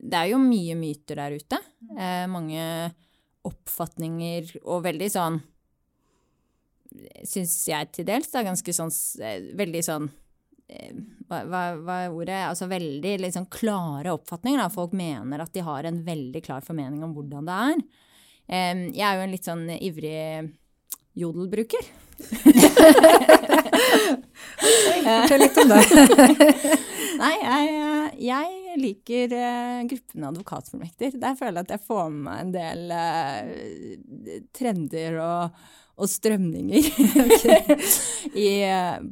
Det 0.03 0.19
er 0.19 0.33
jo 0.33 0.41
mye 0.43 0.77
myter 0.79 1.19
der 1.21 1.39
ute. 1.39 1.59
Eh, 1.97 2.27
mange 2.31 2.65
oppfatninger 3.47 4.53
og 4.63 4.85
veldig 4.85 5.09
sånn 5.11 5.41
syns 7.25 7.55
jeg 7.69 7.89
til 7.97 8.07
dels 8.09 8.29
det 8.29 8.41
er 8.41 8.49
ganske 8.51 8.75
sånn 8.77 8.91
veldig 9.57 9.83
sånn 9.87 10.09
eh, 10.69 10.93
hva, 11.29 11.43
hva, 11.49 11.63
hva, 11.81 11.97
er 12.05 12.13
ordet? 12.13 12.41
Altså 12.45 12.69
veldig 12.69 13.15
liksom 13.25 13.47
klare 13.53 14.13
oppfatninger. 14.13 14.61
Da. 14.61 14.69
Folk 14.73 14.93
mener 14.97 15.41
at 15.43 15.55
de 15.57 15.65
har 15.65 15.89
en 15.89 16.03
veldig 16.05 16.43
klar 16.45 16.65
formening 16.65 17.01
om 17.07 17.15
hvordan 17.17 17.49
det 17.49 17.59
er. 17.73 17.79
jeg 18.93 19.07
er 19.09 19.17
jo 19.17 19.25
en 19.25 19.33
litt 19.33 19.49
sånn 19.49 19.65
ivrig 19.79 20.53
jodelbruker. 21.17 21.89
Fortell 25.03 25.43
litt 25.43 25.63
om 25.63 25.73
det. 25.73 25.81
Nei, 27.23 27.35
jeg, 27.39 27.65
jeg 28.29 28.62
liker 28.81 29.37
uh, 29.37 29.83
gruppen 29.91 30.27
advokatfullmekter. 30.31 31.19
Der 31.21 31.37
føler 31.39 31.61
jeg 31.61 31.69
at 31.69 31.77
jeg 31.77 31.87
får 31.89 32.11
med 32.15 32.25
meg 32.27 32.43
en 32.43 32.57
del 32.57 32.97
uh, 32.97 34.43
trender 34.57 35.23
og 35.23 35.63
og 36.03 36.09
strømninger 36.09 36.87
i, 38.47 38.49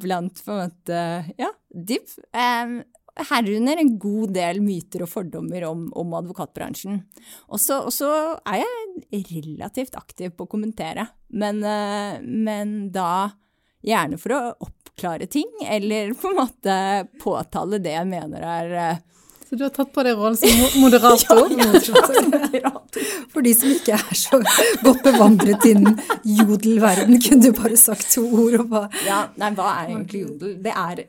blant 0.01 0.41
på 0.45 0.55
en 0.55 0.63
måte 0.65 1.03
ja, 1.39 1.51
DIP. 1.71 2.09
Um, 2.33 2.81
herunder 3.29 3.81
en 3.83 3.93
god 4.01 4.33
del 4.37 4.63
myter 4.65 5.05
og 5.05 5.11
fordommer 5.13 5.67
om, 5.69 5.85
om 5.99 6.17
advokatbransjen. 6.21 7.03
Og 7.51 7.61
så 7.61 8.11
er 8.49 8.63
jeg 8.63 9.25
relativt 9.35 9.99
aktiv 9.99 10.33
på 10.35 10.47
å 10.47 10.51
kommentere, 10.51 11.07
men, 11.29 11.63
uh, 11.65 12.17
men 12.23 12.91
da 12.95 13.31
gjerne 13.87 14.19
for 14.21 14.37
å 14.37 14.43
oppklare 14.67 15.29
ting, 15.31 15.51
eller 15.69 16.15
på 16.17 16.33
en 16.33 16.41
måte 16.41 16.75
påtale 17.21 17.81
det 17.83 17.97
jeg 17.97 18.09
mener 18.09 18.49
er 18.57 18.77
uh, 18.77 19.07
så 19.51 19.57
du 19.59 19.65
har 19.67 19.73
tatt 19.75 19.89
på 19.91 20.03
deg 20.07 20.15
rollen 20.15 20.37
som 20.39 20.61
moderator? 20.79 21.49
ja, 22.55 22.71
For 23.33 23.43
de 23.43 23.51
som 23.59 23.73
ikke 23.75 23.97
er 23.97 24.19
så 24.19 24.39
godt 24.85 25.01
bevandret 25.03 25.65
innen 25.67 25.97
jodelverden, 26.23 27.17
kunne 27.19 27.49
du 27.49 27.57
bare 27.59 27.79
sagt 27.81 28.13
to 28.15 28.23
ord 28.31 28.61
og 28.61 28.69
bare 28.71 29.03
Ja, 29.09 29.25
nei, 29.43 29.49
hva 29.59 29.73
er 29.73 29.91
egentlig 29.91 30.21
jodel? 30.23 30.53
Det 30.63 30.71
er, 30.71 31.03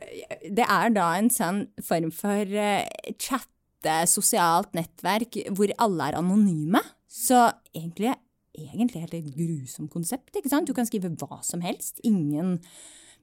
det 0.57 0.65
er 0.65 0.95
da 0.95 1.11
en 1.19 1.29
sånn 1.29 1.67
form 1.85 2.09
for 2.17 2.57
uh, 2.57 2.81
chatte, 3.21 3.99
sosialt 4.09 4.73
nettverk 4.73 5.37
hvor 5.53 5.75
alle 5.85 6.09
er 6.09 6.17
anonyme. 6.17 6.81
Så 7.05 7.43
egentlig, 7.77 8.15
egentlig 8.57 9.03
er 9.03 9.13
det 9.13 9.21
et 9.21 9.37
grusomt 9.37 9.93
konsept, 9.93 10.33
ikke 10.33 10.49
sant? 10.49 10.65
Du 10.65 10.73
kan 10.73 10.89
skrive 10.89 11.13
hva 11.13 11.43
som 11.45 11.61
helst. 11.61 12.01
Ingen 12.09 12.57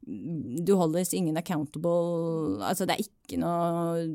du 0.06 0.72
holdes 0.78 1.12
ingen 1.16 1.36
accountable 1.36 2.62
Altså, 2.64 2.86
det 2.88 2.94
er 2.96 3.02
ikke 3.04 3.40
noe 3.42 4.06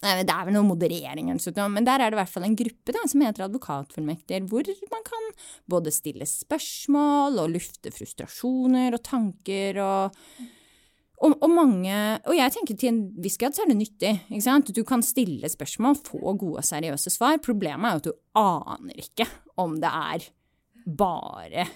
Det 0.00 0.32
er 0.32 0.46
vel 0.48 0.56
noe 0.56 0.66
moderering 0.66 1.30
men 1.30 1.86
der 1.86 2.00
er 2.00 2.10
det 2.10 2.16
i 2.16 2.22
hvert 2.22 2.32
fall 2.32 2.46
en 2.48 2.56
gruppe 2.58 2.94
da, 2.94 3.04
som 3.06 3.22
heter 3.22 3.46
advokatfullmekter, 3.46 4.48
hvor 4.48 4.66
man 4.90 5.06
kan 5.06 5.30
både 5.70 5.92
stille 5.94 6.26
spørsmål 6.26 7.38
og 7.42 7.54
lufte 7.54 7.92
frustrasjoner 7.94 8.96
og 8.96 9.04
tanker 9.06 9.80
og 9.84 10.18
og, 11.24 11.36
og, 11.38 11.48
mange, 11.48 11.94
og 12.26 12.34
jeg 12.36 12.52
tenker 12.52 12.76
til 12.76 12.90
en 12.90 13.00
viss 13.22 13.38
grad 13.40 13.54
så 13.56 13.62
er 13.64 13.70
det 13.70 13.78
nyttig. 13.78 14.10
ikke 14.28 14.44
sant? 14.44 14.72
Du 14.76 14.82
kan 14.84 15.00
stille 15.06 15.48
spørsmål, 15.48 15.96
få 16.04 16.34
gode 16.34 16.58
og 16.60 16.66
seriøse 16.66 17.12
svar. 17.14 17.38
Problemet 17.44 17.86
er 17.86 17.94
jo 17.94 18.02
at 18.02 18.08
du 18.08 18.14
aner 18.40 19.00
ikke 19.00 19.28
om 19.62 19.78
det 19.80 19.92
er 19.94 20.26
bare 20.84 21.68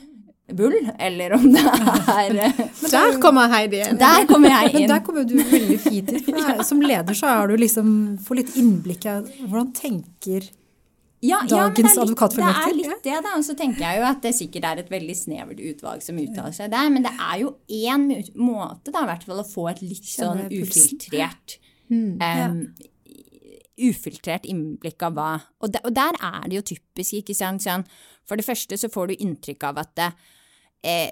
bull, 0.57 0.77
eller 0.99 1.35
om 1.37 1.45
det 1.53 1.63
er 1.63 2.39
eh, 2.47 2.61
Der 2.91 3.19
kommer 3.23 3.51
Heidi 3.53 3.83
inn. 3.85 3.99
Der 4.01 4.25
kommer 4.29 4.55
jeg 4.55 4.75
inn. 4.83 4.89
Der 4.91 5.03
kommer 5.05 5.27
du 5.29 5.37
veldig 5.39 5.79
fint 5.83 6.13
inn. 6.15 6.39
Som 6.69 6.81
leder 6.85 7.17
så 7.17 7.29
er 7.33 7.51
du 7.51 7.59
liksom 7.61 7.91
Får 8.25 8.41
litt 8.41 8.55
innblikk 8.61 9.09
i 9.09 9.19
hvordan 9.45 9.73
tenker 9.77 10.49
ja, 11.21 11.41
dagens 11.51 11.97
ja, 11.97 12.03
advokatfullmektig. 12.05 12.63
Det 12.63 12.71
er 12.71 12.77
litt 12.79 13.07
det, 13.09 13.17
da. 13.27 13.33
Og 13.35 13.43
så 13.43 13.57
tenker 13.59 13.83
jeg 13.83 13.99
jo 13.99 14.05
at 14.07 14.21
det 14.23 14.31
sikkert 14.39 14.69
er 14.69 14.83
et 14.85 14.93
veldig 14.93 15.17
snevert 15.19 15.63
utvalg 15.73 16.05
som 16.05 16.21
uttaler 16.23 16.55
seg 16.55 16.71
der. 16.71 16.93
Men 16.95 17.07
det 17.09 17.15
er 17.17 17.41
jo 17.43 17.57
én 17.67 18.05
måte, 18.39 18.93
da, 18.93 19.03
i 19.03 19.11
hvert 19.11 19.27
fall, 19.27 19.43
å 19.43 19.49
få 19.49 19.67
et 19.73 19.83
litt 19.83 20.07
sånn 20.07 20.45
ufiltrert 20.47 21.59
um, 21.91 22.63
ufiltrert 23.79 24.47
innblikk 24.49 25.03
av 25.07 25.15
hva 25.17 25.29
og, 25.63 25.75
der 25.95 26.19
er 26.19 26.49
det 26.49 26.59
jo 26.59 26.67
typisk, 26.75 27.21
ikke 27.23 27.37
sant. 27.37 27.65
Sånn, 27.65 27.87
for 28.29 28.39
det 28.39 28.47
første 28.47 28.79
så 28.79 28.91
får 28.93 29.11
du 29.11 29.19
inntrykk 29.19 29.69
av 29.71 29.83
at 29.85 29.95
det, 29.99 30.11
eh, 30.83 31.11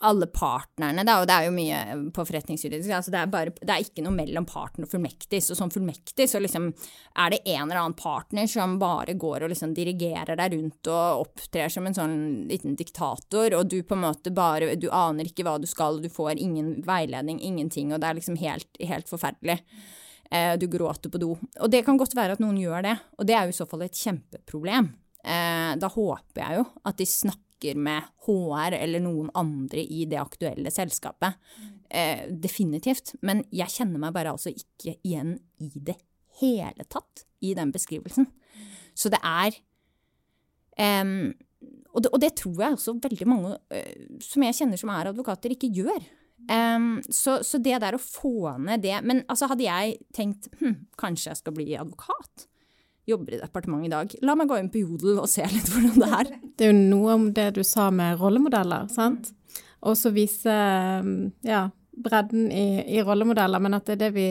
alle 0.00 0.28
partnerne, 0.30 1.02
da, 1.02 1.16
og 1.18 1.26
det 1.26 1.34
er 1.34 1.46
jo 1.48 1.54
mye 1.56 2.10
på 2.14 2.24
forretningsjuridisk, 2.28 2.90
altså 2.94 3.10
det, 3.10 3.22
er 3.24 3.50
det 3.58 3.72
er 3.74 3.82
ikke 3.82 4.04
noe 4.06 4.14
mellom 4.14 4.44
partner 4.46 4.86
og 4.86 4.92
fullmektig. 4.92 5.40
Så 5.42 5.56
som 5.58 5.72
fullmektig 5.74 6.28
så 6.30 6.38
liksom 6.38 6.68
er 7.18 7.34
det 7.34 7.40
en 7.42 7.64
eller 7.64 7.80
annen 7.80 7.96
partner 7.98 8.46
som 8.50 8.76
bare 8.78 9.16
går 9.18 9.44
og 9.44 9.52
liksom 9.52 9.74
dirigerer 9.74 10.38
deg 10.38 10.54
rundt 10.54 10.90
og 10.92 11.24
opptrer 11.24 11.72
som 11.72 11.88
en 11.88 11.98
sånn 11.98 12.18
liten 12.50 12.78
diktator, 12.78 13.58
og 13.58 13.72
du 13.72 13.80
på 13.82 13.98
en 13.98 14.04
måte 14.06 14.34
bare 14.34 14.76
Du 14.78 14.86
aner 14.94 15.26
ikke 15.26 15.46
hva 15.46 15.56
du 15.58 15.66
skal, 15.66 15.98
og 15.98 16.06
du 16.06 16.12
får 16.12 16.38
ingen 16.38 16.76
veiledning, 16.86 17.42
ingenting, 17.42 17.90
og 17.92 17.98
det 18.02 18.10
er 18.12 18.20
liksom 18.20 18.38
helt, 18.38 18.70
helt 18.78 19.10
forferdelig. 19.10 19.58
Eh, 20.30 20.54
du 20.60 20.68
gråter 20.70 21.10
på 21.10 21.18
do. 21.18 21.34
Og 21.58 21.70
det 21.72 21.82
kan 21.86 21.98
godt 21.98 22.14
være 22.14 22.36
at 22.36 22.44
noen 22.44 22.60
gjør 22.60 22.86
det, 22.86 22.94
og 23.18 23.26
det 23.26 23.34
er 23.34 23.48
jo 23.48 23.56
i 23.56 23.58
så 23.58 23.66
fall 23.66 23.82
et 23.88 23.98
kjempeproblem. 23.98 24.92
Eh, 25.26 25.74
da 25.80 25.90
håper 25.90 26.44
jeg 26.44 26.60
jo 26.60 26.66
at 26.86 27.00
de 27.00 27.08
snakker 27.08 27.47
snakker 27.58 27.78
med 27.78 28.02
HR 28.26 28.72
eller 28.72 29.00
noen 29.00 29.30
andre 29.34 29.80
i 29.80 30.06
det 30.06 30.18
aktuelle 30.18 30.70
selskapet. 30.70 31.34
Eh, 31.90 32.28
definitivt. 32.30 33.14
Men 33.22 33.44
jeg 33.50 33.68
kjenner 33.68 33.98
meg 33.98 34.14
bare 34.14 34.32
altså 34.32 34.50
ikke 34.50 34.98
igjen 35.02 35.38
i 35.58 35.70
det 35.74 35.96
hele 36.40 36.84
tatt 36.88 37.26
i 37.40 37.54
den 37.54 37.72
beskrivelsen. 37.72 38.26
Så 38.94 39.08
det 39.08 39.18
er 39.22 39.54
um, 41.02 41.34
og, 41.92 42.02
det, 42.02 42.10
og, 42.12 42.20
det, 42.20 42.36
tror 42.36 42.62
jeg 42.62 42.72
også 42.72 42.98
veldig 43.02 43.26
mange 43.26 43.56
uh, 43.56 44.18
som 44.20 44.42
jeg 44.42 44.54
kjenner 44.54 44.76
som 44.76 44.90
er 44.90 45.10
advokater, 45.10 45.50
ikke 45.50 45.70
gjør. 45.70 46.02
Um, 46.48 47.00
så, 47.10 47.42
så, 47.42 47.58
det 47.58 47.80
der 47.82 47.96
å 47.96 47.98
få 47.98 48.54
ned 48.62 48.80
det 48.80 48.94
Men 49.02 49.24
altså 49.28 49.48
hadde 49.50 49.66
jeg 49.66 49.96
tenkt 50.14 50.46
hm, 50.60 50.86
kanskje 50.96 51.32
jeg 51.32 51.40
skal 51.40 51.54
bli 51.56 51.74
advokat? 51.76 52.46
Jobber 53.08 53.36
i 53.36 53.40
departementet 53.40 53.88
i 53.88 53.92
dag. 53.94 54.14
La 54.26 54.36
meg 54.38 54.50
gå 54.50 54.58
inn 54.60 54.70
på 54.72 54.82
Jodel 54.82 55.20
og 55.22 55.28
se 55.30 55.46
litt 55.48 55.70
hvordan 55.72 55.98
det 56.02 56.12
er. 56.20 56.30
Det 56.58 56.66
er 56.66 56.72
jo 56.72 56.78
noe 56.90 57.14
om 57.14 57.26
det 57.34 57.52
du 57.54 57.60
sa 57.62 57.86
med 57.94 58.18
rollemodeller, 58.18 58.88
sant? 58.90 59.30
Og 59.86 59.94
så 59.94 60.10
vise 60.10 60.54
ja, 61.46 61.60
bredden 61.94 62.48
i, 62.50 62.82
i, 62.96 63.02
rollemodeller, 63.06 63.62
men 63.62 63.78
at 63.78 63.86
det 63.86 63.94
er 63.94 64.00
det 64.00 64.08
vi, 64.16 64.26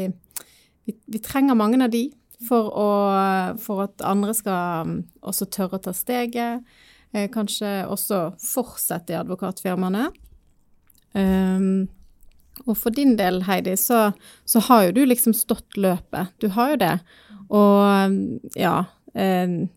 vi, 0.90 0.96
vi 1.08 1.22
trenger 1.24 1.56
mange 1.56 1.80
av 1.86 1.94
de 1.94 2.10
for, 2.44 2.68
å, 2.68 2.90
for, 3.64 3.86
at 3.88 4.04
andre 4.06 4.36
skal 4.36 4.90
um, 4.90 4.98
også 5.26 5.48
tørre 5.56 5.80
å 5.80 5.86
ta 5.88 5.94
steget. 5.96 6.68
Eh, 7.16 7.30
kanskje 7.34 7.86
også 7.88 8.34
fortsette 8.44 9.16
i 9.16 9.20
advokatfirmaene. 9.22 10.10
Um, 11.16 11.88
og 12.66 12.76
for 12.78 12.94
din 12.94 13.16
del, 13.20 13.44
Heidi, 13.48 13.76
så, 13.78 14.12
så, 14.46 14.62
har 14.68 14.88
jo 14.88 14.98
du 14.98 15.04
liksom 15.06 15.36
stått 15.38 15.78
løpet. 15.78 16.34
Du 16.42 16.50
har 16.56 16.74
jo 16.74 16.82
det. 16.82 16.94
Og 17.54 18.54
ja 18.60 18.78
eh, 19.16 19.68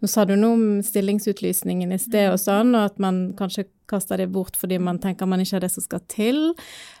Nå 0.00 0.08
sa 0.10 0.24
du 0.28 0.34
noe 0.36 0.54
om 0.54 0.82
stillingsutlysningen 0.84 1.92
i 1.92 1.98
sted 2.00 2.28
og 2.30 2.38
sånn, 2.40 2.74
og 2.76 2.92
at 2.92 2.98
man 3.02 3.32
kanskje 3.38 3.64
kaster 3.90 4.20
det 4.20 4.28
bort 4.34 4.56
fordi 4.58 4.78
man 4.82 4.98
tenker 5.02 5.26
man 5.28 5.40
ikke 5.42 5.56
har 5.56 5.64
det 5.64 5.72
som 5.72 5.84
skal 5.84 6.02
til. 6.12 6.38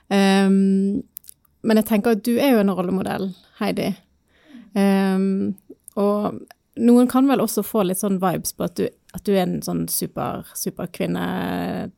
Um, 0.08 1.02
men 1.66 1.76
jeg 1.80 1.88
tenker 1.90 2.10
at 2.16 2.24
du 2.26 2.34
er 2.38 2.50
jo 2.54 2.62
en 2.62 2.72
rollemodell, 2.72 3.26
Heidi. 3.60 3.90
Um, 4.76 5.56
og 5.98 6.40
noen 6.76 7.08
kan 7.10 7.28
vel 7.28 7.40
også 7.44 7.62
få 7.66 7.82
litt 7.86 8.00
sånn 8.02 8.20
vibes 8.22 8.52
på 8.56 8.62
at 8.68 8.74
du, 8.78 8.84
at 9.16 9.24
du 9.26 9.32
er 9.34 9.44
en 9.46 9.62
sånn 9.64 9.88
super, 9.92 10.46
superkvinnetype. 10.56 11.90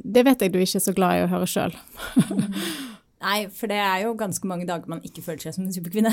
Det 0.00 0.22
vet 0.28 0.40
jeg 0.44 0.52
du 0.52 0.60
ikke 0.60 0.78
er 0.80 0.86
så 0.86 0.96
glad 0.96 1.12
i 1.16 1.24
å 1.24 1.32
høre 1.32 1.48
sjøl. 1.50 1.74
Nei, 3.20 3.50
for 3.52 3.68
det 3.68 3.76
er 3.76 4.06
jo 4.06 4.14
ganske 4.16 4.48
mange 4.48 4.64
dager 4.68 4.88
man 4.88 5.02
ikke 5.04 5.22
føler 5.24 5.42
seg 5.44 5.56
som 5.56 5.66
en 5.66 5.74
superkvinne. 5.74 6.12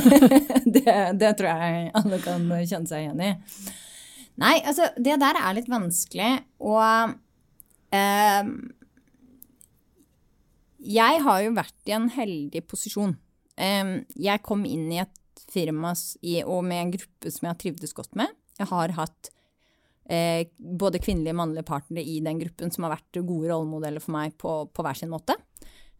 det, 0.76 0.94
det, 1.20 1.32
tror 1.36 1.48
jeg 1.50 1.90
alle 2.00 2.20
kan 2.24 2.46
kjenne 2.48 2.88
seg 2.88 3.04
igjen 3.04 3.24
i. 3.26 3.32
Nei, 4.40 4.54
altså, 4.64 4.88
det 4.96 5.18
der 5.20 5.36
er 5.36 5.56
litt 5.58 5.68
vanskelig. 5.68 6.30
Og 6.64 7.12
eh, 7.92 8.52
jeg 10.80 11.24
har 11.26 11.42
jo 11.44 11.56
vært 11.58 11.92
i 11.92 11.96
en 11.98 12.08
heldig 12.14 12.64
posisjon. 12.70 13.12
Eh, 13.60 13.92
jeg 14.16 14.44
kom 14.46 14.64
inn 14.64 14.88
i 14.94 15.02
et 15.04 15.44
firma 15.50 15.92
og 15.92 16.64
med 16.64 16.80
en 16.80 16.94
gruppe 16.94 17.34
som 17.34 17.44
jeg 17.44 17.52
har 17.52 17.60
trivdes 17.60 17.94
godt 17.96 18.16
med. 18.16 18.32
Jeg 18.56 18.70
har 18.70 18.96
hatt 18.96 19.30
eh, 20.08 20.48
både 20.56 21.02
kvinnelige 21.04 21.36
og 21.36 21.40
mannlige 21.42 21.68
partnere 21.68 22.04
i 22.04 22.16
den 22.24 22.40
gruppen 22.40 22.72
som 22.72 22.88
har 22.88 22.96
vært 22.96 23.20
gode 23.20 23.52
rollemodeller 23.52 24.00
for 24.00 24.16
meg 24.16 24.40
på, 24.40 24.56
på 24.72 24.88
hver 24.88 24.96
sin 24.96 25.12
måte. 25.12 25.36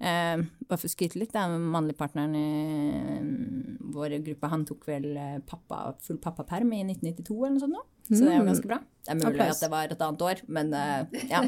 Eh, 0.00 0.42
bare 0.64 0.80
for 0.80 0.88
å 0.88 0.92
skryte 0.92 1.20
litt, 1.20 1.34
den 1.34 1.58
mannlige 1.72 1.98
partneren 1.98 2.32
i 2.38 3.80
vår 3.92 4.14
gruppe, 4.24 4.48
han 4.48 4.62
tok 4.68 4.86
vel 4.88 5.10
eh, 5.12 5.38
pappa, 5.44 5.90
full 6.00 6.16
pappaperm 6.22 6.72
i 6.72 6.82
1992 6.86 7.36
eller 7.36 7.56
noe 7.56 7.64
sånt 7.64 7.76
nå. 7.76 7.82
Så 8.10 8.24
det 8.24 8.32
er 8.32 8.40
jo 8.40 8.46
ganske 8.48 8.70
bra. 8.70 8.78
Det 9.04 9.12
er 9.12 9.18
mulig 9.20 9.28
Applaus. 9.28 9.58
at 9.58 9.62
det 9.62 9.70
var 9.70 9.92
et 9.92 10.04
annet 10.06 10.24
år, 10.26 10.40
men 10.56 10.72
eh, 10.74 11.18
ja. 11.30 11.42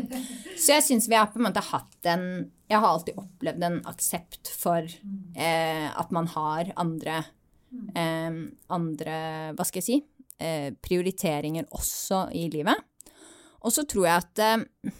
Så 0.54 0.76
jeg 0.76 0.84
syns 0.86 1.08
vi 1.10 1.16
har 1.18 1.30
på 1.32 1.40
en 1.40 1.46
måte 1.48 1.64
hatt 1.72 2.10
en 2.12 2.26
Jeg 2.70 2.78
har 2.78 2.88
alltid 2.88 3.18
opplevd 3.20 3.66
en 3.66 3.80
aksept 3.90 4.52
for 4.60 4.84
eh, 4.84 5.88
at 5.88 6.12
man 6.14 6.28
har 6.36 6.70
andre 6.76 7.22
eh, 7.96 8.38
Andre, 8.76 9.16
hva 9.56 9.66
skal 9.66 9.80
jeg 9.80 9.88
si, 9.88 9.98
eh, 10.44 10.70
prioriteringer 10.84 11.66
også 11.72 12.26
i 12.36 12.46
livet. 12.52 12.78
Og 13.62 13.74
så 13.74 13.86
tror 13.88 14.08
jeg 14.08 14.22
at 14.26 14.44
eh, 14.44 14.92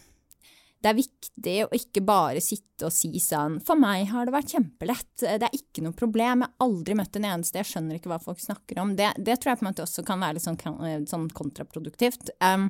det 0.83 0.90
er 0.90 0.99
viktig 0.99 1.55
å 1.62 1.68
ikke 1.77 2.03
bare 2.05 2.40
sitte 2.42 2.88
og 2.88 2.95
si 2.95 3.11
sånn 3.23 3.61
For 3.62 3.79
meg 3.79 4.09
har 4.11 4.27
det 4.27 4.35
vært 4.35 4.55
kjempelett, 4.57 5.12
det 5.23 5.47
er 5.47 5.55
ikke 5.55 5.85
noe 5.85 5.95
problem, 5.95 6.42
jeg 6.42 6.51
har 6.51 6.66
aldri 6.66 6.97
møtt 6.99 7.18
en 7.18 7.29
eneste, 7.29 7.61
jeg 7.61 7.71
skjønner 7.71 7.99
ikke 7.99 8.11
hva 8.11 8.18
folk 8.23 8.42
snakker 8.42 8.81
om. 8.83 8.97
Det, 8.99 9.12
det 9.23 9.38
tror 9.38 9.53
jeg 9.53 9.61
på 9.61 9.66
en 9.66 9.71
måte 9.71 9.85
også 9.85 10.05
kan 10.07 10.23
være 10.25 10.38
litt 10.38 10.47
sånn, 10.47 10.59
eh, 10.88 10.99
sånn 11.07 11.29
kontraproduktivt. 11.38 12.35
Um, 12.42 12.66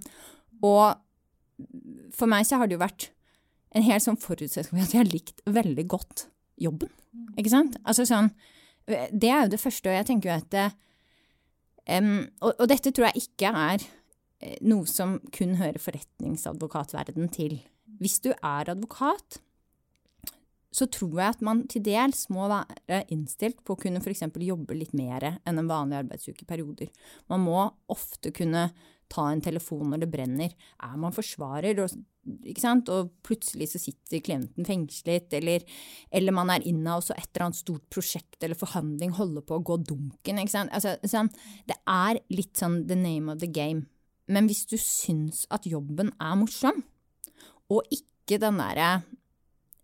og 0.61 1.01
for 2.13 2.29
meg 2.29 2.45
så 2.49 2.61
har 2.61 2.69
det 2.69 2.77
jo 2.77 2.83
vært 2.85 3.09
en 3.73 3.87
helt 3.87 4.05
sånn 4.05 4.21
forutsetning 4.21 4.85
at 4.85 4.93
jeg 4.93 5.01
har 5.01 5.13
likt 5.13 5.41
veldig 5.49 5.87
godt 5.91 6.27
jobben. 6.61 6.93
Ikke 7.41 7.53
sant? 7.53 7.79
Altså 7.89 8.05
sånn 8.09 8.31
Det 8.85 9.29
er 9.31 9.45
jo 9.45 9.53
det 9.53 9.63
første, 9.63 9.89
og 9.89 9.97
jeg 9.97 10.09
tenker 10.09 10.29
jo 10.29 10.37
at 10.37 10.77
um, 12.03 12.15
og, 12.43 12.53
og 12.59 12.69
dette 12.69 12.93
tror 12.93 13.09
jeg 13.09 13.25
ikke 13.25 13.53
er 13.57 13.85
eh, 14.43 14.57
noe 14.67 14.89
som 14.91 15.21
kun 15.33 15.57
hører 15.61 15.81
forretningsadvokatverden 15.81 17.31
til. 17.33 17.61
Hvis 18.01 18.21
du 18.25 18.31
er 18.33 18.71
advokat, 18.73 19.41
så 20.73 20.89
tror 20.89 21.19
jeg 21.21 21.35
at 21.35 21.43
man 21.45 21.67
til 21.69 21.85
dels 21.85 22.25
må 22.33 22.47
være 22.49 23.03
innstilt 23.13 23.61
på 23.67 23.75
å 23.75 23.81
kunne 23.81 24.01
f.eks. 24.01 24.25
jobbe 24.41 24.77
litt 24.79 24.95
mer 24.97 25.27
enn 25.35 25.61
en 25.61 25.69
vanlig 25.69 26.01
arbeidsuke 26.01 26.47
i 26.47 26.49
perioder. 26.49 26.89
Man 27.29 27.45
må 27.45 27.67
ofte 27.93 28.33
kunne 28.33 28.71
ta 29.13 29.27
en 29.29 29.43
telefon 29.45 29.91
når 29.93 30.05
det 30.05 30.11
brenner. 30.15 30.55
Er 30.81 30.97
man 30.97 31.13
forsvarer, 31.13 31.83
og, 31.85 31.93
og 32.95 33.11
plutselig 33.27 33.69
så 33.75 33.83
sitter 33.83 34.23
klienten 34.25 34.65
fengslet, 34.65 35.29
eller, 35.37 35.67
eller 36.09 36.37
man 36.37 36.55
er 36.55 36.65
inne 36.69 36.97
og 36.97 37.05
så 37.05 37.17
et 37.19 37.29
eller 37.35 37.51
annet 37.51 37.61
stort 37.61 37.85
prosjekt 37.93 38.41
eller 38.41 38.59
forhandling 38.59 39.13
holder 39.19 39.45
på 39.45 39.59
å 39.59 39.67
gå 39.69 39.77
dunken. 39.85 40.41
Altså, 40.41 40.97
sånn, 41.05 41.29
det 41.69 41.77
er 41.85 42.23
litt 42.33 42.57
sånn 42.57 42.87
the 42.89 42.97
name 42.97 43.29
of 43.29 43.45
the 43.45 43.51
game. 43.51 43.85
Men 44.33 44.49
hvis 44.49 44.65
du 44.71 44.79
syns 44.81 45.45
at 45.53 45.69
jobben 45.69 46.15
er 46.17 46.39
morsom, 46.41 46.81
og 47.73 47.95
ikke 47.95 48.39
den 48.43 48.61
derre 48.61 48.91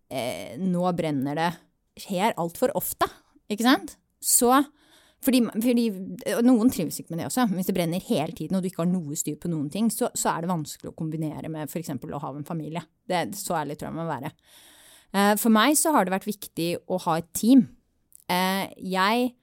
eh, 0.09 0.55
Nå 0.61 0.85
brenner 0.97 1.37
det 1.37 1.49
skjer 1.99 2.37
altfor 2.39 2.71
ofte, 2.77 3.09
ikke 3.51 3.65
sant? 3.65 3.97
Så 4.23 4.53
fordi, 5.23 5.41
fordi, 5.51 5.85
Noen 6.47 6.69
trives 6.71 7.01
ikke 7.01 7.11
med 7.11 7.21
det 7.21 7.27
også. 7.27 7.47
Hvis 7.51 7.67
det 7.67 7.75
brenner 7.75 8.03
hele 8.07 8.35
tiden 8.35 8.55
og 8.55 8.63
du 8.63 8.69
ikke 8.69 8.85
har 8.85 8.91
noe 8.91 9.17
styr 9.19 9.35
på 9.41 9.51
noen 9.51 9.67
ting, 9.71 9.89
så, 9.91 10.07
så 10.15 10.31
er 10.31 10.45
det 10.45 10.51
vanskelig 10.51 10.93
å 10.93 10.95
kombinere 10.95 11.51
med 11.51 11.67
f.eks. 11.67 11.91
å 11.91 12.21
ha 12.23 12.31
en 12.31 12.47
familie. 12.47 12.85
Det, 13.03 13.25
så 13.35 13.57
ærlig 13.59 13.75
tror 13.79 13.89
jeg 13.89 13.97
må 13.97 14.07
være. 14.07 14.31
Eh, 15.11 15.33
for 15.41 15.51
meg 15.53 15.75
så 15.79 15.91
har 15.95 16.07
det 16.07 16.15
vært 16.15 16.29
viktig 16.29 16.69
å 16.87 17.01
ha 17.03 17.17
et 17.19 17.27
team. 17.35 17.65
Eh, 18.31 18.71
jeg 18.93 19.33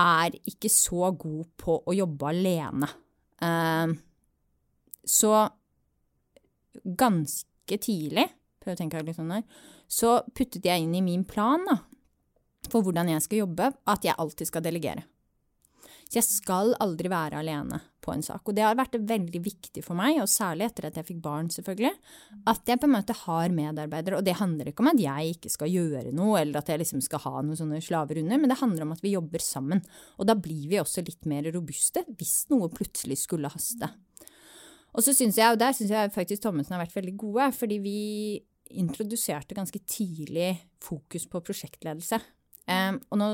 er 0.00 0.38
ikke 0.48 0.70
så 0.72 1.10
god 1.16 1.44
på 1.60 1.76
å 1.84 1.96
jobbe 1.96 2.32
alene. 2.32 2.88
Eh, 3.44 3.92
så 5.06 5.34
ganske 6.96 7.55
ganske 7.66 7.82
tidlig, 7.82 8.28
prøv 8.62 8.74
å 8.74 8.78
tenke 8.78 9.02
litt 9.02 9.16
sånn 9.16 9.34
her, 9.34 9.44
så 9.88 10.22
puttet 10.34 10.64
jeg 10.64 10.82
inn 10.82 10.94
i 10.94 11.02
min 11.02 11.24
plan 11.24 11.64
da, 11.66 11.80
for 12.70 12.82
hvordan 12.82 13.08
jeg 13.08 13.22
skal 13.22 13.44
jobbe, 13.44 13.72
at 13.86 14.04
jeg 14.04 14.16
alltid 14.18 14.46
skal 14.46 14.62
delegere. 14.62 15.04
Så 16.06 16.20
jeg 16.20 16.26
skal 16.26 16.74
aldri 16.78 17.10
være 17.10 17.40
alene 17.40 17.80
på 17.98 18.12
en 18.12 18.22
sak. 18.22 18.44
Og 18.46 18.54
det 18.54 18.62
har 18.62 18.76
vært 18.78 18.94
veldig 18.94 19.40
viktig 19.42 19.82
for 19.82 19.98
meg, 19.98 20.20
og 20.22 20.30
særlig 20.30 20.68
etter 20.68 20.86
at 20.86 20.98
jeg 21.00 21.06
fikk 21.08 21.18
barn, 21.24 21.48
selvfølgelig, 21.50 21.90
at 22.46 22.70
jeg 22.70 22.78
på 22.78 22.86
en 22.86 22.94
måte 22.94 23.16
har 23.24 23.50
medarbeidere. 23.50 24.20
Og 24.20 24.26
det 24.26 24.36
handler 24.38 24.70
ikke 24.70 24.84
om 24.84 24.92
at 24.92 25.02
jeg 25.02 25.34
ikke 25.34 25.50
skal 25.50 25.72
gjøre 25.72 26.14
noe, 26.14 26.38
eller 26.44 26.60
at 26.60 26.70
jeg 26.70 26.84
liksom 26.84 27.02
skal 27.02 27.24
ha 27.24 27.42
noen 27.42 27.58
sånne 27.58 27.82
slaver 27.82 28.22
under, 28.22 28.38
men 28.38 28.54
det 28.54 28.60
handler 28.62 28.86
om 28.86 28.94
at 28.94 29.02
vi 29.02 29.16
jobber 29.16 29.42
sammen. 29.42 29.82
Og 30.22 30.30
da 30.30 30.38
blir 30.38 30.68
vi 30.70 30.78
også 30.78 31.02
litt 31.06 31.26
mer 31.26 31.50
robuste 31.50 32.06
hvis 32.14 32.44
noe 32.54 32.70
plutselig 32.70 33.18
skulle 33.24 33.50
haste. 33.50 33.90
Og 34.96 35.04
så 35.04 35.12
synes 35.12 35.36
jeg, 35.36 35.52
og 35.52 35.60
der 35.60 35.74
syns 35.76 35.92
jeg 35.92 36.12
faktisk 36.14 36.42
Thommessen 36.42 36.76
har 36.76 36.82
vært 36.84 36.96
veldig 36.96 37.16
gode, 37.20 37.50
fordi 37.52 37.78
vi 37.84 37.98
introduserte 38.80 39.54
ganske 39.54 39.78
tidlig 39.86 40.54
fokus 40.82 41.28
på 41.30 41.42
prosjektledelse. 41.44 42.18
Um, 42.66 43.00
og 43.12 43.20
nå 43.20 43.30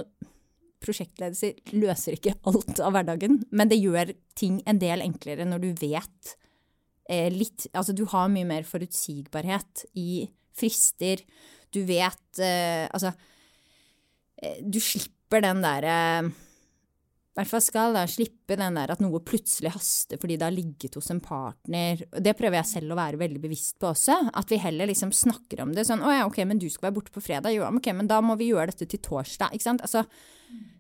Prosjektledelse 0.83 1.53
løser 1.79 2.17
ikke 2.17 2.35
alt 2.51 2.81
av 2.83 2.91
hverdagen, 2.97 3.37
men 3.55 3.71
det 3.71 3.79
gjør 3.79 4.09
ting 4.35 4.57
en 4.67 4.81
del 4.83 5.05
enklere 5.05 5.45
når 5.47 5.61
du 5.63 5.69
vet 5.79 6.33
eh, 7.07 7.29
litt 7.31 7.69
Altså, 7.71 7.95
du 7.95 8.03
har 8.11 8.27
mye 8.33 8.49
mer 8.49 8.67
forutsigbarhet 8.67 9.85
i 10.03 10.25
frister. 10.59 11.23
Du 11.71 11.85
vet 11.87 12.43
eh, 12.43 12.89
Altså, 12.89 13.13
eh, 14.43 14.59
du 14.67 14.81
slipper 14.83 15.45
den 15.47 15.63
derre 15.63 15.95
eh, 16.25 16.33
hvert 17.39 17.49
fall 17.49 17.63
skal 17.65 17.95
da 17.97 18.03
slippe 18.11 18.57
den 18.61 18.77
der 18.77 18.93
at 18.93 19.01
noe 19.01 19.23
plutselig 19.25 19.73
haster 19.73 20.21
fordi 20.21 20.37
det 20.37 20.45
har 20.45 20.55
ligget 20.55 20.99
hos 20.99 21.09
en 21.15 21.23
partner. 21.25 22.03
Det 22.13 22.35
prøver 22.37 22.59
jeg 22.61 22.71
selv 22.75 22.93
å 22.93 22.99
være 22.99 23.21
veldig 23.23 23.41
bevisst 23.41 23.79
på 23.81 23.89
også. 23.93 24.19
At 24.37 24.53
vi 24.53 24.61
heller 24.61 24.91
liksom 24.91 25.15
snakker 25.17 25.63
om 25.65 25.73
det 25.73 25.87
sånn 25.89 26.05
'Å 26.05 26.13
ja, 26.13 26.27
ok, 26.27 26.45
men 26.45 26.61
du 26.61 26.69
skal 26.69 26.91
være 26.91 26.99
borte 27.01 27.15
på 27.15 27.25
fredag.' 27.25 27.55
Jo, 27.55 27.65
ok, 27.65 27.93
men 27.97 28.07
da 28.07 28.21
må 28.21 28.37
vi 28.37 28.53
gjøre 28.53 28.73
dette 28.73 28.89
til 28.89 29.01
torsdag. 29.01 29.53
Ikke 29.53 29.69
sant? 29.69 29.81
Altså, 29.81 30.05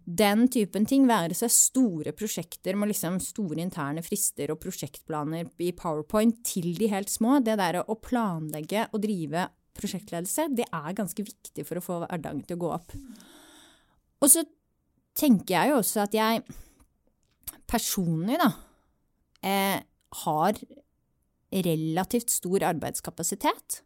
den 0.05 0.49
typen 0.49 0.85
ting, 0.85 1.07
være 1.07 1.35
seg 1.35 1.51
store 1.51 2.13
prosjekter 2.13 2.77
med 2.77 2.91
liksom 2.91 3.21
store 3.23 3.63
interne 3.63 4.03
frister 4.03 4.51
og 4.51 4.61
prosjektplaner 4.61 5.49
i 5.63 5.73
PowerPoint, 5.73 6.43
til 6.45 6.75
de 6.75 6.89
helt 6.89 7.09
små, 7.09 7.39
det 7.43 7.57
der 7.57 7.83
å 7.85 8.01
planlegge 8.01 8.89
og 8.93 9.01
drive 9.01 9.49
prosjektledelse, 9.79 10.51
det 10.55 10.67
er 10.69 10.93
ganske 10.99 11.25
viktig 11.25 11.65
for 11.65 11.79
å 11.79 11.85
få 11.85 12.01
hverdagen 12.03 12.43
til 12.45 12.59
å 12.59 12.61
gå 12.61 12.73
opp. 12.75 12.93
Og 14.23 14.31
så 14.31 14.45
tenker 15.19 15.55
jeg 15.55 15.73
jo 15.73 15.81
også 15.81 16.05
at 16.07 16.15
jeg 16.17 16.43
personlig, 17.69 18.39
da, 18.41 18.51
eh, 19.43 19.81
har 20.25 20.61
relativt 21.53 22.31
stor 22.31 22.65
arbeidskapasitet. 22.73 23.83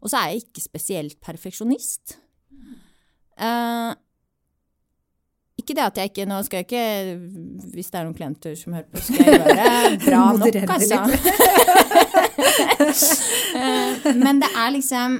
Og 0.00 0.10
så 0.10 0.16
er 0.16 0.30
jeg 0.30 0.44
ikke 0.44 0.62
spesielt 0.64 1.20
perfeksjonist. 1.20 2.18
Eh, 3.40 3.94
ikke 5.60 5.74
det 5.76 5.84
at 5.84 5.98
jeg 5.98 6.10
ikke 6.10 6.24
Nå 6.28 6.42
skal 6.44 6.60
jeg 6.60 6.66
ikke 6.66 7.70
Hvis 7.72 7.88
det 7.88 7.98
er 8.00 8.04
noen 8.04 8.16
klienter 8.16 8.54
som 8.58 8.74
hører 8.76 8.88
på, 8.92 9.00
skal 9.00 9.16
jeg 9.16 9.38
gjøre 9.38 9.98
bra 10.04 10.24
nok, 10.40 10.56
altså. 10.76 10.98
Eh, 13.50 14.14
men 14.16 14.38
det 14.40 14.48
er 14.56 14.70
liksom 14.72 15.16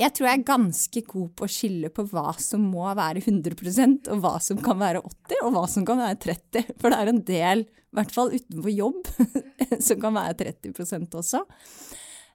jeg 0.00 0.14
tror 0.16 0.28
jeg 0.28 0.38
er 0.38 0.48
ganske 0.48 1.02
god 1.08 1.28
på 1.36 1.46
å 1.46 1.50
skille 1.50 1.90
på 1.92 2.04
hva 2.10 2.32
som 2.40 2.62
må 2.72 2.86
være 2.96 3.22
100% 3.22 4.08
og 4.14 4.22
hva 4.22 4.32
som 4.42 4.60
kan 4.62 4.80
være 4.80 5.02
80 5.02 5.44
og 5.44 5.54
hva 5.56 5.64
som 5.70 5.86
kan 5.88 6.00
være 6.00 6.18
30 6.24 6.72
For 6.80 6.92
det 6.92 6.98
er 7.00 7.12
en 7.12 7.22
del, 7.28 7.64
i 7.66 7.98
hvert 7.98 8.14
fall 8.14 8.32
utenfor 8.32 8.72
jobb, 8.72 9.10
som 9.86 10.00
kan 10.02 10.16
være 10.16 10.38
30 10.40 11.20
også. 11.20 11.44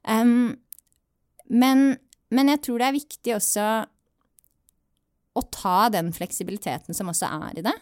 Um, 0.06 0.56
men, 1.49 1.86
men, 2.30 2.54
jeg 2.54 2.62
tror 2.65 2.82
det 2.82 2.89
er 2.89 2.97
viktig 2.99 3.36
også 3.36 3.67
å 5.36 5.45
ta 5.51 5.78
den 5.91 6.12
fleksibiliteten 6.15 6.95
som 6.95 7.10
også 7.12 7.30
er 7.41 7.60
i 7.60 7.65
det. 7.65 7.75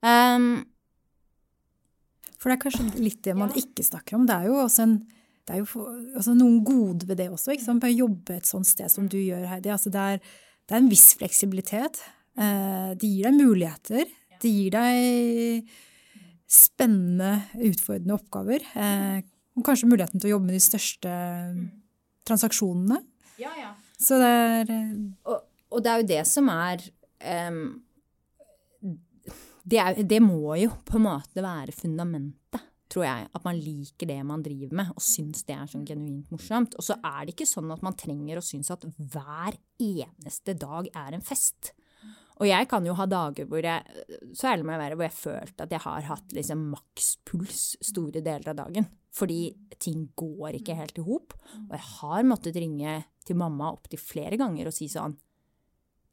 Um, 0.00 0.52
For 2.38 2.48
det 2.48 2.56
er 2.56 2.62
kanskje 2.62 3.02
litt 3.02 3.24
det 3.26 3.34
man 3.36 3.52
ikke 3.58 3.84
snakker 3.84 4.16
om. 4.16 4.28
Det 4.28 4.38
er 4.38 4.48
jo 4.48 4.62
også 4.62 4.86
en 4.86 5.00
det 5.48 5.56
er 5.56 5.62
jo 5.62 5.68
for, 5.68 5.90
altså 6.14 6.34
noen 6.36 6.60
gode 6.66 7.08
ved 7.08 7.18
det 7.18 7.28
også, 7.32 7.54
ikke 7.54 7.66
sant? 7.66 7.84
å 7.86 7.90
jobbe 7.90 8.36
et 8.38 8.48
sånt 8.48 8.68
sted 8.68 8.92
som 8.92 9.08
du 9.10 9.18
gjør, 9.18 9.48
Heidi. 9.50 9.72
Altså 9.72 9.92
det, 9.92 10.06
er, 10.14 10.22
det, 10.22 10.72
er, 10.74 10.80
en 10.80 10.90
viss 10.92 11.08
fleksibilitet. 11.18 12.00
Eh, 12.38 12.90
det 13.00 13.08
gir 13.10 13.28
deg 13.28 13.38
muligheter. 13.40 14.12
Det 14.40 14.52
gir 14.52 14.76
deg 14.76 15.70
spennende, 16.50 17.32
utfordrende 17.70 18.16
oppgaver. 18.16 18.64
Eh, 18.78 19.20
og 19.58 19.66
kanskje 19.66 19.90
muligheten 19.90 20.22
til 20.22 20.30
å 20.30 20.34
jobbe 20.36 20.50
med 20.50 20.58
de 20.58 20.64
største 20.64 21.14
transaksjonene. 22.28 23.00
Ja, 23.40 23.52
ja. 23.58 23.74
Så 24.00 24.18
det 24.20 24.30
er 24.30 24.74
eh, 24.74 24.98
og, 25.28 25.46
og, 25.70 25.78
det 25.84 25.92
er 25.92 26.02
jo 26.02 26.10
det 26.10 26.24
som 26.28 26.48
er 26.52 26.84
um, 27.50 27.62
det, 29.64 29.80
er, 29.80 30.02
det 30.08 30.20
må 30.24 30.54
jo 30.60 30.72
på 30.86 30.98
en 30.98 31.06
måte 31.08 31.44
være 31.44 31.74
fundamentet 31.76 32.39
tror 32.90 33.06
jeg. 33.06 33.28
At 33.36 33.46
man 33.46 33.58
liker 33.60 34.10
det 34.10 34.20
man 34.26 34.44
driver 34.44 34.76
med, 34.82 34.94
og 34.94 35.04
syns 35.04 35.44
det 35.48 35.56
er 35.56 35.70
sånn 35.70 35.86
genuint 35.88 36.30
morsomt. 36.34 36.76
Og 36.78 36.86
så 36.86 36.98
er 36.98 37.24
det 37.24 37.36
ikke 37.36 37.48
sånn 37.48 37.70
at 37.74 37.84
man 37.86 37.98
trenger 37.98 38.40
å 38.40 38.44
synes 38.44 38.72
at 38.74 38.86
hver 38.98 39.58
eneste 39.80 40.56
dag 40.58 40.90
er 40.90 41.16
en 41.16 41.24
fest. 41.24 41.72
Og 42.40 42.48
jeg 42.48 42.68
kan 42.70 42.86
jo 42.88 42.94
ha 42.96 43.04
dager 43.04 43.44
hvor 43.48 43.60
jeg 43.64 44.06
så 44.32 44.48
ærlig 44.54 44.64
må 44.64 44.72
jeg 44.72 44.80
være, 44.80 44.96
hvor 44.96 45.06
jeg 45.06 45.18
følte 45.18 45.66
at 45.66 45.74
jeg 45.74 45.84
har 45.84 46.06
hatt 46.08 46.34
liksom 46.36 46.62
makspuls 46.72 47.64
store 47.84 48.22
deler 48.24 48.52
av 48.52 48.60
dagen. 48.62 48.88
Fordi 49.12 49.40
ting 49.82 50.06
går 50.16 50.56
ikke 50.60 50.78
helt 50.78 51.00
i 51.02 51.04
hop. 51.04 51.34
Og 51.66 51.74
jeg 51.76 51.86
har 51.98 52.28
måttet 52.28 52.56
ringe 52.56 53.02
til 53.26 53.36
mamma 53.36 53.74
opptil 53.74 54.00
flere 54.00 54.38
ganger 54.40 54.70
og 54.70 54.74
si 54.74 54.88
sånn 54.88 55.12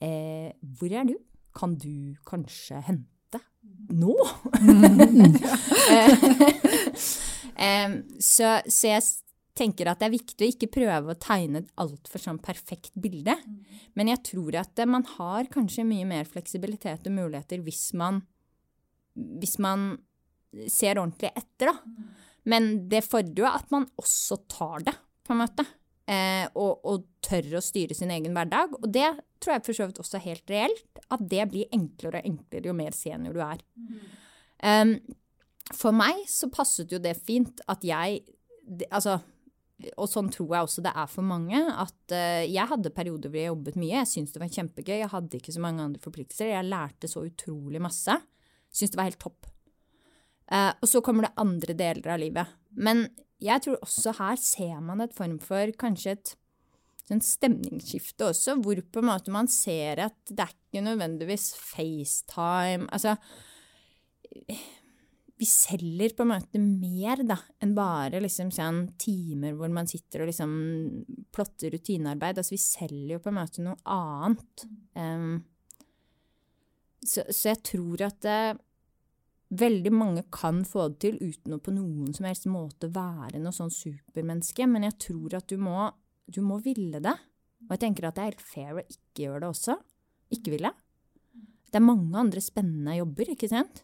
eh, 0.03 0.51
Hvor 0.59 0.91
er 0.91 1.07
du? 1.07 1.15
Kan 1.57 1.77
du 1.79 2.17
kanskje 2.27 2.81
hente 2.89 3.16
nå? 3.89 4.15
så, 8.19 8.61
så, 8.67 8.87
jeg 8.87 9.01
tenker 9.57 9.89
at 9.89 9.99
det 10.01 10.07
er 10.07 10.13
viktig 10.13 10.45
å 10.45 10.51
ikke 10.53 10.73
prøve 10.73 11.13
å 11.13 11.21
tegne 11.21 11.59
et 11.63 11.71
altfor 11.81 12.19
sånn 12.21 12.39
perfekt 12.43 12.93
bilde. 12.99 13.35
Men 13.97 14.07
jeg 14.13 14.23
tror 14.31 14.51
at 14.61 14.75
man 14.89 15.05
har 15.17 15.49
kanskje 15.53 15.87
mye 15.87 16.05
mer 16.09 16.25
fleksibilitet 16.29 17.07
og 17.09 17.17
muligheter 17.17 17.63
hvis 17.65 17.85
man, 17.97 18.21
hvis 19.15 19.57
man 19.61 19.79
ser 20.69 21.01
ordentlig 21.01 21.31
etter, 21.35 21.73
da. 21.73 21.77
Men 22.47 22.87
det 22.87 23.01
fordrer 23.03 23.43
jo 23.43 23.47
at 23.49 23.67
man 23.73 23.89
også 23.99 24.37
tar 24.47 24.79
det, 24.87 24.95
på 25.27 25.35
en 25.35 25.41
måte. 25.41 25.65
Eh, 26.07 26.47
og, 26.55 26.85
og, 26.87 27.05
tør 27.27 27.57
å 27.59 27.63
styre 27.63 27.95
sin 27.97 28.11
egen 28.15 28.31
hverdag. 28.37 28.77
Og 28.79 28.87
det 28.87 29.09
tror 29.43 29.57
jeg 29.57 29.63
for 29.65 29.75
så 29.75 29.87
vidt 29.89 29.97
også 29.99 30.19
er 30.19 30.27
helt 30.29 30.51
reelt. 30.53 31.01
At 31.11 31.23
det 31.27 31.43
blir 31.51 31.73
enklere 31.75 32.21
og 32.21 32.29
enklere 32.29 32.69
jo 32.69 32.75
mer 32.77 32.95
senior 32.95 33.35
du 33.35 33.41
er. 33.43 33.63
Mm. 33.75 33.97
Um, 34.63 34.93
for 35.75 35.91
meg 35.91 36.21
så 36.31 36.47
passet 36.47 36.93
jo 36.95 37.01
det 37.03 37.17
fint 37.19 37.59
at 37.67 37.83
jeg 37.83 38.21
det, 38.63 38.87
Altså 38.87 39.19
og 39.93 40.07
sånn 40.09 40.31
tror 40.33 40.55
jeg 40.55 40.65
også 40.65 40.81
det 40.87 40.93
er 40.97 41.11
for 41.11 41.27
mange. 41.27 41.59
At 41.59 42.15
uh, 42.15 42.47
jeg 42.47 42.71
hadde 42.71 42.95
perioder 42.95 43.29
hvor 43.29 43.41
jeg 43.41 43.51
jobbet 43.51 43.77
mye. 43.83 43.99
Jeg 43.99 44.11
syntes 44.13 44.33
det 44.33 44.41
var 44.41 44.55
kjempegøy. 44.55 44.95
Jeg 45.03 45.11
hadde 45.11 45.37
ikke 45.41 45.53
så 45.53 45.67
mange 45.67 45.83
andre 45.83 46.01
forpliktelser. 46.01 46.53
Jeg 46.55 46.71
lærte 46.71 47.11
så 47.11 47.27
utrolig 47.27 47.83
masse. 47.83 48.15
Syntes 48.71 48.95
det 48.95 49.01
var 49.01 49.11
helt 49.11 49.21
topp. 49.21 49.51
Uh, 50.47 50.71
og 50.71 50.87
så 50.87 51.03
kommer 51.03 51.27
det 51.27 51.37
andre 51.43 51.75
deler 51.77 52.15
av 52.15 52.23
livet. 52.23 52.57
Men 52.79 53.09
jeg 53.43 53.63
tror 53.63 53.79
også 53.85 54.15
her 54.17 54.39
ser 54.41 54.79
man 54.83 55.03
et 55.03 55.15
form 55.17 55.37
for 55.43 55.73
kanskje 55.79 56.15
et 56.17 56.33
sånn 57.07 57.23
stemningsskifte 57.23 58.31
også, 58.31 58.57
hvor 58.63 58.81
på 58.81 59.03
en 59.03 59.09
måte 59.11 59.33
man 59.33 59.47
ser 59.51 60.01
at 60.07 60.17
det 60.31 60.43
er 60.43 60.55
ikke 60.55 60.83
nødvendigvis 60.83 61.53
FaceTime 61.55 62.89
Altså 62.91 63.15
vi 65.37 65.45
selger 65.45 66.15
på 66.17 66.25
en 66.25 66.31
måte 66.31 66.59
mer 66.61 67.21
da, 67.27 67.37
enn 67.61 67.75
bare 67.77 68.21
liksom 68.23 68.49
sånn 68.53 68.81
timer 68.99 69.53
hvor 69.57 69.69
man 69.73 69.89
sitter 69.89 70.23
og 70.23 70.31
liksom 70.31 70.53
plotter 71.33 71.75
rutinearbeid. 71.75 72.39
Altså 72.41 72.55
vi 72.55 72.61
selger 72.61 73.13
jo 73.15 73.21
på 73.21 73.29
en 73.29 73.37
måte 73.37 73.65
noe 73.65 73.77
annet. 73.93 74.65
Um, 74.97 75.43
så, 77.05 77.21
så, 77.29 77.51
jeg 77.51 77.61
tror 77.69 78.07
at 78.07 78.25
uh, 78.25 78.57
veldig 79.49 79.91
mange 79.95 80.23
kan 80.33 80.63
få 80.67 80.89
det 80.91 80.99
til 81.05 81.19
uten 81.21 81.55
å 81.55 81.61
på 81.63 81.73
noen 81.75 82.13
som 82.15 82.27
helst 82.27 82.49
måte 82.51 82.89
være 82.93 83.39
noe 83.39 83.55
sånn 83.55 83.71
supermenneske, 83.71 84.67
men 84.67 84.87
jeg 84.87 84.97
tror 85.07 85.37
at 85.39 85.47
du 85.47 85.57
må, 85.61 85.87
du 86.27 86.41
må 86.43 86.59
ville 86.65 86.99
det. 87.03 87.15
Og 87.67 87.75
jeg 87.75 87.83
tenker 87.85 88.09
at 88.09 88.17
det 88.17 88.23
er 88.23 88.31
helt 88.33 88.43
fair 88.43 88.75
å 88.75 88.83
ikke 88.83 89.23
gjøre 89.23 89.43
det 89.45 89.51
også. 89.53 89.77
Ikke 90.35 90.53
ville. 90.53 90.73
Det 91.67 91.79
er 91.79 91.85
mange 91.85 92.19
andre 92.19 92.43
spennende 92.43 92.97
jobber, 92.99 93.31
ikke 93.33 93.49
sant? 93.51 93.81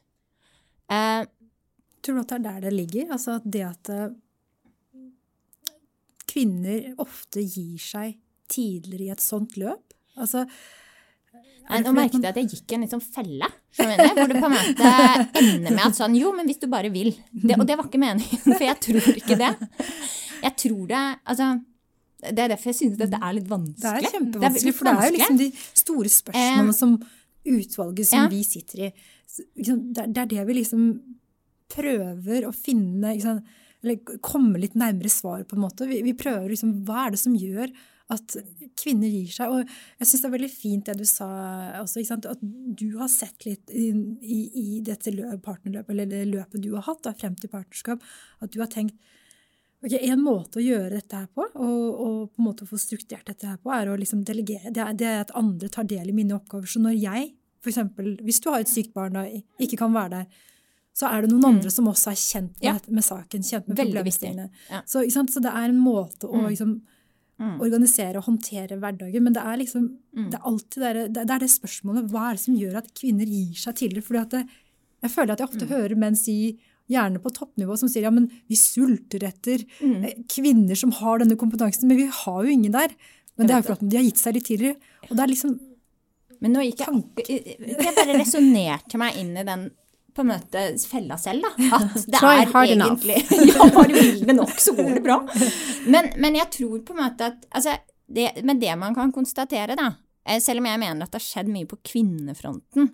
Eh, 0.91 1.23
Tror 2.03 2.17
du 2.17 2.21
at 2.25 2.31
det 2.33 2.35
er 2.35 2.43
der 2.43 2.63
det 2.65 2.73
ligger? 2.75 3.11
Altså 3.15 3.37
at 3.39 3.45
det 3.47 3.63
at 3.63 3.89
eh, 3.93 4.15
kvinner 6.27 6.89
ofte 6.99 7.43
gir 7.45 7.79
seg 7.79 8.17
tidligere 8.51 9.05
i 9.05 9.13
et 9.13 9.23
sånt 9.23 9.55
løp? 9.59 9.95
Altså 10.19 10.43
Nå 11.63 11.91
merket 11.95 12.19
jeg 12.19 12.33
at 12.33 12.39
jeg 12.41 12.49
gikk 12.51 12.73
i 12.73 12.77
en 12.77 12.85
litt 12.85 12.93
sånn 12.93 13.03
felle. 13.03 13.47
Hvor 13.77 14.29
det 14.29 14.39
på 14.39 14.49
en 14.49 14.55
måte 14.55 14.93
ender 15.39 15.69
med 15.69 15.83
at 15.85 15.97
sånn 15.97 16.17
Jo, 16.19 16.33
men 16.35 16.49
hvis 16.49 16.61
du 16.61 16.67
bare 16.71 16.91
vil. 16.93 17.13
Det, 17.31 17.57
og 17.57 17.65
det 17.69 17.77
var 17.79 17.87
ikke 17.87 18.01
meningen, 18.01 18.43
for 18.43 18.65
jeg 18.67 18.79
tror 18.87 19.13
ikke 19.13 19.39
det. 19.39 19.53
Jeg 20.43 20.57
tror 20.59 20.81
det 20.91 21.03
Altså 21.23 21.53
det 22.23 22.39
er 22.39 22.53
derfor 22.53 22.71
jeg 22.71 22.77
synes 22.77 22.99
dette 22.99 23.19
er 23.19 23.33
litt 23.35 23.49
vanskelig. 23.51 23.81
Det 23.83 24.07
er 24.07 24.13
kjempevanskelig, 24.15 24.73
for 24.77 24.87
det 24.87 24.93
er 24.93 25.09
jo 25.09 25.15
liksom 25.17 25.39
de 25.41 25.47
store 25.81 26.11
spørsmålene 26.13 26.75
som 26.77 26.93
utvalget 27.53 28.07
som 28.07 28.21
ja. 28.21 28.29
vi 28.31 28.43
sitter 28.47 28.85
i 28.85 28.91
Det 29.59 30.13
er 30.21 30.29
det 30.31 30.45
vi 30.47 30.55
liksom 30.55 30.85
prøver 31.73 32.45
å 32.47 32.53
finne 32.55 33.15
Eller 33.17 34.19
komme 34.23 34.61
litt 34.61 34.77
nærmere 34.79 35.11
svaret, 35.11 35.47
på 35.49 35.57
en 35.57 35.65
måte. 35.65 35.87
Vi, 35.89 35.99
vi 36.05 36.15
prøver 36.15 36.47
liksom 36.53 36.77
Hva 36.87 37.07
er 37.07 37.15
det 37.15 37.23
som 37.23 37.35
gjør 37.35 37.73
at 38.11 38.35
kvinner 38.79 39.07
gir 39.07 39.31
seg. 39.31 39.53
Og 39.53 39.63
jeg 39.63 40.09
syns 40.09 40.23
det 40.23 40.29
er 40.29 40.35
veldig 40.35 40.51
fint 40.51 40.89
det 40.89 40.97
du 40.99 41.05
sa 41.07 41.27
også, 41.79 42.03
at 42.17 42.43
du 42.43 42.87
har 42.99 43.11
sett 43.11 43.47
litt 43.47 43.71
i, 43.71 43.89
i, 44.21 44.39
i 44.59 44.67
dette 44.85 45.13
partnerløpet, 45.45 45.93
eller 45.95 46.11
det 46.11 46.23
løpet 46.31 46.63
du 46.63 46.73
har 46.75 46.87
hatt 46.89 47.03
da, 47.07 47.15
frem 47.17 47.37
til 47.39 47.51
partnerskap, 47.53 48.03
at 48.43 48.53
du 48.53 48.61
har 48.63 48.71
tenkt 48.71 48.97
ok, 49.83 49.97
En 49.99 50.21
måte 50.23 50.61
å 50.61 50.63
gjøre 50.63 50.95
dette 50.95 51.17
her 51.19 51.27
på, 51.27 51.43
og, 51.43 51.87
og 51.91 52.19
på 52.31 52.41
en 52.41 52.47
måte 52.47 52.63
å 52.63 52.69
få 52.69 52.79
strukturert 52.79 53.27
dette 53.27 53.49
her 53.49 53.59
på, 53.59 53.71
er 53.75 53.91
å 53.91 53.99
liksom 53.99 54.23
delegere. 54.27 54.71
Det 54.71 54.83
er, 54.83 54.93
det 54.95 55.09
er 55.09 55.21
at 55.25 55.35
andre 55.35 55.67
tar 55.71 55.87
del 55.89 56.11
i 56.11 56.15
mine 56.15 56.37
oppgaver. 56.37 56.69
Så 56.71 56.79
når 56.83 56.95
jeg, 56.95 57.33
f.eks. 57.63 57.81
hvis 58.23 58.39
du 58.43 58.49
har 58.51 58.63
et 58.63 58.71
sykt 58.71 58.93
barn 58.95 59.19
og 59.19 59.63
ikke 59.63 59.79
kan 59.83 59.95
være 59.95 60.21
der, 60.21 60.49
så 60.93 61.09
er 61.09 61.23
det 61.23 61.31
noen 61.31 61.41
mm. 61.41 61.49
andre 61.49 61.71
som 61.73 61.87
også 61.89 62.11
er 62.11 62.19
kjent 62.21 62.51
med, 62.59 62.67
ja. 62.67 62.73
med 62.93 63.05
saken, 63.05 63.45
kjent 63.45 63.69
med 63.69 63.79
problemstillingene. 63.79 64.49
Ja. 64.69 64.83
Så, 64.85 65.01
så, 65.09 65.41
det 65.41 65.51
er 65.51 65.71
en 65.71 65.79
måte 65.81 66.29
å 66.29 66.43
mm. 66.43 66.49
liksom, 66.53 66.75
mm. 67.41 67.55
organisere 67.63 68.19
og 68.19 68.27
håndtere 68.27 68.77
hverdagen. 68.81 69.23
Men 69.25 69.35
det 69.35 69.45
er 69.45 69.61
liksom, 69.61 69.87
mm. 70.15 70.27
det 70.31 70.39
er 70.39 70.51
alltid 70.51 70.85
det, 70.85 71.07
det, 71.15 71.25
er 71.25 71.43
det 71.43 71.49
spørsmålet 71.53 72.11
hva 72.11 72.27
er 72.27 72.37
det 72.37 72.43
som 72.45 72.59
gjør 72.59 72.77
at 72.81 72.93
kvinner 72.97 73.29
gir 73.29 73.57
seg 73.63 73.79
tidligere? 73.79 74.07
Fordi 74.07 74.21
at 74.21 74.37
det, 74.37 74.43
jeg 75.03 75.15
føler 75.15 75.35
at 75.35 75.43
jeg 75.43 75.51
ofte 75.51 75.67
mm. 75.67 75.73
hører 75.73 75.99
menn 76.03 76.19
si, 76.19 76.37
gjerne 76.91 77.21
på 77.23 77.31
toppnivå, 77.33 77.75
som 77.79 77.91
sier 77.91 78.07
ja, 78.07 78.13
men 78.13 78.29
vi 78.51 78.57
sulter 78.59 79.23
etter 79.29 79.63
mm. 79.79 79.99
Eh, 80.03 80.23
kvinner 80.31 80.77
som 80.79 80.91
har 80.99 81.21
denne 81.21 81.37
kompetansen, 81.39 81.87
men 81.89 82.01
vi 82.01 82.09
har 82.11 82.41
jo 82.43 82.55
ingen 82.55 82.75
der. 82.75 82.95
Men 83.39 83.49
det 83.49 83.55
er 83.55 83.63
jo 83.63 83.69
for 83.69 83.79
at 83.79 83.85
de 83.87 83.97
har 83.97 84.05
gitt 84.05 84.21
seg 84.21 84.35
litt 84.37 84.49
tidligere. 84.49 84.97
Og 85.09 85.15
det 85.15 85.23
er 85.23 85.31
liksom 85.31 85.53
men 86.43 86.57
nå 86.57 86.65
gikk 86.65 86.81
jeg 86.83 87.37
Jeg 87.79 87.93
bare 87.95 88.17
resonnerte 88.17 88.99
meg 88.99 89.15
inn 89.21 89.31
i 89.39 89.45
den 89.47 89.69
på 90.13 90.23
en 90.23 90.29
måte 90.29 90.63
fella 90.89 91.17
selv, 91.21 91.45
da. 91.45 91.51
At 91.77 92.05
det 92.07 92.21
er 92.21 92.53
egentlig 92.63 93.17
Ja, 93.53 93.67
bare 93.73 93.95
vilje 93.95 94.35
nok, 94.37 94.53
så 94.61 94.75
går 94.77 94.97
det 94.97 95.03
bra. 95.05 95.19
Men, 95.89 96.11
men, 96.21 96.37
jeg 96.39 96.51
tror 96.53 96.79
på 96.85 96.95
en 96.95 97.01
måte 97.03 97.31
at 97.31 97.47
altså, 97.51 97.77
det, 98.05 98.29
Men 98.45 98.61
det 98.61 98.73
man 98.79 98.95
kan 98.97 99.13
konstatere, 99.15 99.77
da, 99.79 99.89
eh, 100.27 100.41
selv 100.43 100.63
om 100.63 100.69
jeg 100.69 100.81
mener 100.83 101.05
at 101.05 101.13
det 101.13 101.21
har 101.21 101.27
skjedd 101.27 101.51
mye 101.53 101.69
på 101.69 101.81
kvinnefronten, 101.93 102.91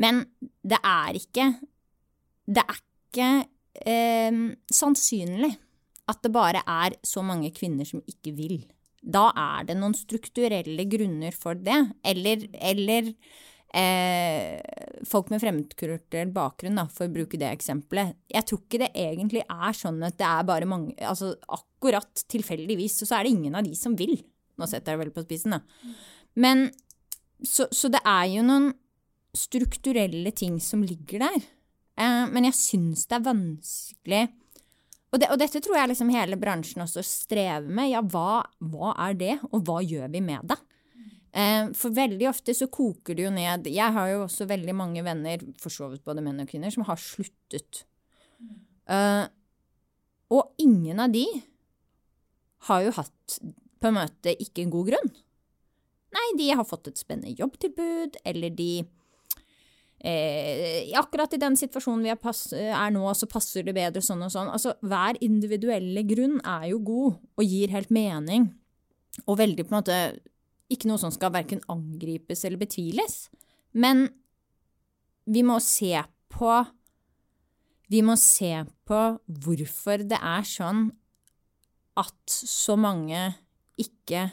men 0.00 0.22
det 0.64 0.78
er 0.86 1.16
ikke 1.18 1.46
Det 2.50 2.62
er 2.62 2.78
ikke 2.78 3.30
eh, 3.86 4.38
sannsynlig 4.72 5.52
at 6.10 6.24
det 6.24 6.32
bare 6.34 6.62
er 6.66 6.96
så 7.06 7.22
mange 7.22 7.52
kvinner 7.54 7.86
som 7.86 8.02
ikke 8.08 8.32
vil. 8.34 8.56
Da 9.00 9.28
er 9.38 9.68
det 9.68 9.76
noen 9.78 9.94
strukturelle 9.96 10.84
grunner 10.90 11.36
for 11.36 11.54
det. 11.54 11.78
Eller, 12.02 12.48
eller 12.58 13.12
eh, 13.76 14.58
folk 15.08 15.30
med 15.32 15.42
fremmedkulturell 15.42 16.32
bakgrunn, 16.34 16.78
da, 16.80 16.86
for 16.90 17.08
å 17.08 17.14
bruke 17.14 17.38
det 17.40 17.50
eksempelet. 17.50 18.16
Jeg 18.30 18.46
tror 18.48 18.62
ikke 18.62 18.82
det 18.82 18.90
egentlig 18.98 19.44
er 19.46 19.76
sånn 19.76 20.02
at 20.06 20.18
det 20.20 20.28
er 20.28 20.48
bare 20.48 20.68
mange 20.68 20.96
Altså 21.06 21.32
akkurat 21.48 22.24
tilfeldigvis, 22.30 23.00
så 23.04 23.18
er 23.18 23.26
det 23.26 23.34
ingen 23.36 23.56
av 23.58 23.66
de 23.66 23.74
som 23.78 23.96
vil. 23.98 24.18
Nå 24.60 24.68
setter 24.68 24.92
jeg 24.92 24.98
det 24.98 25.04
vel 25.06 25.14
på 25.14 25.24
spissen, 25.24 25.56
da. 25.56 25.94
Men 26.40 26.68
så, 27.42 27.66
så, 27.72 27.88
det 27.92 28.02
er 28.04 28.26
jo 28.34 28.44
noen 28.44 28.70
strukturelle 29.36 30.32
ting 30.36 30.58
som 30.62 30.82
ligger 30.84 31.24
der. 31.24 31.48
Eh, 32.00 32.26
men 32.30 32.50
jeg 32.50 32.58
syns 32.58 33.06
det 33.08 33.18
er 33.18 33.28
vanskelig 33.30 34.26
og, 35.10 35.18
det, 35.18 35.26
og, 35.32 35.38
dette 35.42 35.58
tror 35.62 35.74
jeg 35.74 35.90
liksom 35.90 36.10
hele 36.14 36.38
bransjen 36.38 36.84
også 36.84 37.02
strever 37.02 37.66
med. 37.66 37.90
Ja, 37.90 38.02
hva, 38.02 38.44
hva 38.62 38.92
er 39.08 39.16
det, 39.18 39.32
og 39.50 39.64
hva 39.66 39.80
gjør 39.82 40.10
vi 40.12 40.22
med 40.22 40.46
det? 40.52 40.58
Eh, 41.30 41.70
for 41.78 41.94
veldig 41.94 42.26
ofte 42.30 42.54
så 42.58 42.66
koker 42.72 43.14
det 43.14 43.22
jo 43.22 43.30
ned 43.30 43.68
Jeg 43.70 43.94
har 43.94 44.08
jo 44.10 44.24
også 44.24 44.48
veldig 44.50 44.74
mange 44.74 45.04
venner, 45.06 45.42
for 45.62 45.70
så 45.70 45.86
vidt 45.92 46.02
både 46.06 46.24
menn 46.26 46.42
og 46.42 46.50
kvinner, 46.50 46.72
som 46.74 46.86
har 46.88 46.98
sluttet. 46.98 47.84
Uh, 48.90 49.28
og 50.34 50.56
ingen 50.58 50.98
av 50.98 51.12
de 51.14 51.22
har 52.66 52.82
jo 52.82 52.94
hatt 52.96 53.36
på 53.80 53.90
en 53.90 53.96
måte 54.00 54.34
ikke 54.42 54.64
en 54.64 54.72
god 54.72 54.90
grunn. 54.90 55.12
Nei, 56.10 56.26
de 56.38 56.48
har 56.58 56.66
fått 56.66 56.90
et 56.90 56.98
spennende 56.98 57.36
jobbtilbud, 57.38 58.18
eller 58.26 58.54
de 58.58 58.70
eh, 60.02 60.90
Akkurat 60.98 61.36
i 61.36 61.40
den 61.40 61.54
situasjonen 61.58 62.02
vi 62.02 62.10
er 62.10 62.90
nå, 62.94 63.04
så 63.14 63.28
passer 63.30 63.66
det 63.66 63.76
bedre 63.76 64.02
sånn 64.02 64.26
og 64.26 64.32
sånn. 64.34 64.50
Altså, 64.50 64.74
hver 64.82 65.20
individuelle 65.22 66.02
grunn 66.08 66.40
er 66.42 66.72
jo 66.72 66.82
god 66.82 67.20
og 67.38 67.46
gir 67.46 67.70
helt 67.74 67.94
mening. 67.94 68.50
Og 69.26 69.38
veldig 69.38 69.66
på 69.66 69.74
en 69.74 69.78
måte 69.78 70.00
ikke 70.70 70.88
noe 70.90 71.00
som 71.02 71.12
skal 71.14 71.32
verken 71.34 71.62
angripes 71.72 72.44
eller 72.46 72.60
betviles. 72.60 73.28
Men 73.72 74.08
vi 75.30 75.42
må 75.46 75.58
se 75.62 75.94
på 76.30 76.52
vi 77.90 78.04
må 78.06 78.14
se 78.18 78.52
på 78.86 78.98
hvorfor 79.42 80.04
det 80.06 80.18
er 80.22 80.46
sånn 80.46 80.90
at 81.98 82.20
så 82.30 82.78
mange 82.78 83.32
ikke 83.80 84.30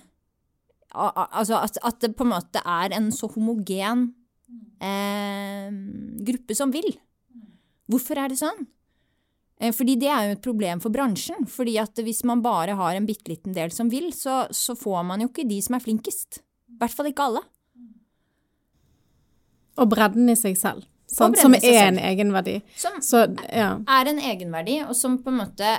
Altså 0.98 1.58
at, 1.60 1.76
at 1.84 1.98
det 2.02 2.14
på 2.16 2.24
en 2.24 2.32
måte 2.32 2.62
er 2.64 2.94
en 2.96 3.10
så 3.14 3.28
homogen 3.30 4.06
eh, 4.82 5.68
gruppe 6.26 6.56
som 6.58 6.72
vil. 6.74 6.88
Hvorfor 7.92 8.22
er 8.24 8.32
det 8.32 8.40
sånn? 8.40 8.64
Eh, 9.60 9.74
fordi 9.74 9.98
det 10.00 10.10
er 10.14 10.28
jo 10.28 10.36
et 10.38 10.44
problem 10.46 10.82
for 10.84 10.94
bransjen. 10.94 11.48
fordi 11.50 11.78
at 11.82 11.98
hvis 12.04 12.24
man 12.24 12.42
bare 12.42 12.76
har 12.78 12.96
en 12.96 13.06
bitte 13.06 13.32
liten 13.32 13.54
del 13.54 13.72
som 13.72 13.90
vil, 13.90 14.12
så, 14.14 14.46
så 14.52 14.76
får 14.76 15.04
man 15.04 15.22
jo 15.22 15.32
ikke 15.32 15.48
de 15.50 15.62
som 15.62 15.76
er 15.76 15.86
flinkest. 15.86 16.42
I 16.70 16.78
hvert 16.82 16.94
fall 16.94 17.10
ikke 17.10 17.26
alle. 17.26 17.44
Og 19.78 19.90
bredden 19.90 20.30
i 20.30 20.38
seg 20.38 20.58
selv. 20.58 20.86
Som 21.08 21.34
er 21.56 21.88
en 21.88 22.00
egenverdi. 22.04 22.58
Som 22.76 22.98
så, 23.02 23.24
ja. 23.48 23.78
er 23.80 24.10
en 24.10 24.20
egenverdi, 24.20 24.82
og 24.84 24.96
som 24.98 25.22
på 25.24 25.32
en 25.32 25.40
måte 25.40 25.78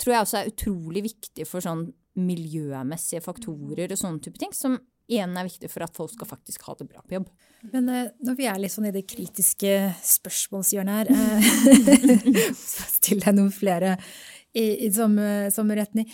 tror 0.00 0.14
jeg 0.14 0.26
også 0.26 0.38
er 0.38 0.52
utrolig 0.52 1.02
viktig 1.08 1.46
for 1.48 1.64
sånn 1.64 1.88
miljømessige 2.20 3.22
faktorer 3.24 3.90
og 3.90 3.98
sånne 3.98 4.22
type 4.22 4.40
ting, 4.40 4.52
som 4.54 4.78
igjen 5.10 5.36
er 5.36 5.46
viktig 5.48 5.70
for 5.72 5.84
at 5.84 5.96
folk 5.96 6.12
skal 6.14 6.28
faktisk 6.30 6.66
ha 6.68 6.76
det 6.78 6.88
bra 6.90 7.02
på 7.04 7.18
jobb. 7.18 7.30
Men 7.74 7.88
uh, 7.92 8.10
når 8.24 8.36
vi 8.38 8.48
er 8.48 8.60
litt 8.60 8.74
sånn 8.74 8.88
i 8.88 8.94
det 8.94 9.06
kritiske 9.10 9.72
spørsmålshjørnet 10.06 11.00
her 11.00 11.10
uh, 11.12 12.52
Still 12.96 13.22
deg 13.24 13.36
noen 13.36 13.52
flere 13.54 13.96
i, 14.50 14.86
i 14.86 14.88
samme, 14.90 15.50
samme 15.54 15.76
retning. 15.78 16.08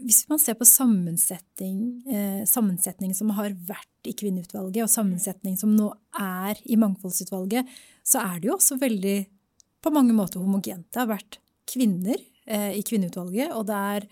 Hvis 0.00 0.22
man 0.30 0.40
ser 0.40 0.54
på 0.56 0.64
sammensetning, 0.64 1.98
sammensetning 2.48 3.10
som 3.12 3.34
har 3.36 3.52
vært 3.68 4.08
i 4.08 4.14
kvinneutvalget, 4.16 4.86
og 4.86 4.88
sammensetning 4.88 5.58
som 5.60 5.74
nå 5.76 5.90
er 6.16 6.56
i 6.64 6.78
mangfoldsutvalget, 6.80 7.68
så 8.00 8.22
er 8.24 8.40
det 8.40 8.48
jo 8.48 8.54
også 8.56 8.78
veldig 8.80 9.18
på 9.84 9.92
mange 9.92 10.16
måter 10.16 10.40
homogent. 10.40 10.86
Det 10.88 11.02
har 11.02 11.12
vært 11.12 11.42
kvinner 11.68 12.16
i 12.48 12.80
kvinneutvalget, 12.88 13.52
og 13.52 13.68
det 13.68 13.82
er 13.98 14.08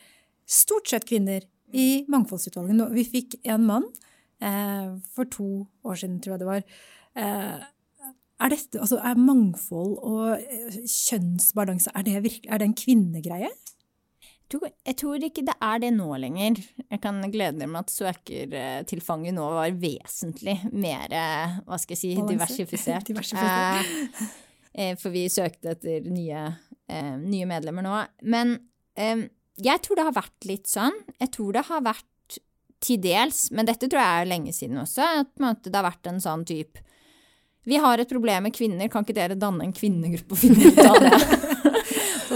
stort 0.47 0.93
sett 0.93 1.09
kvinner 1.09 1.49
i 1.75 2.05
mangfoldsutvalget. 2.13 2.93
Vi 2.95 3.07
fikk 3.09 3.39
en 3.45 3.65
mann 3.69 3.87
eh, 4.43 4.97
for 5.15 5.31
to 5.33 5.49
år 5.87 5.99
siden, 5.99 6.21
tror 6.23 6.37
jeg 6.37 6.43
det 6.45 6.51
var. 6.51 6.67
Eh, 7.17 7.67
er, 8.37 8.53
dette, 8.53 8.81
altså 8.83 9.01
er 9.01 9.19
mangfold 9.19 9.97
og 9.99 10.37
eh, 10.37 10.81
kjønnsbalanse 10.85 11.95
er 11.95 12.07
det, 12.07 12.19
virkelig, 12.29 12.51
er 12.51 12.63
det 12.63 12.71
en 12.71 12.79
kvinnegreie? 12.83 13.53
Jeg 14.47 14.95
tror, 15.01 15.19
ikke 15.27 15.43
det 15.43 15.57
er 15.59 15.81
det 15.83 15.89
nå 15.97 16.07
lenger. 16.23 16.61
Jeg 16.87 17.01
kan 17.03 17.19
glede 17.33 17.59
deg 17.59 17.67
med 17.67 17.81
at 17.81 17.91
søkertilfanget 17.91 19.35
nå 19.35 19.49
var 19.57 19.75
vesentlig 19.75 20.61
mer 20.71 21.11
hva 21.67 21.79
skal 21.83 21.97
jeg 21.97 22.03
si, 22.05 22.13
diversifisert. 22.31 23.09
diversifisert. 23.11 24.37
Eh, 24.77 24.93
for 25.01 25.13
vi 25.15 25.25
søkte 25.33 25.73
etter 25.73 26.05
nye, 26.13 26.43
eh, 26.93 27.15
nye 27.17 27.49
medlemmer 27.49 27.87
nå. 27.87 27.97
Men 28.29 28.59
eh, 28.99 29.25
jeg 29.57 29.83
tror 29.85 29.99
det 29.99 30.05
har 30.09 30.17
vært 30.17 30.49
litt 30.49 30.69
sånn. 30.69 30.97
Jeg 31.21 31.33
tror 31.35 31.57
det 31.57 31.65
har 31.69 31.85
vært 31.85 32.39
til 32.85 33.01
dels, 33.01 33.47
men 33.57 33.69
dette 33.69 33.89
tror 33.89 34.03
jeg 34.03 34.23
er 34.23 34.29
lenge 34.29 34.53
siden 34.55 34.83
også, 34.83 35.05
at 35.25 35.65
det 35.65 35.75
har 35.75 35.87
vært 35.87 36.11
en 36.11 36.21
sånn 36.23 36.45
type 36.47 36.83
Vi 37.67 37.79
har 37.83 37.99
et 37.99 38.11
problem 38.11 38.45
med 38.47 38.55
kvinner, 38.55 38.91
kan 38.93 39.03
ikke 39.03 39.17
dere 39.17 39.39
danne 39.39 39.65
en 39.65 39.73
kvinnegruppe 39.75 40.37
og 40.37 40.39
finne 40.39 40.71
ut 40.71 40.83
av 40.85 40.99
det? 41.03 41.17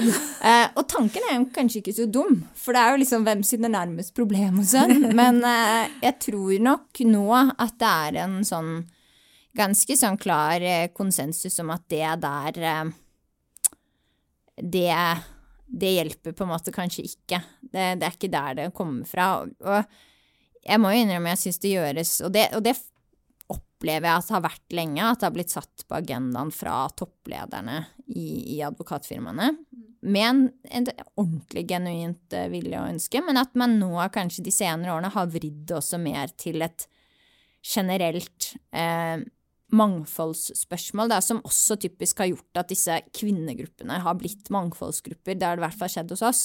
uh, 0.00 0.66
og 0.78 0.86
tanken 0.90 1.26
er 1.28 1.36
jo 1.36 1.44
kanskje 1.54 1.82
ikke 1.82 1.94
så 2.00 2.06
dum, 2.10 2.40
for 2.58 2.74
det 2.74 2.82
er 2.82 2.94
jo 2.94 3.02
liksom 3.04 3.26
hvem 3.28 3.44
sine 3.46 3.70
nærmest 3.70 4.14
problem 4.16 4.62
og 4.62 4.66
sånn. 4.72 5.04
Men 5.20 5.42
uh, 5.44 5.84
jeg 6.02 6.16
tror 6.24 6.56
nok 6.64 7.04
nå 7.06 7.26
at 7.36 7.76
det 7.78 7.92
er 8.08 8.18
en 8.24 8.40
sånn 8.48 8.72
ganske 9.60 9.98
sånn 9.98 10.18
klar 10.18 10.64
uh, 10.64 10.88
konsensus 10.96 11.60
om 11.62 11.70
at 11.76 11.84
det 11.92 12.16
der 12.24 12.90
Det 14.56 14.88
det 15.70 15.94
hjelper 15.94 16.34
på 16.36 16.44
en 16.44 16.52
måte 16.52 16.74
kanskje 16.74 17.06
ikke. 17.06 17.40
Det, 17.60 17.84
det, 18.00 18.06
er 18.06 18.14
ikke 18.16 18.32
der 18.32 18.56
det 18.58 18.70
kommer 18.76 19.06
fra. 19.08 19.32
Og 19.46 20.64
jeg 20.66 20.82
må 20.82 20.92
jo 20.92 21.02
innrømme 21.04 21.34
jeg 21.34 21.42
syns 21.44 21.60
det 21.62 21.74
gjøres, 21.74 22.14
og 22.26 22.34
det, 22.34 22.46
og 22.58 22.64
det, 22.66 22.76
opplever 23.80 24.06
jeg 24.10 24.20
at 24.20 24.28
det 24.28 24.34
har 24.36 24.44
vært 24.44 24.74
lenge, 24.76 25.04
at 25.04 25.20
det 25.20 25.26
har 25.26 25.34
blitt 25.34 25.54
satt 25.54 25.84
på 25.88 25.96
agendaen 25.96 26.52
fra 26.54 26.84
topplederne 26.94 27.78
i, 28.12 28.56
i 28.56 28.60
advokatfirmaene. 28.66 29.54
Med 30.00 30.26
en, 30.26 30.42
en, 30.70 30.88
ordentlig 31.20 31.64
genuint 31.68 32.36
eh, 32.36 32.48
vilje 32.52 32.78
og 32.78 32.94
ønske, 32.94 33.22
men 33.24 33.40
at 33.40 33.56
man 33.58 33.78
nå 33.80 33.96
kanskje 34.14 34.44
de 34.46 34.54
senere 34.54 34.94
årene 34.94 35.12
har 35.12 35.32
vridd 35.32 35.64
det 35.68 35.76
også 35.76 36.00
mer 36.00 36.32
til 36.40 36.64
et 36.64 36.86
generelt 37.64 38.54
eh, 38.72 39.20
mangfoldsspørsmål, 39.76 41.10
da, 41.12 41.20
som 41.24 41.42
også 41.46 41.76
typisk 41.80 42.22
har 42.22 42.30
gjort 42.32 42.60
at 42.62 42.70
disse 42.72 42.96
kvinnegruppene 43.16 44.00
har 44.04 44.18
blitt 44.18 44.50
mangfoldsgrupper. 44.52 45.38
Det 45.38 45.46
har 45.46 45.58
det 45.58 45.64
i 45.64 45.66
hvert 45.68 45.80
fall 45.80 45.92
skjedd 45.92 46.14
hos 46.14 46.24
oss. 46.26 46.42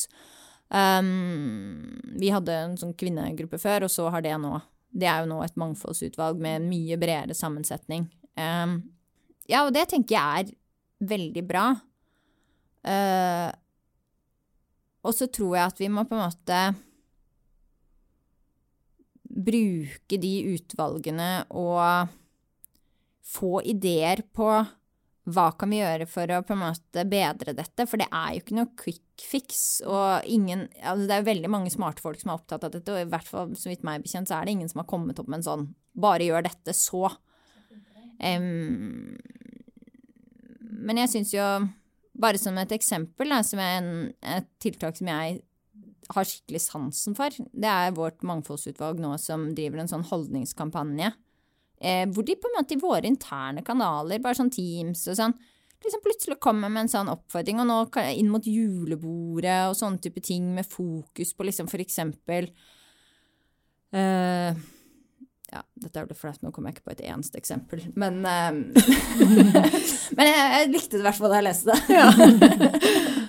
Um, 0.70 2.02
vi 2.18 2.32
hadde 2.34 2.56
en 2.58 2.78
sånn 2.80 2.96
kvinnegruppe 2.98 3.60
før, 3.62 3.86
og 3.86 3.94
så 3.94 4.08
har 4.10 4.24
det 4.26 4.34
nå 4.42 4.58
Det 4.96 5.06
er 5.12 5.22
jo 5.22 5.28
nå 5.30 5.42
et 5.44 5.58
mangfoldsutvalg 5.60 6.40
med 6.40 6.62
en 6.62 6.70
mye 6.72 6.96
bredere 6.98 7.36
sammensetning. 7.36 8.08
Um, 8.40 8.78
ja, 9.52 9.66
og 9.66 9.74
det 9.76 9.90
tenker 9.92 10.16
jeg 10.16 10.46
er 10.46 10.54
veldig 11.04 11.44
bra. 11.46 11.66
Uh, 12.86 13.52
og 15.06 15.14
så 15.14 15.28
tror 15.28 15.58
jeg 15.58 15.74
at 15.74 15.82
vi 15.84 15.90
må 15.92 16.06
på 16.08 16.16
en 16.16 16.24
måte 16.24 16.60
bruke 19.36 20.20
de 20.22 20.34
utvalgene 20.56 21.30
og 21.52 22.14
få 23.26 23.60
ideer 23.66 24.22
på 24.36 24.50
hva 25.26 25.46
kan 25.58 25.72
vi 25.74 25.80
gjøre 25.80 26.06
for 26.10 26.30
å 26.30 26.44
på 26.46 26.54
en 26.54 26.62
måte 26.62 27.06
bedre 27.10 27.56
dette, 27.58 27.88
for 27.90 27.98
det 27.98 28.06
er 28.14 28.36
jo 28.36 28.44
ikke 28.44 28.58
noe 28.60 28.74
quick 28.78 29.24
fix. 29.26 29.64
Og 29.82 30.28
ingen, 30.30 30.68
altså 30.84 31.08
det 31.08 31.16
er 31.16 31.24
jo 31.24 31.30
veldig 31.32 31.52
mange 31.56 31.74
smarte 31.74 32.04
folk 32.04 32.22
som 32.22 32.32
er 32.32 32.38
opptatt 32.38 32.68
av 32.68 32.76
dette, 32.76 32.94
og 32.94 33.02
i 33.02 33.10
hvert 33.10 33.32
fall 33.32 33.56
så 33.58 33.72
vidt 33.72 33.86
meg 33.88 34.06
bekjent, 34.06 34.30
så 34.30 34.38
er 34.38 34.46
det 34.46 34.54
ingen 34.54 34.70
som 34.70 34.84
har 34.84 34.90
kommet 34.92 35.22
opp 35.22 35.32
med 35.32 35.42
en 35.42 35.48
sånn 35.48 35.66
bare 35.98 36.28
gjør 36.28 36.46
dette, 36.46 36.76
så. 36.78 37.10
Um, 38.20 39.16
men 40.86 41.02
jeg 41.02 41.14
syns 41.16 41.34
jo, 41.34 41.50
bare 42.22 42.40
som 42.40 42.62
et 42.62 42.78
eksempel, 42.78 43.34
da, 43.34 43.42
som 43.48 43.62
er 43.64 43.78
en, 43.80 43.92
et 44.36 44.50
tiltak 44.62 45.00
som 45.00 45.10
jeg 45.10 45.42
har 46.14 46.28
skikkelig 46.30 46.62
sansen 46.62 47.18
for, 47.18 47.34
det 47.34 47.72
er 47.72 47.96
vårt 47.98 48.22
mangfoldsutvalg 48.28 49.02
nå 49.02 49.16
som 49.18 49.50
driver 49.58 49.82
en 49.82 49.90
sånn 49.90 50.06
holdningskampanje 50.06 51.16
Eh, 51.80 52.06
hvor 52.08 52.24
de 52.26 52.38
på 52.40 52.50
en 52.50 52.58
måte 52.60 52.76
i 52.76 52.82
våre 52.82 53.10
interne 53.10 53.64
kanaler, 53.66 54.22
bare 54.24 54.38
sånn 54.40 54.54
Teams 54.54 55.04
og 55.12 55.20
sånn, 55.20 55.36
liksom 55.86 56.04
plutselig 56.06 56.40
kommer 56.42 56.72
med 56.72 56.86
en 56.86 56.94
sånn 56.94 57.12
oppfordring, 57.12 57.60
og 57.62 57.68
nå 57.70 57.80
inn 58.16 58.32
mot 58.32 58.48
julebordet 58.48 59.60
og 59.70 59.76
sånne 59.78 60.02
type 60.02 60.24
ting 60.24 60.48
med 60.56 60.68
fokus 60.70 61.36
på 61.36 61.46
liksom 61.46 61.70
for 61.70 61.84
eksempel 61.84 62.48
uh, 63.94 64.56
ja, 65.56 65.62
dette 65.80 66.00
er 66.00 66.06
jo 66.06 66.12
det 66.12 66.20
flaut, 66.20 66.42
nå 66.44 66.52
kommer 66.52 66.72
jeg 66.72 66.78
ikke 66.78 66.90
på 66.90 66.96
et 66.98 67.06
eneste 67.08 67.40
eksempel, 67.40 67.86
men 67.96 68.22
um, 68.26 68.62
Men 70.18 70.30
jeg, 70.30 70.46
jeg, 70.56 70.72
likte 70.74 70.98
det 70.98 71.04
i 71.04 71.08
hvert 71.08 71.20
fall 71.20 71.32
da 71.32 71.42
jeg 71.42 71.48
leste 71.50 71.76
det. 71.76 72.84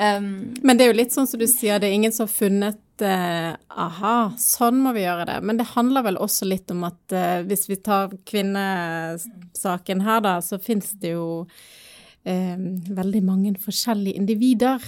Um, 0.00 0.54
men 0.62 0.78
det 0.78 0.84
er 0.84 0.90
jo 0.90 0.96
litt 0.96 1.14
sånn 1.14 1.26
som 1.28 1.40
du 1.40 1.46
sier, 1.50 1.80
det 1.80 1.88
er 1.88 1.96
ingen 1.96 2.12
som 2.14 2.26
har 2.26 2.32
funnet 2.32 3.04
uh, 3.04 3.52
aha, 3.68 4.14
sånn 4.40 4.78
må 4.84 4.94
vi 4.96 5.04
gjøre 5.04 5.26
det. 5.28 5.38
Men 5.44 5.60
det 5.60 5.70
handler 5.72 6.06
vel 6.06 6.20
også 6.20 6.48
litt 6.48 6.70
om 6.72 6.84
at 6.88 7.14
uh, 7.16 7.40
hvis 7.48 7.66
vi 7.68 7.78
tar 7.80 8.14
kvinnesaken 8.28 10.04
her, 10.06 10.22
da, 10.24 10.36
så 10.44 10.60
fins 10.62 10.92
det 11.02 11.14
jo 11.14 11.26
uh, 11.44 12.56
veldig 13.00 13.24
mange 13.26 13.54
forskjellige 13.60 14.20
individer 14.20 14.84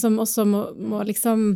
som 0.00 0.20
også 0.22 0.46
må, 0.48 0.64
må 0.78 1.02
liksom 1.08 1.50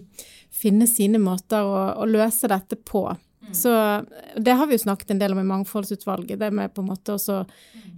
finne 0.54 0.88
sine 0.90 1.20
måter 1.22 1.64
å, 1.64 1.80
å 2.02 2.08
løse 2.08 2.50
dette 2.50 2.80
på. 2.88 3.06
Mm. 3.48 3.54
Så 3.56 4.04
det 4.36 4.54
har 4.60 4.66
vi 4.66 4.76
jo 4.76 4.84
snakket 4.84 5.10
en 5.10 5.20
del 5.22 5.32
om 5.32 5.40
i 5.40 5.46
Mangfoldsutvalget, 5.48 6.38
det 6.38 6.50
med 6.52 6.74
på 6.74 6.84
en 6.84 6.90
måte 6.90 7.14
også 7.16 7.40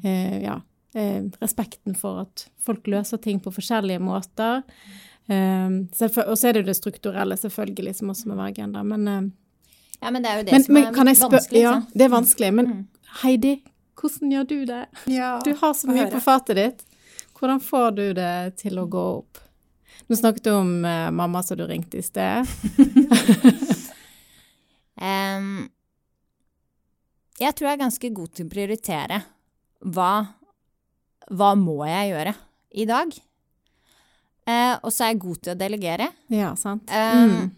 eh, 0.05 0.37
ja, 0.45 0.61
eh, 0.95 1.27
respekten 1.43 1.97
for 1.99 2.23
at 2.23 2.47
folk 2.63 2.87
løser 2.87 3.19
ting 3.19 3.41
på 3.43 3.53
forskjellige 3.55 4.03
måter. 4.03 4.63
Eh, 5.27 5.67
og 5.67 6.37
så 6.39 6.49
er 6.49 6.55
det 6.55 6.63
jo 6.63 6.71
det 6.71 6.79
strukturelle, 6.79 7.39
selvfølgelig, 7.41 7.97
som 7.99 8.15
også 8.15 8.31
må 8.31 8.39
være 8.39 8.55
agenda. 8.55 8.85
Men, 8.87 9.09
uh, 9.09 9.67
ja, 10.01 10.15
men 10.15 10.23
det 10.23 10.31
er 10.31 10.39
jo 10.39 10.47
det 10.47 10.55
men, 10.55 10.65
som 10.65 10.81
er 10.81 11.21
vanskelig. 11.27 11.67
Ja, 11.67 11.75
det 11.93 12.07
er 12.07 12.15
vanskelig. 12.15 12.55
Men 12.55 12.71
mm. 12.71 12.87
Heidi, 13.25 13.57
hvordan 14.01 14.33
gjør 14.33 14.49
du 14.49 14.59
det? 14.71 14.85
Ja, 15.13 15.35
du 15.45 15.53
har 15.61 15.75
så 15.75 15.91
mye 15.91 16.07
på 16.13 16.23
fatet 16.25 16.57
ditt. 16.57 16.87
Hvordan 17.41 17.61
får 17.61 17.91
du 17.97 18.05
det 18.17 18.35
til 18.61 18.79
å 18.79 18.87
gå 18.89 19.05
opp? 19.19 19.41
Nå 20.11 20.17
snakket 20.17 20.45
du 20.45 20.51
om 20.51 20.85
eh, 20.85 21.11
mamma 21.15 21.43
som 21.43 21.57
du 21.57 21.67
ringte 21.69 22.01
i 22.01 22.03
sted. 22.03 22.49
jeg 27.41 27.57
tror 27.57 27.69
jeg 27.71 27.79
er 27.79 27.83
ganske 27.85 28.11
god 28.17 28.33
til 28.37 28.47
å 28.47 28.53
prioritere. 28.53 29.19
Hva, 29.97 30.13
hva 31.33 31.51
må 31.57 31.79
jeg 31.89 32.11
gjøre 32.13 32.35
i 32.77 32.87
dag? 32.89 33.15
Eh, 34.51 34.75
og 34.83 34.91
så 34.93 35.05
er 35.07 35.13
jeg 35.15 35.23
god 35.25 35.41
til 35.45 35.53
å 35.55 35.59
delegere. 35.61 36.09
Ja, 36.33 36.55
sant. 36.59 36.89
Mm. 36.91 37.37
Eh, 37.37 37.51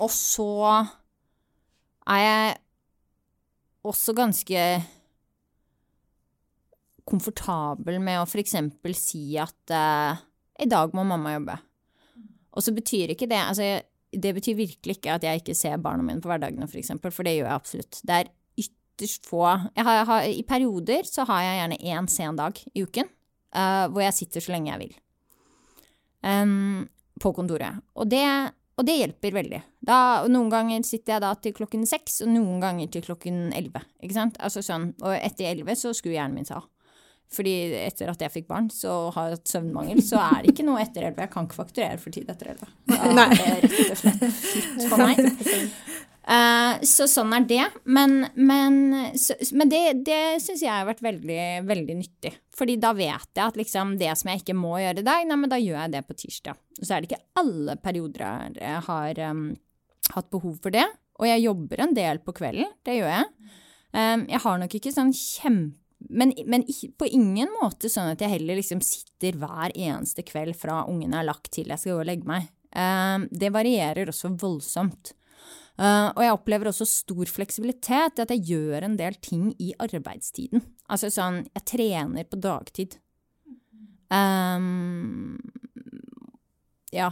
Og 0.00 0.08
så 0.12 0.46
er 2.10 2.20
jeg 2.24 2.54
også 3.84 4.14
ganske 4.16 4.62
komfortabel 7.10 7.98
med 8.02 8.20
å 8.20 8.26
f.eks. 8.28 8.54
si 9.00 9.24
at 9.40 9.72
eh, 9.74 10.20
i 10.64 10.68
dag 10.70 10.92
må 10.96 11.04
mamma 11.08 11.34
jobbe. 11.36 11.56
Og 12.56 12.64
så 12.64 12.74
betyr 12.74 13.12
ikke 13.14 13.28
det 13.30 13.38
altså, 13.38 13.66
Det 14.10 14.32
betyr 14.34 14.56
virkelig 14.58 14.96
ikke 14.98 15.12
at 15.14 15.22
jeg 15.22 15.40
ikke 15.40 15.54
ser 15.54 15.76
barna 15.78 16.02
mine 16.02 16.20
på 16.22 16.28
hverdagene, 16.32 16.66
f.eks., 16.66 16.90
for, 16.98 17.14
for 17.14 17.26
det 17.26 17.36
gjør 17.36 17.46
jeg 17.46 17.54
absolutt. 17.60 18.00
Det 18.02 18.16
er 18.16 18.30
ytterst 19.00 19.26
få 19.28 19.46
jeg 19.48 19.84
har, 19.86 19.94
jeg 20.00 20.06
har, 20.10 20.28
I 20.28 20.44
perioder 20.44 21.08
så 21.08 21.24
har 21.28 21.42
jeg 21.46 21.58
gjerne 21.60 21.80
én 21.94 22.08
sen 22.12 22.40
dag 22.40 22.60
i 22.74 22.84
uken 22.84 23.08
uh, 23.56 23.86
hvor 23.88 24.04
jeg 24.04 24.16
sitter 24.16 24.44
så 24.44 24.54
lenge 24.54 24.72
jeg 24.72 24.82
vil. 24.84 24.96
Um, 26.20 26.88
på 27.20 27.32
kontoret. 27.36 27.80
Og 27.96 28.08
det, 28.08 28.24
og 28.76 28.86
det 28.88 28.96
hjelper 28.98 29.36
veldig. 29.36 29.62
Da, 29.84 29.96
noen 30.28 30.50
ganger 30.52 30.84
sitter 30.88 31.16
jeg 31.16 31.24
da 31.24 31.32
til 31.36 31.54
klokken 31.56 31.86
seks, 31.88 32.20
og 32.24 32.32
noen 32.32 32.60
ganger 32.62 32.90
til 32.92 33.04
klokken 33.04 33.48
elleve. 33.56 33.82
Ikke 34.00 34.16
sant? 34.16 34.38
Altså 34.40 34.64
sånn, 34.64 34.92
og 35.00 35.16
etter 35.16 35.50
elleve 35.50 35.76
så 35.76 35.94
skrur 35.96 36.16
hjernen 36.16 36.40
min 36.40 36.48
seg 36.48 36.60
av. 36.60 36.68
Fordi 37.30 37.52
etter 37.78 38.10
at 38.10 38.22
jeg 38.24 38.32
fikk 38.34 38.48
barn 38.48 38.66
så 38.74 38.92
har 39.14 39.28
jeg 39.28 39.36
hatt 39.36 39.52
søvnmangel, 39.52 40.00
så 40.02 40.18
er 40.18 40.40
det 40.42 40.50
ikke 40.50 40.66
noe 40.66 40.80
etter 40.82 41.04
elleve. 41.04 41.28
Jeg 41.28 41.32
kan 41.36 41.46
ikke 41.46 41.60
fakturere 41.60 42.00
for 42.02 42.14
tid 42.14 42.32
etter 42.32 42.54
elleve. 42.54 42.70
Det 42.90 42.96
er 42.98 43.60
rett 43.66 43.76
og 43.84 44.00
slett 44.00 44.24
for 44.90 45.04
meg. 45.04 45.20
Uh, 46.20 46.76
så 46.86 47.06
sånn 47.08 47.32
er 47.34 47.46
det. 47.48 47.64
Men, 47.88 48.26
men, 48.36 48.76
så, 49.18 49.36
men 49.56 49.72
det, 49.72 49.82
det 50.06 50.40
syns 50.44 50.62
jeg 50.64 50.72
har 50.72 50.88
vært 50.88 51.02
veldig, 51.04 51.40
veldig 51.68 51.96
nyttig. 52.02 52.34
Fordi 52.56 52.76
da 52.82 52.92
vet 52.96 53.30
jeg 53.32 53.44
at 53.46 53.58
liksom 53.58 53.96
det 54.00 54.12
som 54.20 54.30
jeg 54.30 54.42
ikke 54.42 54.58
må 54.58 54.76
gjøre 54.82 55.02
i 55.02 55.06
dag, 55.06 55.26
nei, 55.26 55.38
men 55.40 55.52
da 55.52 55.58
gjør 55.60 55.78
jeg 55.80 55.94
det 55.96 56.04
på 56.06 56.18
tirsdag. 56.24 56.60
Så 56.80 56.92
er 56.92 57.00
det 57.00 57.10
ikke 57.10 57.24
alle 57.40 57.76
perioder 57.80 58.56
jeg 58.60 58.84
har 58.86 59.22
um, 59.32 59.44
hatt 60.14 60.30
behov 60.32 60.58
for 60.62 60.74
det. 60.74 60.86
Og 61.20 61.28
jeg 61.28 61.44
jobber 61.44 61.84
en 61.84 61.96
del 61.96 62.22
på 62.24 62.34
kvelden, 62.36 62.70
det 62.86 62.96
gjør 63.00 63.12
jeg. 63.12 63.28
Um, 63.90 64.24
jeg 64.30 64.42
har 64.44 64.60
nok 64.60 64.74
ikke 64.78 64.94
sånn 64.94 65.14
kjempe 65.16 65.76
men, 66.08 66.32
men, 66.48 66.62
på 66.96 67.06
ingen 67.12 67.50
måte 67.60 67.90
sånn 67.92 68.14
at 68.14 68.22
jeg 68.24 68.32
heller 68.32 68.56
liksom 68.56 68.80
sitter 68.80 69.36
hver 69.36 69.74
eneste 69.74 70.24
kveld 70.24 70.56
fra 70.56 70.78
ungene 70.88 71.18
er 71.20 71.26
lagt 71.28 71.50
til 71.52 71.68
jeg 71.68 71.76
skal 71.82 71.98
gå 71.98 72.04
og 72.04 72.08
legge 72.08 72.28
meg. 72.28 72.46
Uh, 72.72 73.26
det 73.28 73.50
varierer 73.52 74.08
også 74.08 74.32
voldsomt. 74.40 75.12
Uh, 75.80 76.10
og 76.12 76.20
jeg 76.20 76.34
opplever 76.34 76.68
også 76.68 76.84
stor 76.84 77.30
fleksibilitet 77.32 78.18
i 78.18 78.24
at 78.26 78.32
jeg 78.34 78.44
gjør 78.50 78.84
en 78.84 78.98
del 79.00 79.14
ting 79.24 79.46
i 79.56 79.70
arbeidstiden. 79.80 80.60
Altså 80.92 81.08
sånn, 81.14 81.46
jeg 81.54 81.64
trener 81.70 82.26
på 82.28 82.36
dagtid. 82.36 82.98
Um, 84.12 85.38
ja, 86.92 87.08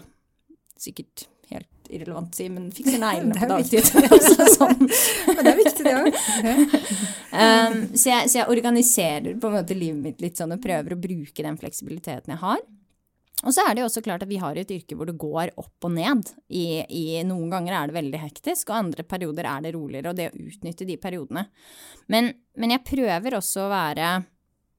sikkert 0.76 1.28
helt 1.48 1.88
irrelevant 1.88 2.34
å 2.34 2.40
si, 2.42 2.48
men 2.52 2.68
fikser 2.74 3.00
neglene 3.06 3.38
på 3.38 3.48
dagtid. 3.54 3.88
altså, 4.18 4.48
sånn. 4.58 4.84
Men 5.32 5.40
det 5.40 5.54
er 5.54 5.60
viktig, 5.62 5.86
det 5.86 5.94
òg. 5.96 6.18
um, 7.32 7.78
så, 7.94 8.18
så 8.28 8.42
jeg 8.42 8.50
organiserer 8.52 9.38
på 9.38 9.48
en 9.48 9.56
måte 9.62 9.78
livet 9.78 10.02
mitt 10.10 10.20
litt 10.24 10.36
sånn 10.36 10.52
og 10.58 10.60
prøver 10.64 10.92
å 10.92 11.00
bruke 11.00 11.46
den 11.46 11.56
fleksibiliteten 11.60 12.36
jeg 12.36 12.42
har. 12.42 12.60
Og 13.46 13.54
så 13.54 13.62
er 13.62 13.76
det 13.76 13.84
jo 13.84 13.88
også 13.88 14.02
klart 14.02 14.24
at 14.24 14.30
vi 14.30 14.40
har 14.42 14.58
et 14.58 14.70
yrke 14.74 14.96
hvor 14.98 15.06
det 15.06 15.18
går 15.20 15.52
opp 15.60 15.86
og 15.86 15.92
ned. 15.94 16.32
I, 16.50 16.82
i, 16.90 17.04
noen 17.26 17.52
ganger 17.52 17.76
er 17.76 17.90
det 17.90 17.98
veldig 17.98 18.22
hektisk, 18.24 18.72
og 18.72 18.80
andre 18.80 19.04
perioder 19.06 19.46
er 19.46 19.62
det 19.66 19.74
roligere. 19.76 20.10
Og 20.10 20.18
det 20.18 20.30
å 20.32 20.40
utnytte 20.48 20.88
de 20.88 20.98
periodene. 21.00 21.44
Men, 22.10 22.32
men 22.58 22.74
jeg 22.74 22.86
prøver 22.88 23.38
også 23.38 23.66
å 23.66 23.70
være 23.70 24.10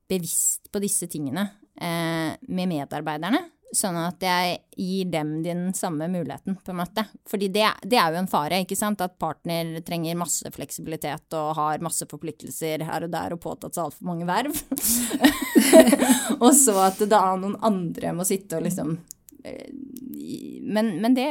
bevisst 0.10 0.72
på 0.74 0.82
disse 0.84 1.08
tingene 1.12 1.46
eh, 1.80 2.36
med 2.50 2.72
medarbeiderne. 2.72 3.46
Sånn 3.76 3.98
at 4.02 4.24
jeg 4.26 4.56
gir 4.82 5.10
dem 5.14 5.36
den 5.46 5.68
samme 5.78 6.08
muligheten, 6.10 6.56
på 6.66 6.72
en 6.74 6.80
måte. 6.80 7.04
Fordi 7.30 7.52
det, 7.54 7.68
det, 7.84 8.00
er 8.02 8.16
jo 8.16 8.22
en 8.24 8.30
fare, 8.32 8.64
ikke 8.64 8.78
sant. 8.78 9.02
At 9.06 9.20
partner 9.22 9.76
trenger 9.86 10.18
masse 10.18 10.50
fleksibilitet 10.56 11.38
og 11.38 11.54
har 11.60 11.86
masse 11.86 12.08
forpliktelser 12.10 12.86
her 12.88 13.06
og 13.06 13.14
der 13.14 13.36
og 13.36 13.44
påtatt 13.44 13.78
seg 13.78 13.86
altfor 13.86 14.10
mange 14.10 14.26
verv. 14.30 14.58
og 16.44 16.50
så 16.58 16.76
at 16.88 17.04
da 17.12 17.22
noen 17.38 17.60
andre 17.70 18.16
må 18.18 18.26
sitte 18.26 18.58
og 18.58 18.66
liksom 18.66 18.96
eh, 19.44 19.70
Men, 20.66 20.96
men 21.04 21.16
det 21.18 21.28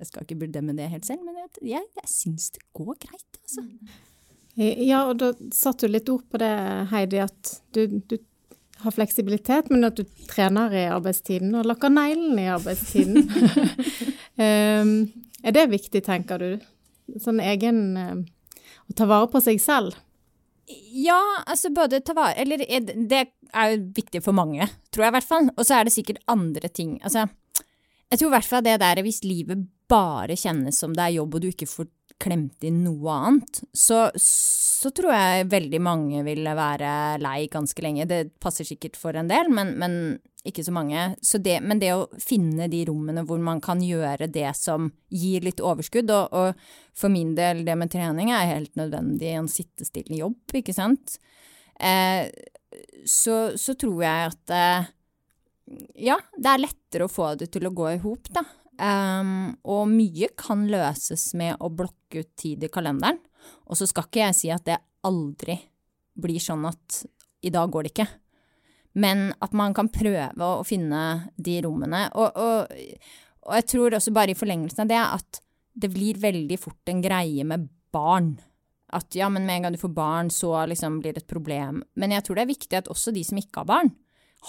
Jeg 0.00 0.08
skal 0.08 0.24
ikke 0.24 0.40
bedømme 0.46 0.74
det 0.74 0.88
helt 0.90 1.06
selv, 1.06 1.22
men 1.22 1.38
jeg, 1.38 1.52
jeg, 1.76 1.86
jeg 2.00 2.10
syns 2.10 2.50
det 2.56 2.66
går 2.74 2.96
greit, 3.06 3.42
altså. 3.44 3.66
Ja, 4.60 5.04
og 5.06 5.20
da 5.20 5.30
satte 5.54 5.86
du 5.86 5.94
litt 5.94 6.08
ord 6.10 6.24
på 6.28 6.40
det, 6.40 6.50
Heidi, 6.90 7.20
at 7.22 7.52
du, 7.72 7.84
du 8.10 8.18
ha 8.84 8.92
fleksibilitet, 8.94 9.70
men 9.70 9.86
at 9.88 9.98
du 9.98 10.04
trener 10.30 10.74
i 10.74 10.86
arbeidstiden 10.90 11.54
og 11.58 11.68
lakker 11.68 11.92
neglene 11.92 12.46
i 12.46 12.52
arbeidstiden. 12.52 13.24
um, 14.40 14.94
er 15.46 15.56
det 15.56 15.66
viktig, 15.72 16.02
tenker 16.06 16.42
du? 16.42 16.68
Sånn 17.20 17.40
egen 17.42 17.82
um, 17.98 18.22
Å 18.90 18.94
ta 18.94 19.06
vare 19.10 19.26
på 19.32 19.40
seg 19.42 19.58
selv? 19.62 19.96
Ja, 20.94 21.18
altså 21.50 21.72
både 21.74 21.98
ta 22.06 22.14
vare 22.14 22.36
Eller 22.38 22.62
det 22.62 23.24
er 23.50 23.72
jo 23.72 23.80
viktig 23.96 24.20
for 24.22 24.36
mange, 24.36 24.68
tror 24.94 25.06
jeg 25.06 25.12
i 25.12 25.16
hvert 25.18 25.30
fall. 25.32 25.50
Og 25.56 25.66
så 25.66 25.80
er 25.80 25.86
det 25.86 25.94
sikkert 25.94 26.22
andre 26.30 26.70
ting. 26.70 26.96
Altså, 27.02 27.26
jeg 28.10 28.20
tror 28.20 28.30
i 28.30 28.34
hvert 28.36 28.50
fall 28.50 28.66
det 28.66 28.76
der 28.82 29.02
hvis 29.02 29.24
livet 29.26 29.66
bare 29.90 30.38
kjennes 30.38 30.78
som 30.78 30.94
det 30.94 31.02
er 31.02 31.16
jobb, 31.18 31.34
og 31.34 31.42
du 31.42 31.48
ikke 31.50 31.66
får 31.66 31.90
klemt 32.20 32.64
inn 32.66 32.82
noe 32.84 33.14
annet, 33.14 33.62
så, 33.72 34.06
så 34.20 34.90
tror 34.94 35.14
jeg 35.14 35.48
veldig 35.52 35.80
mange 35.82 36.24
ville 36.26 36.52
være 36.56 36.90
lei 37.22 37.46
ganske 37.52 37.84
lenge. 37.84 38.08
Det 38.10 38.26
passer 38.42 38.68
sikkert 38.68 38.98
for 39.00 39.16
en 39.16 39.30
del, 39.30 39.50
men, 39.52 39.74
men 39.80 39.96
ikke 40.46 40.64
så 40.64 40.72
mange. 40.72 41.16
Så 41.22 41.40
det, 41.42 41.58
men 41.64 41.80
det 41.80 41.92
å 41.94 42.06
finne 42.20 42.68
de 42.72 42.84
rommene 42.88 43.24
hvor 43.28 43.40
man 43.44 43.60
kan 43.64 43.82
gjøre 43.84 44.30
det 44.32 44.48
som 44.56 44.90
gir 45.12 45.44
litt 45.44 45.60
overskudd, 45.64 46.12
og, 46.14 46.32
og 46.32 46.96
for 46.96 47.12
min 47.12 47.34
del, 47.38 47.64
det 47.66 47.76
med 47.80 47.92
trening 47.92 48.32
er 48.34 48.54
helt 48.54 48.76
nødvendig 48.80 49.32
i 49.32 49.36
en 49.40 49.50
sittestillende 49.50 50.22
jobb, 50.22 50.56
ikke 50.60 50.76
sant, 50.76 51.18
eh, 51.80 52.30
så, 53.08 53.36
så, 53.58 53.74
tror 53.78 54.02
jeg 54.04 54.30
at 54.30 54.54
eh, 54.54 54.88
ja, 56.06 56.16
det 56.36 56.52
er 56.52 56.64
lettere 56.64 57.06
å 57.06 57.12
få 57.12 57.34
det 57.38 57.50
til 57.54 57.68
å 57.68 57.74
gå 57.74 57.92
i 57.92 58.00
hop, 58.02 58.30
da. 58.32 58.44
Um, 58.80 59.58
og 59.68 59.90
mye 59.92 60.30
kan 60.40 60.64
løses 60.70 61.34
med 61.36 61.58
å 61.60 61.68
blokke 61.68 62.22
ut 62.22 62.30
tid 62.40 62.64
i 62.64 62.72
kalenderen. 62.72 63.20
Og 63.68 63.76
så 63.76 63.88
skal 63.88 64.06
ikke 64.08 64.22
jeg 64.22 64.38
si 64.38 64.50
at 64.54 64.64
det 64.68 64.80
aldri 65.06 65.58
blir 66.20 66.40
sånn 66.42 66.64
at 66.68 67.02
i 67.44 67.52
dag 67.52 67.70
går 67.72 67.86
det 67.86 67.92
ikke. 67.94 68.08
Men 69.00 69.30
at 69.44 69.52
man 69.56 69.74
kan 69.76 69.90
prøve 69.92 70.46
å 70.46 70.64
finne 70.66 71.30
de 71.36 71.60
rommene. 71.64 72.08
Og, 72.18 72.36
og, 72.40 72.72
og 73.46 73.56
jeg 73.60 73.68
tror 73.70 73.96
også 73.96 74.14
bare 74.16 74.34
i 74.34 74.38
forlengelsen 74.38 74.84
av 74.84 74.90
det 74.90 75.00
at 75.00 75.42
det 75.80 75.92
blir 75.92 76.18
veldig 76.20 76.58
fort 76.60 76.90
en 76.90 77.02
greie 77.04 77.44
med 77.46 77.68
barn. 77.94 78.34
At 78.90 79.14
ja, 79.14 79.28
men 79.30 79.46
med 79.46 79.60
en 79.60 79.68
gang 79.68 79.76
du 79.76 79.80
får 79.80 79.94
barn, 79.94 80.30
så 80.34 80.64
liksom 80.66 80.98
blir 81.02 81.14
det 81.14 81.24
et 81.24 81.30
problem. 81.30 81.84
Men 81.94 82.16
jeg 82.16 82.26
tror 82.26 82.38
det 82.38 82.44
er 82.44 82.54
viktig 82.54 82.80
at 82.80 82.90
også 82.90 83.14
de 83.14 83.22
som 83.26 83.38
ikke 83.38 83.62
har 83.62 83.70
barn, 83.70 83.92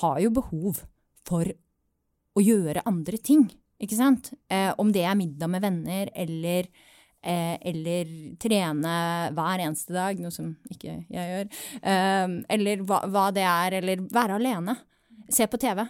har 0.02 0.18
jo 0.24 0.34
behov 0.34 0.82
for 1.28 1.46
å 1.46 2.42
gjøre 2.42 2.88
andre 2.90 3.20
ting. 3.22 3.46
Ikke 3.82 3.98
sant? 3.98 4.32
Eh, 4.52 4.70
om 4.78 4.92
det 4.94 5.04
er 5.08 5.18
middag 5.18 5.50
med 5.50 5.64
venner 5.64 6.12
eller, 6.14 6.68
eh, 7.24 7.58
eller 7.72 8.14
trene 8.42 8.94
hver 9.34 9.66
eneste 9.66 9.96
dag, 9.96 10.22
noe 10.22 10.34
som 10.34 10.54
ikke 10.70 11.00
jeg 11.10 11.28
gjør, 11.34 11.52
eh, 11.82 12.38
eller 12.58 12.86
hva, 12.86 13.04
hva, 13.10 13.28
det 13.34 13.46
er, 13.48 13.80
eller 13.82 14.06
være 14.14 14.38
alene. 14.38 14.78
Se 15.32 15.48
på 15.48 15.58
TV. 15.58 15.86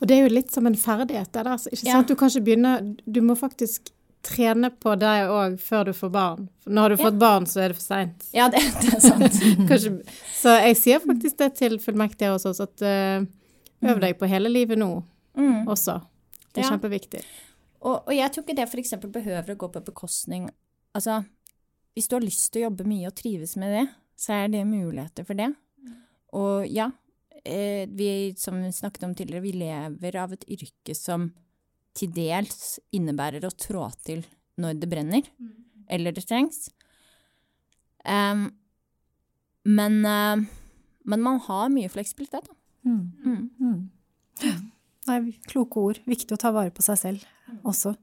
og 0.00 0.06
det 0.08 0.16
er 0.16 0.24
jo 0.24 0.34
litt 0.34 0.50
som 0.52 0.66
en 0.66 0.76
ferdighet 0.76 1.32
der, 1.32 1.48
altså. 1.56 1.70
Ikke 1.70 1.84
sant? 1.84 1.92
Ja. 1.92 2.02
Du 2.02 2.14
kan 2.18 2.28
ikke 2.28 2.46
begynne 2.48 2.96
Du 3.06 3.20
må 3.22 3.36
faktisk 3.38 3.92
trene 4.24 4.70
på 4.70 4.94
deg 4.96 5.28
òg 5.28 5.58
før 5.60 5.90
du 5.90 5.92
får 5.92 6.10
barn. 6.10 6.48
For 6.64 6.72
når 6.72 6.88
du 6.88 6.96
har 6.96 7.10
fått 7.10 7.20
barn, 7.20 7.46
så 7.46 7.60
er 7.60 7.72
det 7.72 7.78
for 7.78 7.84
seint. 7.84 8.24
Ja, 8.32 8.48
det, 8.48 8.62
det, 8.80 8.94
er 8.96 9.02
sant. 9.04 9.40
Kanskje, 9.68 9.92
så 10.32 10.56
jeg 10.64 10.78
sier 10.80 11.04
faktisk 11.04 11.38
det 11.42 11.50
til 11.60 11.76
fullmektige 11.82 12.32
hos 12.32 12.48
oss, 12.48 12.62
at 12.64 12.84
uh, 12.84 13.26
øv 13.84 14.00
deg 14.02 14.16
på 14.18 14.28
hele 14.30 14.52
livet 14.52 14.80
nå 14.80 14.90
mm. 15.36 15.68
også. 15.68 16.00
Det 16.54 16.62
er 16.62 16.68
ja. 16.68 16.74
kjempeviktig. 16.74 17.22
Og, 17.84 17.96
og, 17.98 18.12
jeg 18.14 18.32
tror 18.32 18.44
ikke 18.46 18.56
det 18.56 18.68
f.eks. 18.70 18.94
behøver 19.02 19.54
å 19.54 19.60
gå 19.60 19.68
på 19.74 19.82
bekostning 19.84 20.48
Altså, 20.94 21.24
hvis 21.98 22.06
du 22.06 22.14
har 22.14 22.22
lyst 22.22 22.52
til 22.54 22.62
å 22.62 22.68
jobbe 22.68 22.84
mye 22.86 23.08
og 23.10 23.16
trives 23.18 23.56
med 23.58 23.72
det, 23.74 23.86
så 24.14 24.36
er 24.36 24.52
det 24.52 24.60
muligheter 24.68 25.26
for 25.26 25.34
det. 25.34 25.48
Og 26.38 26.68
ja, 26.70 26.86
eh, 27.42 27.88
vi, 27.90 28.34
som 28.38 28.60
vi 28.62 28.70
snakket 28.70 29.08
om 29.08 29.14
tidligere, 29.18 29.42
vi 29.42 29.56
lever 29.58 30.18
av 30.22 30.36
et 30.36 30.46
yrke 30.54 30.94
som 30.94 31.32
til 31.94 32.10
dels 32.14 32.78
innebærer 32.94 33.46
å 33.46 33.52
trå 33.54 33.88
til 34.06 34.24
når 34.58 34.78
det 34.82 34.90
brenner, 34.90 35.26
mm. 35.38 35.52
eller 35.98 36.14
det 36.14 36.26
trengs. 36.26 36.68
Um, 38.04 38.48
men, 39.64 40.00
uh, 40.04 40.42
men, 41.04 41.24
man 41.24 41.42
har 41.46 41.70
mye 41.74 41.90
fleksibilitet, 41.90 42.50
da. 42.50 42.58
Mm. 42.84 43.50
Mm. 43.58 44.70
Nei, 45.08 45.20
kloke 45.50 45.80
ord. 45.82 46.00
Viktig 46.08 46.32
å 46.36 46.40
ta 46.40 46.52
vare 46.54 46.72
på 46.72 46.84
seg 46.84 47.00
selv 47.00 47.60
også. 47.66 47.94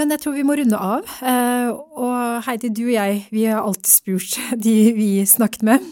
Men 0.00 0.14
jeg 0.14 0.22
tror 0.22 0.36
vi 0.38 0.44
må 0.48 0.56
runde 0.56 0.78
av. 0.80 1.04
Eh, 1.20 1.68
og 1.70 2.46
Heidi, 2.46 2.70
du 2.72 2.86
og 2.86 2.94
jeg, 2.94 3.24
vi 3.34 3.44
har 3.50 3.60
alltid 3.60 3.90
spurt 3.92 4.38
de 4.64 4.76
vi 4.96 5.10
snakket 5.28 5.66
med, 5.68 5.84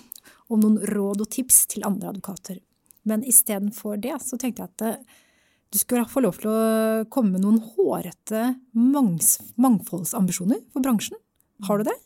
om 0.49 0.63
noen 0.63 0.81
råd 0.89 1.27
og 1.27 1.31
tips 1.35 1.67
til 1.75 1.85
andre 1.85 2.15
advokater. 2.15 2.63
Men 3.09 3.25
istedenfor 3.29 4.01
det, 4.01 4.17
så 4.25 4.41
tenkte 4.41 4.65
jeg 4.65 4.73
at 4.73 4.87
eh, 4.89 5.25
du 5.69 5.77
skulle 5.77 6.09
få 6.09 6.25
lov 6.25 6.41
til 6.41 6.49
å 6.49 7.05
komme 7.13 7.35
med 7.37 7.45
noen 7.45 7.61
hårete 7.75 8.55
mangfoldsambisjoner 8.73 10.63
for 10.73 10.85
bransjen. 10.85 11.21
Har 11.69 11.81
du 11.81 11.91
det? 11.91 11.99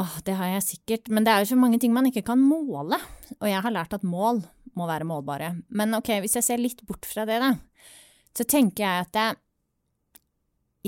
Åh, 0.00 0.16
det 0.26 0.34
har 0.38 0.50
jeg 0.56 0.66
sikkert. 0.66 1.10
Men 1.14 1.26
det 1.26 1.32
er 1.32 1.44
jo 1.44 1.52
så 1.52 1.60
mange 1.60 1.78
ting 1.82 1.94
man 1.94 2.08
ikke 2.10 2.24
kan 2.26 2.42
måle. 2.42 2.98
Og 3.38 3.46
jeg 3.46 3.62
har 3.62 3.74
lært 3.74 3.94
at 3.94 4.06
mål 4.06 4.42
må 4.78 4.86
være 4.88 5.08
målbare. 5.08 5.54
Men 5.68 5.96
ok, 5.98 6.16
hvis 6.24 6.38
jeg 6.38 6.46
ser 6.46 6.62
litt 6.62 6.82
bort 6.88 7.08
fra 7.08 7.26
det, 7.28 7.40
da, 7.42 7.54
så 8.36 8.46
tenker 8.46 8.84
jeg 8.84 9.06
at 9.06 9.12
det 9.16 9.28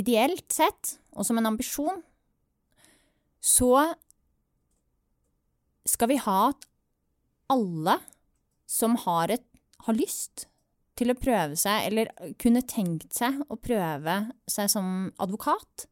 ideelt 0.03 0.49
sett, 0.53 0.97
og 1.12 1.26
som 1.28 1.39
en 1.41 1.51
ambisjon, 1.51 2.01
så 3.43 3.93
skal 5.89 6.12
vi 6.12 6.20
ha 6.22 6.39
at 6.53 6.68
alle 7.53 7.99
som 8.70 8.95
har, 9.03 9.33
et, 9.35 9.45
har 9.85 9.99
lyst 9.99 10.47
til 10.97 11.12
å 11.12 11.18
prøve 11.18 11.57
seg, 11.59 11.89
eller 11.91 12.12
kunne 12.41 12.62
tenkt 12.68 13.16
seg 13.16 13.41
å 13.51 13.59
prøve 13.61 14.18
seg 14.51 14.70
som 14.72 15.11
advokat, 15.20 15.89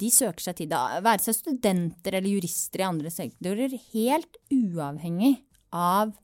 de 0.00 0.08
søker 0.12 0.46
seg 0.46 0.56
til 0.56 0.70
det. 0.70 0.80
Være 1.04 1.22
seg 1.26 1.36
studenter 1.36 2.16
eller 2.16 2.32
jurister 2.32 2.82
i 2.82 2.88
andre 2.88 3.12
sektorer, 3.12 3.74
helt 3.92 4.38
uavhengig 4.54 5.34
av 5.76 6.14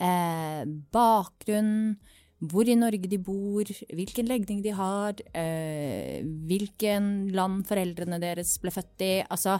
eh, 0.00 0.62
bakgrunn, 0.94 1.98
hvor 2.38 2.68
i 2.70 2.76
Norge 2.78 3.10
de 3.10 3.18
bor, 3.18 3.66
hvilken 3.66 4.28
legning 4.30 4.62
de 4.62 4.72
har, 4.78 5.18
eh, 5.34 6.22
hvilken 6.22 7.32
land 7.34 7.66
foreldrene 7.66 8.20
deres 8.22 8.54
ble 8.62 8.70
født 8.70 9.02
i. 9.02 9.12
Altså 9.26 9.58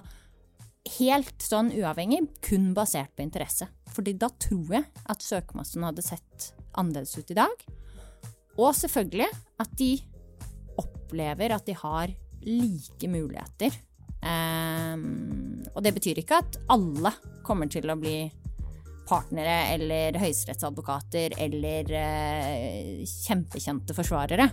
helt 0.99 1.43
sånn 1.43 1.73
uavhengig, 1.75 2.23
kun 2.45 2.71
basert 2.77 3.11
på 3.17 3.25
interesse. 3.27 3.67
Fordi 3.93 4.15
da 4.15 4.31
tror 4.31 4.79
jeg 4.79 4.87
at 5.11 5.25
søkermassen 5.25 5.85
hadde 5.87 6.07
sett 6.07 6.53
annerledes 6.79 7.19
ut 7.19 7.35
i 7.35 7.39
dag. 7.39 7.67
Og 8.59 8.73
selvfølgelig 8.79 9.29
at 9.63 9.75
de 9.79 9.93
opplever 10.79 11.55
at 11.55 11.67
de 11.67 11.75
har 11.75 12.15
like 12.47 13.11
muligheter. 13.11 13.75
Um, 14.19 15.63
og 15.75 15.83
det 15.85 15.95
betyr 15.95 16.19
ikke 16.23 16.41
at 16.43 16.59
alle 16.71 17.13
kommer 17.47 17.71
til 17.71 17.87
å 17.91 17.99
bli 17.99 18.17
partnere 19.09 19.57
eller 19.75 20.19
høyesterettsadvokater 20.21 21.39
eller 21.41 21.93
eh, 21.97 23.03
kjempekjente 23.09 23.97
forsvarere. 23.97 24.51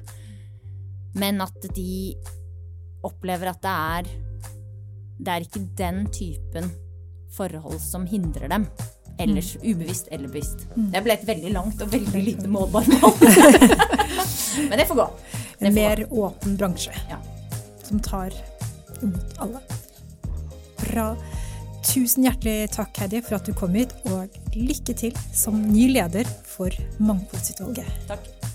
Men 1.19 1.43
at 1.43 1.67
de 1.75 2.15
opplever 3.05 3.51
at 3.51 3.61
det 3.63 3.73
er 3.73 4.07
Det 5.15 5.31
er 5.31 5.43
ikke 5.45 5.61
den 5.79 6.01
typen 6.11 6.65
forhold 7.35 7.79
som 7.79 8.07
hindrer 8.07 8.49
dem. 8.51 8.65
Ellers 9.19 9.53
mm. 9.55 9.61
ubevisst 9.63 10.09
eller 10.11 10.27
bevisst. 10.27 10.65
Mm. 10.75 10.89
Det 10.91 11.03
ble 11.05 11.15
et 11.15 11.27
veldig 11.27 11.53
langt 11.55 11.85
og 11.85 11.93
veldig 11.93 12.23
lite 12.23 12.51
målbart 12.51 12.91
mål. 12.99 13.15
Men 14.69 14.75
det 14.79 14.89
får 14.89 14.99
gå. 14.99 15.07
Det 15.15 15.55
får 15.55 15.69
en 15.69 15.79
mer 15.79 16.03
gå. 16.03 16.25
åpen 16.25 16.59
bransje. 16.59 16.91
Ja 17.11 17.21
som 17.87 17.99
tar 17.99 18.33
imot 19.01 19.37
alle. 19.37 19.59
Bra. 20.77 21.15
Tusen 21.85 22.25
hjertelig 22.25 22.71
takk, 22.73 22.97
Heidi, 22.97 23.21
for 23.21 23.37
at 23.37 23.45
du 23.45 23.53
kom 23.55 23.75
hit, 23.77 23.93
og 24.09 24.33
lykke 24.57 24.95
til 24.97 25.15
som 25.33 25.61
ny 25.69 25.87
leder 25.93 26.27
for 26.49 26.73
Mangfoldsutvalget. 26.97 27.87
Takk. 28.09 28.54